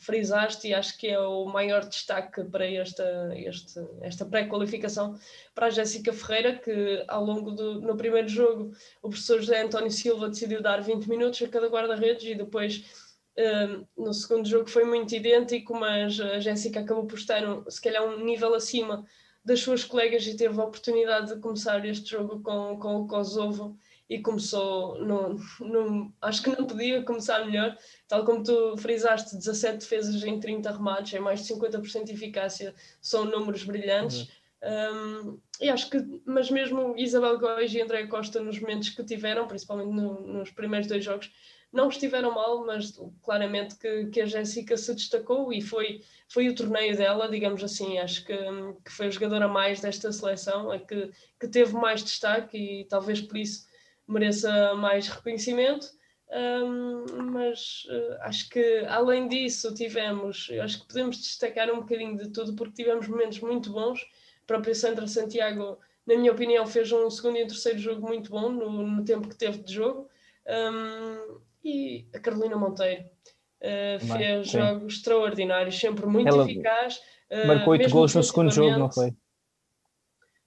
frisaste 0.00 0.68
e 0.68 0.74
acho 0.74 0.96
que 0.96 1.08
é 1.08 1.18
o 1.18 1.44
maior 1.44 1.86
destaque 1.86 2.42
para 2.44 2.66
esta, 2.66 3.04
este, 3.36 3.78
esta 4.00 4.24
pré-qualificação 4.24 5.18
para 5.54 5.66
a 5.66 5.70
Jéssica 5.70 6.10
Ferreira, 6.10 6.56
que 6.56 7.04
ao 7.06 7.22
longo 7.22 7.50
do 7.50 7.82
no 7.82 7.96
primeiro 7.96 8.28
jogo 8.28 8.72
o 9.02 9.10
professor 9.10 9.40
José 9.40 9.62
António 9.62 9.90
Silva 9.90 10.30
decidiu 10.30 10.62
dar 10.62 10.80
20 10.80 11.06
minutos 11.06 11.42
a 11.42 11.48
cada 11.48 11.68
guarda-redes 11.68 12.24
e 12.24 12.34
depois 12.34 13.09
um, 13.38 14.04
no 14.04 14.12
segundo 14.12 14.48
jogo 14.48 14.68
foi 14.68 14.84
muito 14.84 15.14
idêntico, 15.14 15.74
mas 15.74 16.20
a 16.20 16.40
Jéssica 16.40 16.80
acabou 16.80 17.06
por 17.06 17.18
estar 17.18 17.42
um, 17.48 17.68
se 17.70 17.80
calhar 17.80 18.04
um 18.04 18.24
nível 18.24 18.54
acima 18.54 19.06
das 19.44 19.60
suas 19.60 19.84
colegas 19.84 20.26
e 20.26 20.36
teve 20.36 20.60
a 20.60 20.64
oportunidade 20.64 21.34
de 21.34 21.40
começar 21.40 21.84
este 21.86 22.10
jogo 22.10 22.40
com, 22.42 22.78
com 22.78 22.96
o 22.96 23.06
Kosovo 23.06 23.76
e 24.08 24.18
começou, 24.18 24.98
no, 24.98 25.36
no, 25.60 26.12
acho 26.20 26.42
que 26.42 26.50
não 26.50 26.66
podia 26.66 27.02
começar 27.02 27.46
melhor, 27.46 27.78
tal 28.08 28.24
como 28.24 28.42
tu 28.42 28.76
frisaste, 28.76 29.36
17 29.36 29.78
defesas 29.78 30.22
em 30.24 30.40
30 30.40 30.68
remates, 30.72 31.14
é 31.14 31.20
mais 31.20 31.46
de 31.46 31.54
50% 31.54 32.04
de 32.04 32.12
eficácia, 32.12 32.74
são 33.00 33.24
números 33.24 33.62
brilhantes. 33.62 34.22
Uhum. 34.22 34.40
Um, 34.62 35.40
e 35.60 35.70
acho 35.70 35.88
que, 35.88 36.20
mas 36.26 36.50
mesmo 36.50 36.94
Isabel 36.98 37.38
Góes 37.38 37.72
e 37.72 37.80
André 37.80 38.06
Costa, 38.08 38.40
nos 38.40 38.58
momentos 38.58 38.90
que 38.90 39.04
tiveram, 39.04 39.46
principalmente 39.46 39.92
no, 39.94 40.20
nos 40.20 40.50
primeiros 40.50 40.88
dois 40.88 41.04
jogos, 41.04 41.30
não 41.72 41.88
estiveram 41.88 42.34
mal, 42.34 42.64
mas 42.66 42.98
claramente 43.22 43.76
que, 43.76 44.06
que 44.06 44.20
a 44.20 44.26
Jéssica 44.26 44.76
se 44.76 44.94
destacou 44.94 45.52
e 45.52 45.60
foi, 45.62 46.02
foi 46.28 46.48
o 46.48 46.54
torneio 46.54 46.96
dela, 46.96 47.28
digamos 47.28 47.62
assim. 47.62 47.98
Acho 47.98 48.24
que, 48.24 48.36
que 48.84 48.90
foi 48.90 49.06
a 49.06 49.10
jogadora 49.10 49.46
mais 49.46 49.80
desta 49.80 50.10
seleção, 50.10 50.70
a 50.70 50.78
que, 50.78 51.10
que 51.38 51.48
teve 51.48 51.72
mais 51.74 52.02
destaque 52.02 52.56
e 52.56 52.84
talvez 52.86 53.20
por 53.20 53.36
isso 53.36 53.68
mereça 54.06 54.74
mais 54.74 55.08
reconhecimento. 55.08 55.88
Um, 56.32 57.04
mas 57.32 57.86
uh, 57.90 58.18
acho 58.20 58.48
que 58.50 58.84
além 58.88 59.26
disso 59.26 59.74
tivemos, 59.74 60.48
acho 60.62 60.80
que 60.80 60.86
podemos 60.86 61.16
destacar 61.16 61.68
um 61.72 61.80
bocadinho 61.80 62.16
de 62.16 62.30
tudo 62.30 62.54
porque 62.54 62.82
tivemos 62.82 63.06
momentos 63.08 63.40
muito 63.40 63.72
bons. 63.72 64.00
A 64.42 64.46
própria 64.46 64.74
Sandra 64.74 65.06
Santiago, 65.06 65.78
na 66.06 66.16
minha 66.16 66.32
opinião, 66.32 66.66
fez 66.66 66.90
um 66.90 67.08
segundo 67.10 67.36
e 67.36 67.44
um 67.44 67.48
terceiro 67.48 67.78
jogo 67.78 68.06
muito 68.06 68.30
bom 68.30 68.48
no, 68.48 68.70
no 68.86 69.04
tempo 69.04 69.28
que 69.28 69.36
teve 69.36 69.58
de 69.58 69.74
jogo. 69.74 70.08
Um, 70.46 71.40
e 71.64 72.08
a 72.14 72.18
Carolina 72.18 72.56
Monteiro 72.56 73.02
uh, 73.02 74.06
fez 74.16 74.50
sim. 74.50 74.58
jogos 74.58 74.94
extraordinários, 74.94 75.78
sempre 75.78 76.06
muito 76.06 76.28
ela 76.28 76.44
eficaz. 76.44 76.98
Uh, 77.30 77.46
marcou 77.46 77.72
oito 77.72 77.90
gols 77.90 78.14
no 78.14 78.22
segundo 78.22 78.50
jogo, 78.50 78.78
não 78.78 78.90
foi? 78.90 79.14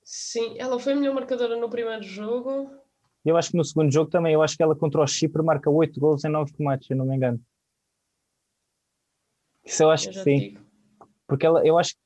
Sim, 0.03 0.55
ela 0.59 0.79
foi 0.79 0.93
a 0.93 0.95
melhor 0.95 1.15
marcadora 1.15 1.55
no 1.55 1.69
primeiro 1.69 2.03
jogo. 2.03 2.69
Eu 3.25 3.37
acho 3.37 3.51
que 3.51 3.57
no 3.57 3.63
segundo 3.63 3.91
jogo 3.91 4.09
também, 4.09 4.33
eu 4.33 4.41
acho 4.41 4.57
que 4.57 4.63
ela 4.63 4.75
contra 4.75 5.01
o 5.01 5.07
Chipre 5.07 5.41
marca 5.41 5.69
8 5.69 5.97
gols 5.99 6.25
em 6.25 6.29
9 6.29 6.51
combates, 6.53 6.87
se 6.87 6.93
eu 6.93 6.97
não 6.97 7.05
me 7.05 7.15
engano. 7.15 7.39
Isso 9.63 9.81
eu 9.81 9.89
acho 9.89 10.09
eu 10.09 10.13
que 10.13 10.19
sim. 10.19 10.39
Digo. 10.39 10.61
Porque 11.25 11.45
ela, 11.45 11.65
eu 11.65 11.77
acho 11.77 11.93
que 11.93 11.99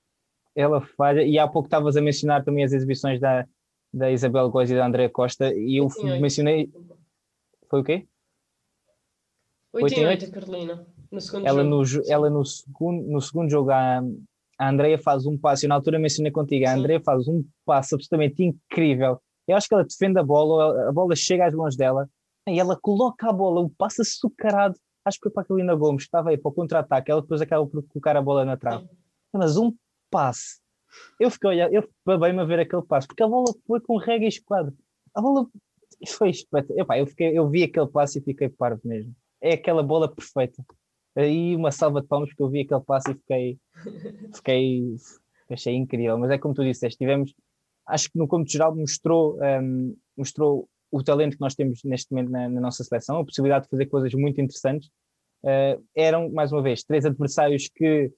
ela 0.55 0.79
falha, 0.79 1.23
e 1.23 1.39
há 1.39 1.47
pouco 1.47 1.67
estavas 1.67 1.97
a 1.97 2.01
mencionar 2.01 2.43
também 2.43 2.63
as 2.63 2.71
exibições 2.71 3.19
da, 3.19 3.47
da 3.91 4.11
Isabel 4.11 4.49
Góes 4.49 4.69
e 4.69 4.75
da 4.75 4.85
Andrea 4.85 5.09
Costa, 5.09 5.51
e 5.53 5.77
eu 5.77 5.87
mencionei. 6.19 6.71
Foi 7.67 7.81
o 7.81 7.83
quê? 7.83 8.07
8 9.73 9.93
em 9.93 10.05
8, 10.05 10.31
Carolina. 10.31 10.87
No 11.11 11.21
segundo 11.21 11.47
ela 11.47 11.63
jogo. 11.83 12.05
No, 12.05 12.11
ela 12.11 12.29
no 12.29 12.45
segundo, 12.45 13.11
no 13.11 13.21
segundo 13.21 13.49
jogo, 13.49 13.71
a, 13.71 14.01
a 14.59 14.69
Andrea 14.69 14.97
faz 14.97 15.25
um 15.25 15.37
passo, 15.37 15.65
eu 15.65 15.69
na 15.69 15.75
altura 15.75 15.99
mencionei 15.99 16.31
contigo, 16.31 16.67
a 16.67 16.73
Andrea 16.73 17.01
faz 17.01 17.27
um 17.27 17.43
passo 17.65 17.95
absolutamente 17.95 18.43
incrível 18.43 19.21
eu 19.47 19.55
acho 19.55 19.67
que 19.67 19.73
ela 19.73 19.85
defende 19.85 20.19
a 20.19 20.23
bola, 20.23 20.89
a 20.89 20.91
bola 20.91 21.15
chega 21.15 21.47
às 21.47 21.53
mãos 21.53 21.75
dela 21.77 22.09
e 22.47 22.59
ela 22.59 22.77
coloca 22.79 23.29
a 23.29 23.33
bola, 23.33 23.61
um 23.61 23.69
passo 23.69 24.01
açucarado. 24.01 24.77
Acho 25.05 25.17
que 25.17 25.23
foi 25.23 25.31
para 25.31 25.43
a 25.43 25.45
Carolina 25.45 25.73
Gomes, 25.73 26.03
que 26.03 26.07
estava 26.07 26.29
aí 26.29 26.37
para 26.37 26.49
o 26.49 26.53
contra-ataque. 26.53 27.09
Ela 27.09 27.21
depois 27.21 27.41
acaba 27.41 27.65
por 27.65 27.81
colocar 27.87 28.17
a 28.17 28.21
bola 28.21 28.43
na 28.43 28.57
trave. 28.57 28.89
Mas 29.33 29.55
um 29.55 29.73
passe. 30.11 30.59
Eu 31.17 31.31
fiquei 31.31 31.49
olhando, 31.49 31.73
eu 31.73 31.89
babei-me 32.05 32.41
a 32.41 32.45
ver 32.45 32.59
aquele 32.59 32.81
passe, 32.81 33.07
porque 33.07 33.23
a 33.23 33.27
bola 33.27 33.53
foi 33.65 33.79
com 33.79 33.97
rega 33.97 34.25
e 34.25 34.27
esquadro. 34.27 34.73
A 35.13 35.21
bola 35.21 35.47
foi 36.07 36.29
espetacular. 36.29 36.99
Eu, 36.99 37.07
fiquei, 37.07 37.37
eu 37.37 37.49
vi 37.49 37.63
aquele 37.63 37.87
passe 37.87 38.19
e 38.19 38.21
fiquei 38.21 38.49
parvo 38.49 38.81
mesmo. 38.83 39.15
É 39.41 39.53
aquela 39.53 39.83
bola 39.83 40.13
perfeita. 40.13 40.63
Aí 41.15 41.55
uma 41.55 41.71
salva 41.71 42.01
de 42.01 42.07
palmas 42.07 42.29
porque 42.29 42.43
eu 42.43 42.49
vi 42.49 42.61
aquele 42.61 42.81
passe 42.81 43.11
e 43.11 43.15
fiquei, 43.15 43.59
fiquei, 44.35 44.95
achei 45.49 45.75
incrível. 45.75 46.17
Mas 46.17 46.31
é 46.31 46.37
como 46.37 46.53
tu 46.53 46.63
disseste, 46.63 46.97
tivemos 46.97 47.33
acho 47.87 48.11
que 48.11 48.17
no 48.19 48.27
cômputo 48.27 48.51
geral 48.51 48.75
mostrou, 48.75 49.39
um, 49.41 49.95
mostrou 50.15 50.69
o 50.91 51.01
talento 51.01 51.35
que 51.35 51.41
nós 51.41 51.55
temos 51.55 51.83
neste 51.83 52.11
momento 52.11 52.31
na, 52.31 52.49
na, 52.49 52.61
nossa 52.61 52.83
seleção, 52.83 53.17
a 53.17 53.25
possibilidade 53.25 53.63
de 53.63 53.69
fazer 53.69 53.85
coisas 53.87 54.13
muito 54.13 54.39
interessantes. 54.41 54.89
Uh, 55.43 55.81
eram, 55.95 56.29
mais 56.31 56.51
uma 56.51 56.61
vez, 56.61 56.83
três 56.83 57.05
adversários 57.05 57.69
que, 57.73 58.11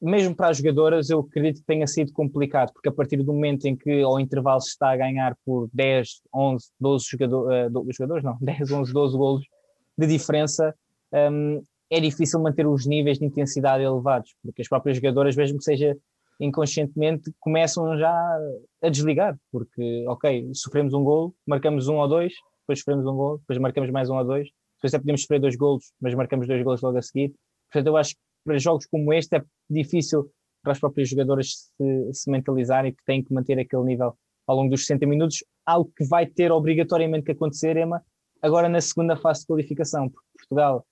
mesmo 0.00 0.34
para 0.34 0.48
as 0.48 0.58
jogadoras, 0.58 1.10
eu 1.10 1.20
acredito 1.20 1.60
que 1.60 1.66
tenha 1.66 1.86
sido 1.86 2.12
complicado, 2.12 2.72
porque 2.72 2.88
a 2.88 2.92
partir 2.92 3.16
do 3.18 3.32
momento 3.32 3.66
em 3.66 3.76
que 3.76 4.02
ao 4.02 4.18
intervalo 4.18 4.60
se 4.60 4.70
está 4.70 4.90
a 4.90 4.96
ganhar 4.96 5.36
por 5.44 5.68
10, 5.72 6.22
11, 6.34 6.66
12 6.80 7.04
jogador, 7.10 7.68
uh, 7.70 7.92
jogadores, 7.92 8.24
não, 8.24 8.38
10, 8.40 8.70
11, 8.70 8.92
12 8.92 9.16
golos 9.16 9.46
de 9.96 10.06
diferença, 10.06 10.74
um, 11.12 11.62
é 11.90 12.00
difícil 12.00 12.40
manter 12.40 12.66
os 12.66 12.86
níveis 12.86 13.18
de 13.18 13.24
intensidade 13.24 13.82
elevados, 13.82 14.34
porque 14.42 14.62
as 14.62 14.68
próprias 14.68 14.96
jogadoras, 14.96 15.36
mesmo 15.36 15.58
que 15.58 15.64
seja 15.64 15.96
inconscientemente 16.40 17.32
começam 17.38 17.96
já 17.96 18.38
a 18.82 18.88
desligar, 18.88 19.38
porque, 19.52 20.04
ok, 20.08 20.50
sofremos 20.52 20.92
um 20.92 21.04
gol, 21.04 21.34
marcamos 21.46 21.86
um 21.86 21.96
ou 21.96 22.08
dois, 22.08 22.32
depois 22.62 22.80
sofremos 22.80 23.06
um 23.06 23.14
gol, 23.14 23.38
depois 23.38 23.58
marcamos 23.58 23.90
mais 23.90 24.10
um 24.10 24.16
ou 24.16 24.24
dois, 24.24 24.48
depois 24.76 24.92
até 24.92 24.98
podemos 24.98 25.22
sofrer 25.22 25.40
dois 25.40 25.56
golos, 25.56 25.92
mas 26.00 26.14
marcamos 26.14 26.48
dois 26.48 26.62
golos 26.62 26.82
logo 26.82 26.98
a 26.98 27.02
seguir. 27.02 27.32
Portanto, 27.70 27.86
eu 27.86 27.96
acho 27.96 28.14
que 28.14 28.20
para 28.44 28.58
jogos 28.58 28.86
como 28.86 29.12
este 29.12 29.36
é 29.36 29.44
difícil 29.70 30.30
para 30.62 30.72
as 30.72 30.80
próprias 30.80 31.08
jogadoras 31.08 31.70
se, 31.76 32.12
se 32.12 32.30
mentalizarem 32.30 32.92
que 32.92 33.04
têm 33.04 33.22
que 33.22 33.32
manter 33.32 33.58
aquele 33.58 33.84
nível 33.84 34.16
ao 34.46 34.56
longo 34.56 34.70
dos 34.70 34.82
60 34.86 35.06
minutos, 35.06 35.44
algo 35.64 35.90
que 35.96 36.04
vai 36.04 36.26
ter 36.26 36.52
obrigatoriamente 36.52 37.24
que 37.24 37.32
acontecer, 37.32 37.76
Emma, 37.76 38.02
agora 38.44 38.68
na 38.68 38.80
segunda 38.80 39.16
fase 39.16 39.40
de 39.40 39.46
qualificação, 39.46 40.08
porque 40.10 40.28
Portugal 40.38 40.86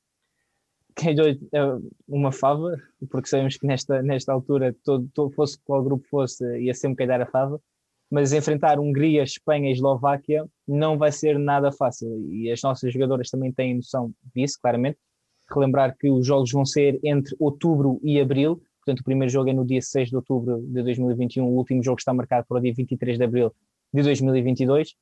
quem 0.94 1.14
deu 1.14 1.26
uma 2.06 2.32
fava, 2.32 2.76
porque 3.10 3.28
sabemos 3.28 3.56
que 3.56 3.66
nesta, 3.66 4.02
nesta 4.02 4.32
altura, 4.32 4.74
todo, 4.84 5.08
todo, 5.14 5.30
fosse 5.30 5.58
qual 5.64 5.82
grupo 5.82 6.06
fosse, 6.08 6.44
ia 6.58 6.74
sempre 6.74 7.06
calhar 7.06 7.20
a 7.20 7.26
fava, 7.26 7.60
mas 8.10 8.32
enfrentar 8.32 8.78
Hungria, 8.78 9.22
Espanha 9.22 9.70
e 9.70 9.72
Eslováquia 9.72 10.46
não 10.68 10.98
vai 10.98 11.10
ser 11.10 11.38
nada 11.38 11.72
fácil 11.72 12.20
e 12.30 12.50
as 12.50 12.60
nossas 12.62 12.92
jogadoras 12.92 13.30
também 13.30 13.50
têm 13.52 13.76
noção 13.76 14.12
disso, 14.34 14.58
claramente. 14.60 14.98
Relembrar 15.50 15.96
que 15.96 16.10
os 16.10 16.26
jogos 16.26 16.52
vão 16.52 16.64
ser 16.64 17.00
entre 17.02 17.34
outubro 17.38 17.98
e 18.02 18.20
abril, 18.20 18.60
portanto, 18.84 19.00
o 19.00 19.04
primeiro 19.04 19.32
jogo 19.32 19.48
é 19.48 19.52
no 19.52 19.64
dia 19.64 19.80
6 19.80 20.10
de 20.10 20.16
outubro 20.16 20.60
de 20.60 20.82
2021, 20.82 21.44
o 21.44 21.56
último 21.56 21.82
jogo 21.82 21.98
está 21.98 22.12
marcado 22.12 22.46
para 22.46 22.58
o 22.58 22.60
dia 22.60 22.72
23 22.74 23.16
de 23.16 23.24
abril 23.24 23.52
de 23.92 24.02
2022, 24.02 24.94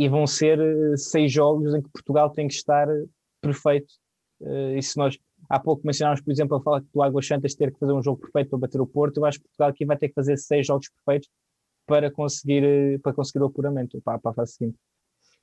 e 0.00 0.08
vão 0.08 0.26
ser 0.26 0.58
eh, 0.58 0.96
seis 0.96 1.32
jogos 1.32 1.74
em 1.74 1.82
que 1.82 1.90
Portugal 1.90 2.30
tem 2.30 2.48
que 2.48 2.54
estar 2.54 2.86
perfeito 3.40 3.92
Uh, 4.40 4.76
e 4.76 4.82
se 4.82 4.96
nós 4.96 5.18
há 5.48 5.60
pouco 5.60 5.86
mencionámos, 5.86 6.22
por 6.22 6.30
exemplo, 6.30 6.56
a 6.56 6.62
fala 6.62 6.82
do 6.92 7.02
Águas 7.02 7.26
Santas 7.26 7.54
ter 7.54 7.72
que 7.72 7.78
fazer 7.78 7.92
um 7.92 8.02
jogo 8.02 8.20
perfeito 8.20 8.50
para 8.50 8.58
bater 8.58 8.80
o 8.80 8.86
Porto, 8.86 9.18
eu 9.18 9.24
acho 9.26 9.38
que 9.38 9.44
Portugal 9.44 9.68
aqui 9.68 9.84
vai 9.84 9.98
ter 9.98 10.08
que 10.08 10.14
fazer 10.14 10.36
seis 10.38 10.66
jogos 10.66 10.88
perfeitos 10.88 11.28
para 11.86 12.10
conseguir, 12.10 12.64
eh, 12.64 12.98
para 12.98 13.12
conseguir 13.12 13.42
o 13.42 13.46
apuramento 13.46 14.00
para, 14.02 14.18
para 14.18 14.30
a 14.30 14.34
fase 14.34 14.52
seguinte. 14.52 14.78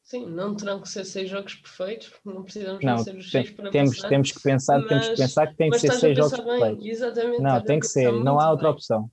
Sim, 0.03 0.25
não 0.25 0.55
terão 0.55 0.81
que 0.81 0.89
ser 0.89 1.03
seis 1.05 1.29
jogos 1.29 1.55
perfeitos, 1.55 2.11
não 2.25 2.41
precisamos 2.41 2.83
não, 2.83 2.97
ser 2.97 3.15
os 3.15 3.29
seis 3.29 3.51
para 3.51 3.69
temos, 3.69 3.95
passar, 3.97 4.09
temos 4.09 4.31
que 4.31 4.41
pensar, 4.41 4.79
mas, 4.79 4.87
temos 4.87 5.09
que 5.09 5.15
pensar 5.17 5.47
que 5.47 5.55
tem 5.55 5.69
que 5.69 5.79
ser 5.79 5.91
seis 5.91 6.17
jogos 6.17 6.39
bem, 6.39 6.45
perfeitos. 6.45 6.85
Exatamente, 6.85 7.41
não, 7.41 7.61
tem 7.61 7.79
que 7.79 7.87
ser, 7.87 8.11
não 8.11 8.39
há 8.39 8.49
outra 8.49 8.69
bem. 8.69 8.73
opção. 8.73 9.11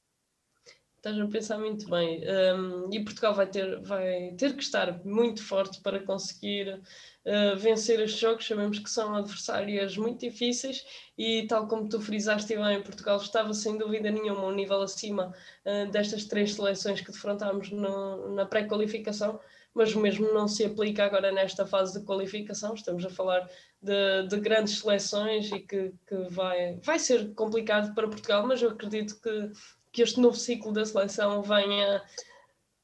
Estás 1.04 1.20
a 1.20 1.26
pensar 1.26 1.58
muito 1.58 1.86
bem. 1.90 2.22
Um, 2.56 2.88
e 2.90 3.04
Portugal 3.04 3.34
vai 3.34 3.46
ter, 3.46 3.78
vai 3.82 4.34
ter 4.38 4.56
que 4.56 4.62
estar 4.62 5.04
muito 5.04 5.44
forte 5.44 5.82
para 5.82 6.00
conseguir 6.02 6.80
uh, 6.80 7.58
vencer 7.58 8.00
estes 8.00 8.18
jogos. 8.18 8.46
Sabemos 8.46 8.78
que 8.78 8.88
são 8.88 9.14
adversárias 9.14 9.98
muito 9.98 10.20
difíceis 10.20 10.82
e, 11.18 11.46
tal 11.46 11.68
como 11.68 11.90
tu 11.90 12.00
frisaste 12.00 12.56
bem, 12.56 12.82
Portugal 12.82 13.18
estava 13.18 13.52
sem 13.52 13.76
dúvida 13.76 14.10
nenhuma 14.10 14.46
um 14.46 14.54
nível 14.54 14.80
acima 14.80 15.34
uh, 15.66 15.90
destas 15.90 16.24
três 16.24 16.54
seleções 16.54 17.02
que 17.02 17.12
defrontámos 17.12 17.70
no, 17.70 18.34
na 18.34 18.46
pré-qualificação. 18.46 19.38
Mas 19.74 19.94
o 19.94 20.00
mesmo 20.00 20.32
não 20.32 20.48
se 20.48 20.64
aplica 20.64 21.04
agora 21.04 21.30
nesta 21.30 21.66
fase 21.66 22.00
de 22.00 22.06
qualificação. 22.06 22.72
Estamos 22.72 23.04
a 23.04 23.10
falar 23.10 23.46
de, 23.82 24.26
de 24.26 24.40
grandes 24.40 24.78
seleções 24.78 25.52
e 25.52 25.60
que, 25.60 25.92
que 26.08 26.16
vai, 26.30 26.78
vai 26.82 26.98
ser 26.98 27.34
complicado 27.34 27.94
para 27.94 28.08
Portugal, 28.08 28.46
mas 28.46 28.62
eu 28.62 28.70
acredito 28.70 29.20
que 29.20 29.50
que 29.94 30.02
este 30.02 30.20
novo 30.20 30.36
ciclo 30.36 30.72
da 30.72 30.84
seleção 30.84 31.40
venha 31.40 32.02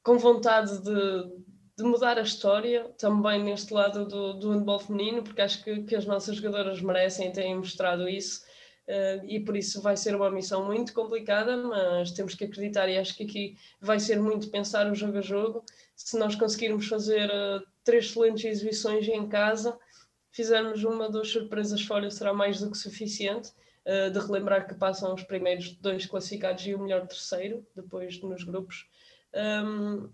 com 0.03 0.17
vontade 0.17 0.81
de, 0.81 1.43
de 1.77 1.83
mudar 1.83 2.17
a 2.17 2.23
história 2.23 2.85
também 2.97 3.43
neste 3.43 3.75
lado 3.75 4.07
do, 4.07 4.35
do 4.35 4.53
handball 4.53 4.79
feminino, 4.79 5.23
porque 5.25 5.43
acho 5.43 5.63
que, 5.65 5.83
que 5.83 5.97
as 5.97 6.07
nossas 6.07 6.37
jogadoras 6.37 6.81
merecem 6.81 7.29
e 7.29 7.33
têm 7.33 7.57
mostrado 7.57 8.09
isso. 8.09 8.49
Uh, 8.89 9.25
e 9.25 9.41
por 9.41 9.57
isso 9.57 9.83
vai 9.83 9.97
ser 9.97 10.15
uma 10.15 10.31
missão 10.31 10.65
muito 10.65 10.95
complicada, 10.95 11.57
mas 11.57 12.13
temos 12.13 12.35
que 12.35 12.45
acreditar 12.45 12.89
e 12.89 12.97
acho 12.97 13.17
que 13.17 13.25
aqui 13.25 13.57
vai 13.81 13.99
ser 13.99 14.21
muito 14.21 14.49
pensar 14.49 14.91
o 14.91 14.95
jogo 14.95 15.19
a 15.19 15.21
jogo. 15.21 15.65
Se 15.97 16.17
nós 16.17 16.37
conseguirmos 16.37 16.87
fazer 16.87 17.29
uh, 17.29 17.61
três 17.85 18.07
excelentes 18.07 18.45
exibições 18.45 19.07
em 19.09 19.29
casa, 19.29 19.77
fizermos 20.31 20.85
uma, 20.85 21.11
duas 21.11 21.29
surpresas 21.29 21.83
fora, 21.83 22.09
será 22.09 22.33
mais 22.33 22.61
do 22.61 22.71
que 22.71 22.79
suficiente. 22.79 23.51
Uh, 23.87 24.11
de 24.11 24.19
relembrar 24.19 24.69
que 24.69 24.75
passam 24.75 25.15
os 25.15 25.23
primeiros 25.23 25.75
dois 25.77 26.05
classificados 26.05 26.67
e 26.67 26.75
o 26.75 26.79
melhor 26.79 27.07
terceiro, 27.07 27.67
depois 27.75 28.21
nos 28.21 28.45
grupos. 28.45 28.87
Um, 29.35 30.11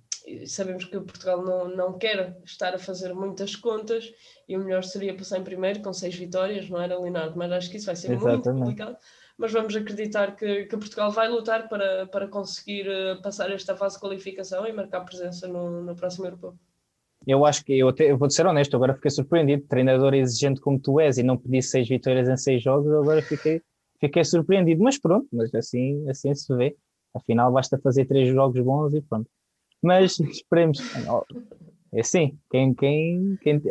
sabemos 0.46 0.84
que 0.84 1.00
Portugal 1.00 1.42
não, 1.42 1.68
não 1.68 1.98
quer 1.98 2.36
estar 2.44 2.74
a 2.74 2.78
fazer 2.78 3.14
muitas 3.14 3.54
contas 3.56 4.12
e 4.48 4.56
o 4.56 4.60
melhor 4.60 4.84
seria 4.84 5.16
passar 5.16 5.38
em 5.38 5.44
primeiro 5.44 5.80
com 5.80 5.92
seis 5.92 6.14
vitórias, 6.14 6.68
não 6.68 6.80
era, 6.80 6.98
Leonardo? 6.98 7.36
Mas 7.36 7.52
acho 7.52 7.70
que 7.70 7.76
isso 7.76 7.86
vai 7.86 7.96
ser 7.96 8.12
Exatamente. 8.12 8.48
muito 8.48 8.58
complicado. 8.58 8.96
Mas 9.38 9.52
vamos 9.52 9.76
acreditar 9.76 10.34
que, 10.34 10.64
que, 10.64 10.76
Portugal 10.76 11.10
vai 11.10 11.28
lutar 11.28 11.68
para, 11.68 12.06
para 12.06 12.26
conseguir 12.26 12.88
uh, 12.88 13.20
passar 13.20 13.50
esta 13.50 13.76
fase 13.76 13.96
de 13.96 14.00
qualificação 14.00 14.66
e 14.66 14.72
marcar 14.72 15.02
presença 15.02 15.46
no, 15.46 15.82
no 15.82 15.94
próximo 15.94 16.26
europeu. 16.26 16.56
Eu 17.26 17.44
acho 17.44 17.64
que 17.64 17.76
eu, 17.76 17.88
até, 17.88 18.10
eu 18.10 18.16
vou 18.16 18.30
ser 18.30 18.46
honesto, 18.46 18.76
agora 18.76 18.94
fiquei 18.94 19.10
surpreendido. 19.10 19.66
Treinador 19.66 20.14
exigente 20.14 20.60
como 20.60 20.78
tu 20.78 21.00
és 21.00 21.18
e 21.18 21.22
não 21.22 21.36
pedi 21.36 21.60
seis 21.60 21.88
vitórias 21.88 22.28
em 22.28 22.36
seis 22.36 22.62
jogos, 22.62 22.92
agora 22.92 23.20
fiquei, 23.20 23.60
fiquei 24.00 24.24
surpreendido. 24.24 24.82
Mas 24.82 24.98
pronto, 24.98 25.26
mas 25.32 25.52
assim, 25.54 26.08
assim 26.08 26.34
se 26.34 26.54
vê. 26.54 26.76
Afinal, 27.12 27.50
basta 27.50 27.78
fazer 27.78 28.04
três 28.04 28.28
jogos 28.28 28.62
bons 28.62 28.94
e 28.94 29.00
pronto. 29.00 29.28
Mas 29.82 30.18
esperemos. 30.30 30.78
É 31.92 32.00
assim, 32.00 32.38
quem, 32.50 32.74
quem, 32.74 33.36
quem, 33.40 33.62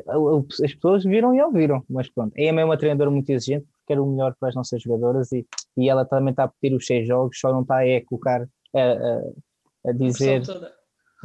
as 0.64 0.74
pessoas 0.74 1.04
viram 1.04 1.34
e 1.34 1.42
ouviram, 1.42 1.84
mas 1.90 2.10
pronto. 2.10 2.34
A 2.38 2.42
é 2.42 2.66
uma 2.66 2.78
treinadora 2.78 3.12
muito 3.12 3.30
exigente 3.30 3.66
porque 3.66 3.84
quer 3.88 4.00
o 4.00 4.06
melhor 4.06 4.36
para 4.40 4.50
as 4.50 4.56
nossas 4.56 4.82
jogadoras 4.82 5.32
e, 5.32 5.46
e 5.78 5.90
ela 5.90 6.06
também 6.06 6.32
está 6.32 6.46
a 6.46 6.48
pedir 6.48 6.76
os 6.76 6.86
seis 6.86 7.08
jogos, 7.08 7.40
só 7.40 7.52
não 7.52 7.62
está 7.62 7.82
a 7.82 8.06
colocar 8.06 8.48
a, 8.74 8.80
a, 8.80 9.90
a 9.90 9.92
dizer. 9.94 10.42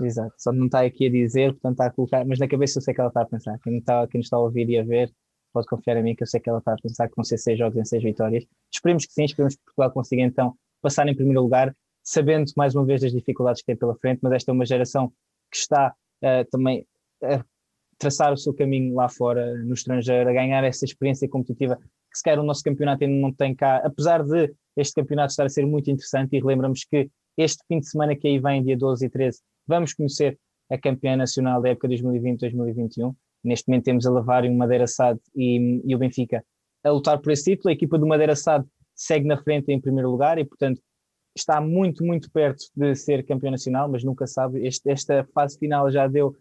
Exato, 0.02 0.34
só 0.38 0.52
não 0.52 0.66
está 0.66 0.84
aqui 0.84 1.06
a 1.06 1.10
dizer, 1.10 1.52
portanto 1.52 1.72
está 1.72 1.86
a 1.86 1.90
colocar, 1.90 2.24
mas 2.24 2.38
na 2.38 2.48
cabeça 2.48 2.78
eu 2.78 2.82
sei 2.82 2.94
que 2.94 3.00
ela 3.00 3.08
está 3.08 3.22
a 3.22 3.26
pensar. 3.26 3.58
Quem 3.62 3.78
está, 3.78 4.06
quem 4.06 4.20
está 4.20 4.36
a 4.36 4.40
ouvir 4.40 4.68
e 4.68 4.78
a 4.78 4.84
ver 4.84 5.12
pode 5.52 5.66
confiar 5.66 5.96
em 5.96 6.02
mim 6.02 6.14
que 6.14 6.22
eu 6.22 6.26
sei 6.26 6.40
que 6.40 6.48
ela 6.48 6.60
está 6.60 6.72
a 6.72 6.76
pensar 6.76 7.08
que 7.08 7.16
vão 7.16 7.24
ser 7.24 7.38
seis 7.38 7.58
jogos 7.58 7.76
em 7.76 7.84
seis 7.84 8.02
vitórias. 8.02 8.44
Esperemos 8.72 9.04
que 9.04 9.12
sim, 9.12 9.24
esperemos 9.24 9.56
que 9.56 9.62
Portugal 9.64 9.90
consiga 9.90 10.22
então 10.22 10.54
passar 10.80 11.08
em 11.08 11.14
primeiro 11.14 11.42
lugar 11.42 11.74
sabendo 12.02 12.50
mais 12.56 12.74
uma 12.74 12.84
vez 12.84 13.00
das 13.02 13.12
dificuldades 13.12 13.60
que 13.60 13.66
tem 13.66 13.76
pela 13.76 13.94
frente, 13.96 14.20
mas 14.22 14.32
esta 14.32 14.50
é 14.50 14.54
uma 14.54 14.64
geração 14.64 15.12
que 15.50 15.58
está 15.58 15.94
uh, 16.22 16.50
também 16.50 16.86
a 17.22 17.44
traçar 17.98 18.32
o 18.32 18.36
seu 18.36 18.54
caminho 18.54 18.94
lá 18.94 19.08
fora, 19.08 19.54
no 19.58 19.74
estrangeiro, 19.74 20.28
a 20.28 20.32
ganhar 20.32 20.64
essa 20.64 20.84
experiência 20.84 21.28
competitiva 21.28 21.76
que 21.76 22.18
se 22.18 22.28
o 22.32 22.42
nosso 22.42 22.62
campeonato 22.62 23.04
ainda 23.04 23.20
não 23.20 23.32
tem 23.32 23.54
cá, 23.54 23.76
apesar 23.84 24.24
de 24.24 24.52
este 24.76 24.94
campeonato 24.94 25.30
estar 25.30 25.44
a 25.44 25.48
ser 25.48 25.64
muito 25.64 25.90
interessante 25.90 26.34
e 26.34 26.40
relembramos 26.40 26.84
que 26.84 27.08
este 27.36 27.62
fim 27.68 27.78
de 27.78 27.88
semana 27.88 28.16
que 28.16 28.26
aí 28.26 28.38
vem, 28.38 28.64
dia 28.64 28.76
12 28.76 29.06
e 29.06 29.08
13, 29.08 29.38
vamos 29.70 29.94
conhecer 29.94 30.38
a 30.68 30.76
campeã 30.76 31.16
nacional 31.16 31.62
da 31.62 31.70
época 31.70 31.88
2020-2021. 31.88 33.14
Neste 33.42 33.68
momento 33.68 33.84
temos 33.84 34.04
a 34.04 34.10
Lavário, 34.10 34.52
Madeira 34.52 34.86
SAD 34.86 35.18
e, 35.34 35.80
e 35.86 35.94
o 35.94 35.98
Benfica 35.98 36.44
a 36.84 36.90
lutar 36.90 37.18
por 37.20 37.32
esse 37.32 37.44
título. 37.44 37.70
A 37.70 37.72
equipa 37.72 37.96
do 37.96 38.06
Madeira 38.06 38.34
SAD 38.36 38.66
segue 38.94 39.26
na 39.26 39.38
frente 39.42 39.72
em 39.72 39.80
primeiro 39.80 40.10
lugar 40.10 40.38
e, 40.38 40.44
portanto, 40.44 40.82
está 41.36 41.60
muito, 41.60 42.04
muito 42.04 42.30
perto 42.30 42.64
de 42.74 42.94
ser 42.94 43.24
campeão 43.24 43.52
nacional, 43.52 43.88
mas 43.88 44.04
nunca 44.04 44.26
sabe. 44.26 44.66
Este, 44.66 44.90
esta 44.90 45.24
fase 45.32 45.58
final 45.58 45.90
já 45.90 46.06
deu, 46.06 46.36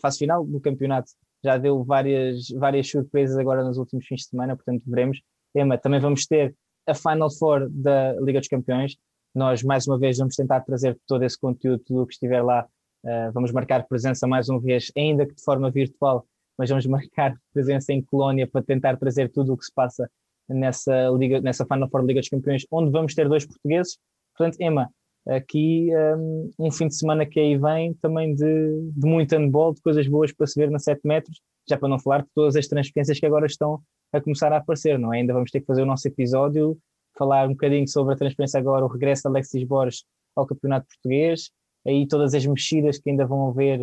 fase 0.00 0.18
final 0.18 0.44
do 0.46 0.60
campeonato, 0.60 1.10
já 1.44 1.58
deu 1.58 1.84
várias, 1.84 2.48
várias 2.50 2.88
surpresas 2.88 3.36
agora 3.36 3.64
nos 3.64 3.76
últimos 3.76 4.06
fins 4.06 4.22
de 4.22 4.28
semana, 4.28 4.56
portanto 4.56 4.82
veremos. 4.86 5.20
Emma, 5.54 5.76
também 5.76 6.00
vamos 6.00 6.26
ter 6.26 6.54
a 6.86 6.94
Final 6.94 7.30
Four 7.30 7.68
da 7.70 8.14
Liga 8.20 8.38
dos 8.38 8.48
Campeões. 8.48 8.96
Nós, 9.34 9.62
mais 9.62 9.86
uma 9.86 9.98
vez, 9.98 10.18
vamos 10.18 10.36
tentar 10.36 10.60
trazer 10.60 10.98
todo 11.06 11.22
esse 11.22 11.38
conteúdo, 11.38 11.82
tudo 11.84 12.02
o 12.02 12.06
que 12.06 12.14
estiver 12.14 12.42
lá. 12.42 12.66
Uh, 13.04 13.32
vamos 13.32 13.50
marcar 13.50 13.86
presença 13.88 14.26
mais 14.26 14.48
uma 14.48 14.60
vez, 14.60 14.92
ainda 14.96 15.26
que 15.26 15.34
de 15.34 15.42
forma 15.42 15.70
virtual, 15.70 16.26
mas 16.56 16.68
vamos 16.68 16.86
marcar 16.86 17.36
presença 17.52 17.92
em 17.92 18.02
Colónia 18.02 18.46
para 18.46 18.62
tentar 18.62 18.96
trazer 18.96 19.30
tudo 19.30 19.52
o 19.52 19.56
que 19.56 19.64
se 19.64 19.72
passa 19.74 20.08
nessa, 20.48 21.08
Liga, 21.10 21.40
nessa 21.40 21.64
Final 21.64 21.88
Four 21.88 22.04
Liga 22.04 22.20
dos 22.20 22.28
Campeões, 22.28 22.66
onde 22.70 22.90
vamos 22.90 23.14
ter 23.14 23.28
dois 23.28 23.44
portugueses, 23.46 23.98
Portanto, 24.36 24.60
Emma, 24.60 24.90
aqui 25.26 25.90
um, 26.16 26.50
um, 26.58 26.70
fim 26.70 26.88
de 26.88 26.96
semana 26.96 27.26
que 27.26 27.38
aí 27.38 27.56
vem 27.56 27.94
também 27.94 28.34
de, 28.34 28.90
de 28.92 29.06
muito 29.06 29.32
handball, 29.36 29.74
de 29.74 29.80
coisas 29.80 30.06
boas 30.08 30.32
para 30.32 30.46
se 30.46 30.58
ver 30.58 30.70
na 30.70 30.78
7 30.78 31.00
metros, 31.04 31.40
já 31.68 31.76
para 31.76 31.88
não 31.88 31.98
falar 31.98 32.22
de 32.22 32.28
todas 32.34 32.56
as 32.56 32.66
transferências 32.66 33.18
que 33.20 33.26
agora 33.26 33.46
estão 33.46 33.80
a 34.12 34.20
começar 34.20 34.52
a 34.52 34.56
aparecer, 34.56 34.98
não 34.98 35.12
é? 35.12 35.18
Ainda 35.18 35.32
vamos 35.32 35.50
ter 35.50 35.60
que 35.60 35.66
fazer 35.66 35.82
o 35.82 35.86
nosso 35.86 36.06
episódio, 36.08 36.76
falar 37.22 37.46
um 37.46 37.52
bocadinho 37.52 37.86
sobre 37.86 38.14
a 38.14 38.16
transferência 38.16 38.58
agora, 38.58 38.84
o 38.84 38.88
regresso 38.88 39.22
de 39.22 39.28
Alexis 39.28 39.64
Borges 39.64 40.04
ao 40.34 40.46
Campeonato 40.46 40.88
Português, 40.88 41.50
aí 41.86 42.06
todas 42.08 42.34
as 42.34 42.44
mexidas 42.44 42.98
que 42.98 43.10
ainda 43.10 43.24
vão 43.24 43.48
haver, 43.48 43.82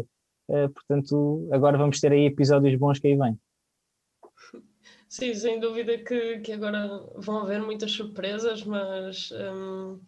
uh, 0.50 0.70
portanto, 0.74 1.48
agora 1.52 1.78
vamos 1.78 2.00
ter 2.02 2.12
aí 2.12 2.26
episódios 2.26 2.76
bons 2.76 3.00
que 3.00 3.08
aí 3.08 3.16
vêm. 3.16 3.40
Sim, 5.08 5.34
sem 5.34 5.60
dúvida 5.60 5.98
que, 5.98 6.40
que 6.40 6.52
agora 6.52 6.88
vão 7.16 7.40
haver 7.40 7.62
muitas 7.62 7.92
surpresas, 7.92 8.64
mas 8.64 9.32
um, 9.32 10.00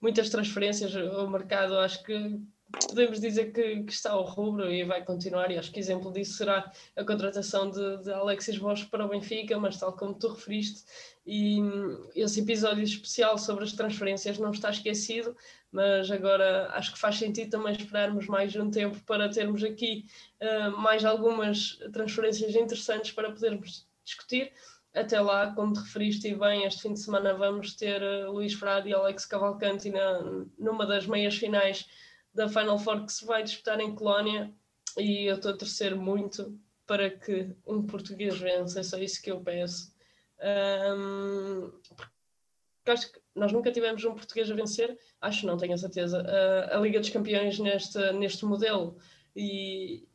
muitas 0.00 0.28
transferências. 0.28 0.94
O 0.94 1.26
mercado, 1.30 1.78
acho 1.78 2.02
que 2.02 2.38
podemos 2.86 3.20
dizer 3.20 3.52
que, 3.52 3.82
que, 3.82 3.92
está 3.92 4.12
ao 4.12 4.24
rubro 4.24 4.70
e 4.70 4.84
vai 4.84 5.04
continuar. 5.04 5.50
E 5.50 5.58
acho 5.58 5.72
que 5.72 5.80
exemplo 5.80 6.12
disso 6.12 6.34
será 6.34 6.70
a 6.96 7.04
contratação 7.04 7.70
de, 7.70 8.02
de 8.02 8.12
Alexis 8.12 8.58
Bosch 8.58 8.84
para 8.90 9.06
o 9.06 9.08
Benfica, 9.08 9.58
mas 9.58 9.78
tal 9.78 9.94
como 9.94 10.14
tu 10.14 10.28
referiste, 10.28 10.84
e 11.24 11.60
esse 12.14 12.40
episódio 12.40 12.82
especial 12.82 13.38
sobre 13.38 13.64
as 13.64 13.72
transferências 13.72 14.38
não 14.38 14.50
está 14.50 14.70
esquecido, 14.70 15.36
mas 15.70 16.10
agora 16.10 16.68
acho 16.72 16.92
que 16.92 16.98
faz 16.98 17.16
sentido 17.16 17.50
também 17.50 17.72
esperarmos 17.72 18.26
mais 18.26 18.54
um 18.56 18.70
tempo 18.70 19.00
para 19.06 19.28
termos 19.28 19.62
aqui 19.62 20.04
uh, 20.40 20.76
mais 20.76 21.04
algumas 21.04 21.78
transferências 21.92 22.54
interessantes 22.56 23.12
para 23.12 23.30
podermos 23.30 23.86
discutir 24.04 24.52
até 24.94 25.20
lá, 25.20 25.52
como 25.54 25.72
te 25.72 25.80
referiste 25.80 26.34
bem, 26.34 26.64
este 26.64 26.82
fim 26.82 26.92
de 26.92 27.00
semana 27.00 27.32
vamos 27.32 27.74
ter 27.74 28.02
uh, 28.02 28.30
Luís 28.30 28.52
Frade 28.52 28.90
e 28.90 28.94
Alex 28.94 29.24
Cavalcanti 29.24 29.90
na, 29.90 30.20
numa 30.58 30.84
das 30.86 31.06
meias 31.06 31.36
finais 31.36 31.88
da 32.34 32.48
Final 32.48 32.78
Four 32.78 33.06
que 33.06 33.12
se 33.12 33.24
vai 33.24 33.42
disputar 33.42 33.80
em 33.80 33.94
Colónia 33.94 34.52
e 34.98 35.24
eu 35.24 35.36
estou 35.36 35.52
a 35.52 35.56
torcer 35.56 35.96
muito 35.96 36.58
para 36.86 37.08
que 37.08 37.50
um 37.66 37.86
português 37.86 38.38
vença, 38.38 38.80
é 38.80 38.82
só 38.82 38.98
isso 38.98 39.22
que 39.22 39.30
eu 39.30 39.40
peço. 39.40 39.91
Um, 40.42 41.70
acho 42.90 43.12
que 43.12 43.20
nós 43.34 43.52
nunca 43.52 43.70
tivemos 43.70 44.04
um 44.04 44.14
português 44.14 44.50
a 44.50 44.54
vencer, 44.54 44.98
acho 45.20 45.46
não, 45.46 45.56
tenho 45.56 45.74
a 45.74 45.78
certeza, 45.78 46.20
a, 46.20 46.76
a 46.76 46.80
Liga 46.80 46.98
dos 46.98 47.10
Campeões 47.10 47.58
neste, 47.58 48.12
neste 48.12 48.44
modelo 48.44 48.96
e, 49.36 50.06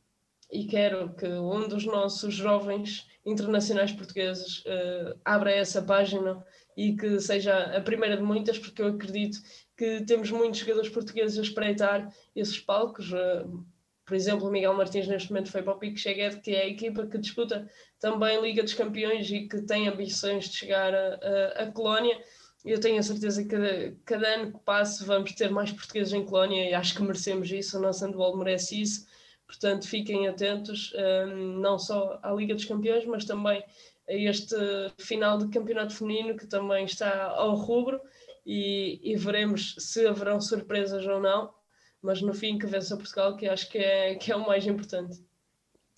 e 0.51 0.65
quero 0.65 1.13
que 1.15 1.27
um 1.27 1.67
dos 1.67 1.85
nossos 1.85 2.33
jovens 2.33 3.07
internacionais 3.25 3.91
portugueses 3.91 4.59
uh, 4.65 5.17
abra 5.23 5.51
essa 5.51 5.81
página 5.81 6.43
e 6.75 6.95
que 6.95 7.19
seja 7.19 7.57
a 7.75 7.81
primeira 7.81 8.17
de 8.17 8.23
muitas, 8.23 8.59
porque 8.59 8.81
eu 8.81 8.87
acredito 8.87 9.39
que 9.75 10.03
temos 10.05 10.29
muitos 10.31 10.59
jogadores 10.59 10.89
portugueses 10.89 11.37
a 11.37 11.41
espreitar 11.41 12.13
esses 12.35 12.59
palcos. 12.59 13.11
Uh, 13.11 13.65
por 14.07 14.15
exemplo, 14.15 14.47
o 14.47 14.51
Miguel 14.51 14.73
Martins 14.73 15.07
neste 15.07 15.29
momento 15.29 15.51
foi 15.51 15.61
para 15.61 15.73
o 15.73 15.77
Pico 15.77 15.97
Cheguete, 15.97 16.39
que 16.39 16.55
é 16.55 16.63
a 16.63 16.67
equipa 16.67 17.05
que 17.05 17.17
disputa 17.19 17.69
também 17.99 18.41
Liga 18.41 18.63
dos 18.63 18.73
Campeões 18.73 19.29
e 19.29 19.47
que 19.47 19.61
tem 19.61 19.87
ambições 19.87 20.49
de 20.49 20.55
chegar 20.55 20.95
a, 20.95 21.19
a, 21.59 21.63
a 21.63 21.71
Colónia. 21.71 22.17
Eu 22.65 22.79
tenho 22.79 22.97
a 22.97 23.03
certeza 23.03 23.43
que 23.43 23.49
cada, 23.49 23.95
cada 24.03 24.27
ano 24.35 24.53
que 24.53 24.59
passe 24.65 25.05
vamos 25.05 25.33
ter 25.33 25.51
mais 25.51 25.71
portugueses 25.71 26.13
em 26.13 26.25
Colónia 26.25 26.69
e 26.69 26.73
acho 26.73 26.95
que 26.95 27.03
merecemos 27.03 27.51
isso, 27.51 27.77
o 27.77 27.81
nosso 27.81 28.03
handball 28.05 28.35
merece 28.37 28.81
isso 28.81 29.05
Portanto, 29.47 29.87
fiquem 29.87 30.27
atentos 30.27 30.93
um, 30.93 31.59
não 31.59 31.79
só 31.79 32.19
à 32.21 32.31
Liga 32.33 32.53
dos 32.53 32.65
Campeões, 32.65 33.05
mas 33.05 33.23
também 33.23 33.63
a 34.07 34.13
este 34.13 34.55
final 34.99 35.37
de 35.37 35.47
campeonato 35.47 35.95
feminino 35.95 36.35
que 36.35 36.45
também 36.45 36.83
está 36.83 37.27
ao 37.29 37.55
rubro 37.55 37.99
e, 38.45 38.99
e 39.01 39.15
veremos 39.15 39.75
se 39.79 40.05
haverão 40.05 40.39
surpresas 40.41 41.07
ou 41.07 41.21
não, 41.21 41.53
mas 42.01 42.21
no 42.21 42.33
fim 42.33 42.57
que 42.57 42.65
vença 42.65 42.95
Portugal, 42.95 43.35
que 43.35 43.47
acho 43.47 43.69
que 43.69 43.77
é, 43.77 44.15
que 44.15 44.31
é 44.31 44.35
o 44.35 44.45
mais 44.45 44.65
importante. 44.65 45.19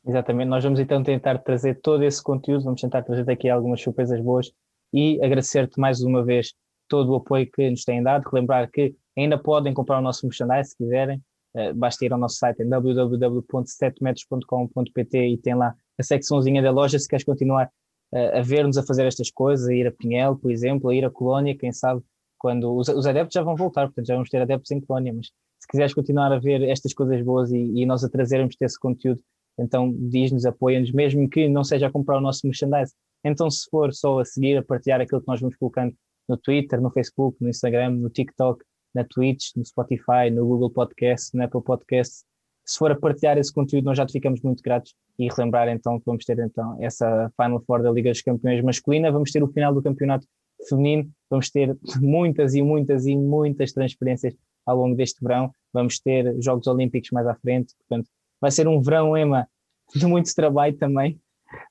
Exatamente, 0.05 0.47
nós 0.47 0.63
vamos 0.63 0.79
então 0.79 1.03
tentar 1.03 1.39
trazer 1.39 1.79
todo 1.81 2.03
esse 2.03 2.23
conteúdo, 2.23 2.63
vamos 2.63 2.81
tentar 2.81 3.03
trazer 3.03 3.25
daqui 3.25 3.49
algumas 3.49 3.81
surpresas 3.81 4.19
boas 4.21 4.51
e 4.93 5.21
agradecer-te 5.21 5.79
mais 5.79 6.01
uma 6.01 6.23
vez 6.23 6.53
todo 6.87 7.11
o 7.11 7.15
apoio 7.15 7.49
que 7.51 7.69
nos 7.69 7.83
têm 7.83 8.01
dado, 8.01 8.27
relembrar 8.29 8.71
que 8.71 8.95
ainda 9.17 9.37
podem 9.37 9.73
comprar 9.73 9.99
o 9.99 10.01
nosso 10.01 10.25
merchandise 10.25 10.71
se 10.71 10.77
quiserem, 10.77 11.21
Uh, 11.55 11.73
basta 11.73 12.05
ir 12.05 12.13
ao 12.13 12.19
nosso 12.19 12.35
site 12.35 12.61
em 12.61 12.69
www.setmetros.com.pt 12.69 15.27
e 15.29 15.37
tem 15.37 15.55
lá 15.55 15.73
a 15.97 16.03
secçãozinha 16.03 16.61
da 16.61 16.69
loja 16.69 16.99
se 16.99 17.07
queres 17.07 17.25
continuar 17.25 17.71
uh, 18.13 18.37
a 18.37 18.41
ver-nos 18.41 18.77
a 18.77 18.83
fazer 18.83 19.07
estas 19.07 19.31
coisas, 19.31 19.67
a 19.67 19.73
ir 19.73 19.87
a 19.87 19.91
Pinhel, 19.91 20.35
por 20.35 20.51
exemplo, 20.51 20.91
a 20.91 20.95
ir 20.95 21.03
a 21.03 21.09
Colónia, 21.09 21.57
quem 21.57 21.71
sabe 21.71 22.03
quando 22.37 22.71
os, 22.75 22.87
os, 22.87 23.07
adeptos 23.07 23.33
já 23.33 23.41
vão 23.41 23.55
voltar, 23.55 23.87
portanto 23.87 24.05
já 24.05 24.13
vamos 24.13 24.29
ter 24.29 24.39
adeptos 24.39 24.69
em 24.69 24.79
Colónia, 24.79 25.11
mas 25.11 25.31
quiseres 25.69 25.93
continuar 25.93 26.31
a 26.31 26.39
ver 26.39 26.61
estas 26.63 26.93
coisas 26.93 27.21
boas 27.23 27.51
e, 27.51 27.57
e 27.57 27.85
nós 27.85 28.03
a 28.03 28.09
trazermos 28.09 28.55
esse 28.59 28.79
conteúdo, 28.79 29.21
então 29.57 29.93
diz-nos, 30.09 30.45
apoia-nos, 30.45 30.91
mesmo 30.91 31.29
que 31.29 31.47
não 31.47 31.63
seja 31.63 31.87
a 31.87 31.91
comprar 31.91 32.17
o 32.17 32.21
nosso 32.21 32.45
merchandise. 32.45 32.93
Então, 33.23 33.49
se 33.51 33.69
for 33.69 33.93
só 33.93 34.19
a 34.19 34.25
seguir, 34.25 34.57
a 34.57 34.63
partilhar 34.63 35.01
aquilo 35.01 35.21
que 35.21 35.27
nós 35.27 35.41
vamos 35.41 35.55
colocando 35.57 35.93
no 36.27 36.37
Twitter, 36.37 36.81
no 36.81 36.89
Facebook, 36.89 37.37
no 37.41 37.49
Instagram, 37.49 37.91
no 37.91 38.09
TikTok, 38.09 38.63
na 38.95 39.03
Twitch, 39.03 39.55
no 39.55 39.65
Spotify, 39.65 40.31
no 40.31 40.45
Google 40.45 40.69
Podcast, 40.71 41.35
no 41.35 41.43
Apple 41.43 41.61
Podcast, 41.61 42.23
se 42.69 42.77
for 42.77 42.91
a 42.91 42.95
partilhar 42.95 43.35
esse 43.39 43.51
conteúdo, 43.51 43.85
nós 43.85 43.97
já 43.97 44.05
te 44.05 44.13
ficamos 44.13 44.41
muito 44.43 44.61
gratos 44.61 44.93
e 45.17 45.27
relembrar 45.27 45.67
então 45.69 45.99
que 45.99 46.05
vamos 46.05 46.23
ter 46.23 46.37
então 46.37 46.77
essa 46.79 47.31
Final 47.35 47.59
Four 47.65 47.81
da 47.81 47.91
Liga 47.91 48.11
dos 48.11 48.21
Campeões 48.21 48.63
masculina, 48.63 49.11
vamos 49.11 49.31
ter 49.31 49.41
o 49.41 49.47
final 49.47 49.73
do 49.73 49.81
campeonato 49.81 50.27
feminino, 50.67 51.09
vamos 51.31 51.49
ter 51.49 51.75
muitas 51.99 52.53
e 52.53 52.61
muitas 52.61 53.07
e 53.07 53.15
muitas 53.15 53.73
transferências 53.73 54.35
ao 54.67 54.77
longo 54.77 54.95
deste 54.95 55.19
verão, 55.19 55.51
vamos 55.73 55.99
ter 55.99 56.35
Jogos 56.41 56.67
Olímpicos 56.67 57.11
mais 57.11 57.27
à 57.27 57.35
frente, 57.35 57.75
portanto 57.77 58.09
vai 58.41 58.51
ser 58.51 58.67
um 58.67 58.81
verão, 58.81 59.15
Ema, 59.17 59.47
de 59.93 60.05
muito 60.05 60.33
trabalho 60.33 60.75
também, 60.77 61.19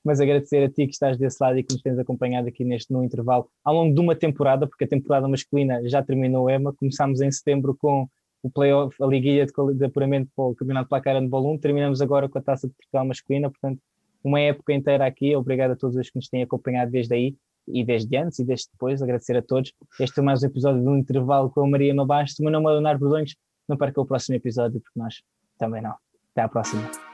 mas 0.03 0.19
agradecer 0.19 0.63
a 0.63 0.69
ti 0.69 0.85
que 0.85 0.93
estás 0.93 1.17
desse 1.17 1.37
lado 1.41 1.57
e 1.57 1.63
que 1.63 1.73
nos 1.73 1.81
tens 1.81 1.97
acompanhado 1.97 2.47
aqui 2.47 2.63
neste 2.63 2.91
no 2.91 3.03
intervalo 3.03 3.49
ao 3.63 3.73
longo 3.73 3.93
de 3.93 4.01
uma 4.01 4.15
temporada, 4.15 4.67
porque 4.67 4.83
a 4.83 4.87
temporada 4.87 5.27
masculina 5.27 5.87
já 5.87 6.03
terminou, 6.03 6.49
Ema, 6.49 6.73
começámos 6.73 7.21
em 7.21 7.31
setembro 7.31 7.75
com 7.75 8.07
o 8.41 8.49
playoff, 8.49 8.95
a 9.01 9.05
liguilha 9.05 9.45
de, 9.45 9.51
de 9.75 9.85
apuramento 9.85 10.29
para 10.35 10.45
o 10.45 10.55
Campeonato 10.55 10.89
Placar 10.89 11.15
Handball 11.15 11.53
1, 11.53 11.57
terminamos 11.59 12.01
agora 12.01 12.29
com 12.29 12.37
a 12.37 12.41
Taça 12.41 12.67
de 12.67 12.73
Portugal 12.73 13.05
masculina, 13.05 13.49
portanto 13.49 13.81
uma 14.23 14.39
época 14.39 14.73
inteira 14.73 15.05
aqui, 15.05 15.35
obrigado 15.35 15.71
a 15.71 15.75
todos 15.75 15.95
os 15.95 16.09
que 16.09 16.17
nos 16.17 16.27
têm 16.27 16.43
acompanhado 16.43 16.91
desde 16.91 17.13
aí 17.13 17.35
e 17.67 17.83
desde 17.83 18.17
antes 18.17 18.39
e 18.39 18.45
desde 18.45 18.67
depois, 18.71 19.01
agradecer 19.01 19.37
a 19.37 19.41
todos. 19.41 19.71
Este 19.99 20.19
é 20.19 20.23
mais 20.23 20.43
um 20.43 20.47
episódio 20.47 20.81
de 20.81 20.87
um 20.87 20.97
intervalo 20.97 21.49
com 21.49 21.61
a 21.61 21.67
Maria 21.67 21.93
Mabasto. 21.93 22.41
O 22.41 22.43
meu 22.45 22.51
nome 22.51 22.67
é 22.67 22.71
Leonardo 22.71 22.99
Bordões. 22.99 23.35
Não 23.69 23.77
perca 23.77 24.01
o 24.01 24.05
próximo 24.05 24.35
episódio, 24.35 24.81
porque 24.81 24.99
nós 24.99 25.21
também 25.57 25.81
não. 25.81 25.95
Até 26.31 26.41
à 26.41 26.49
próxima. 26.49 27.08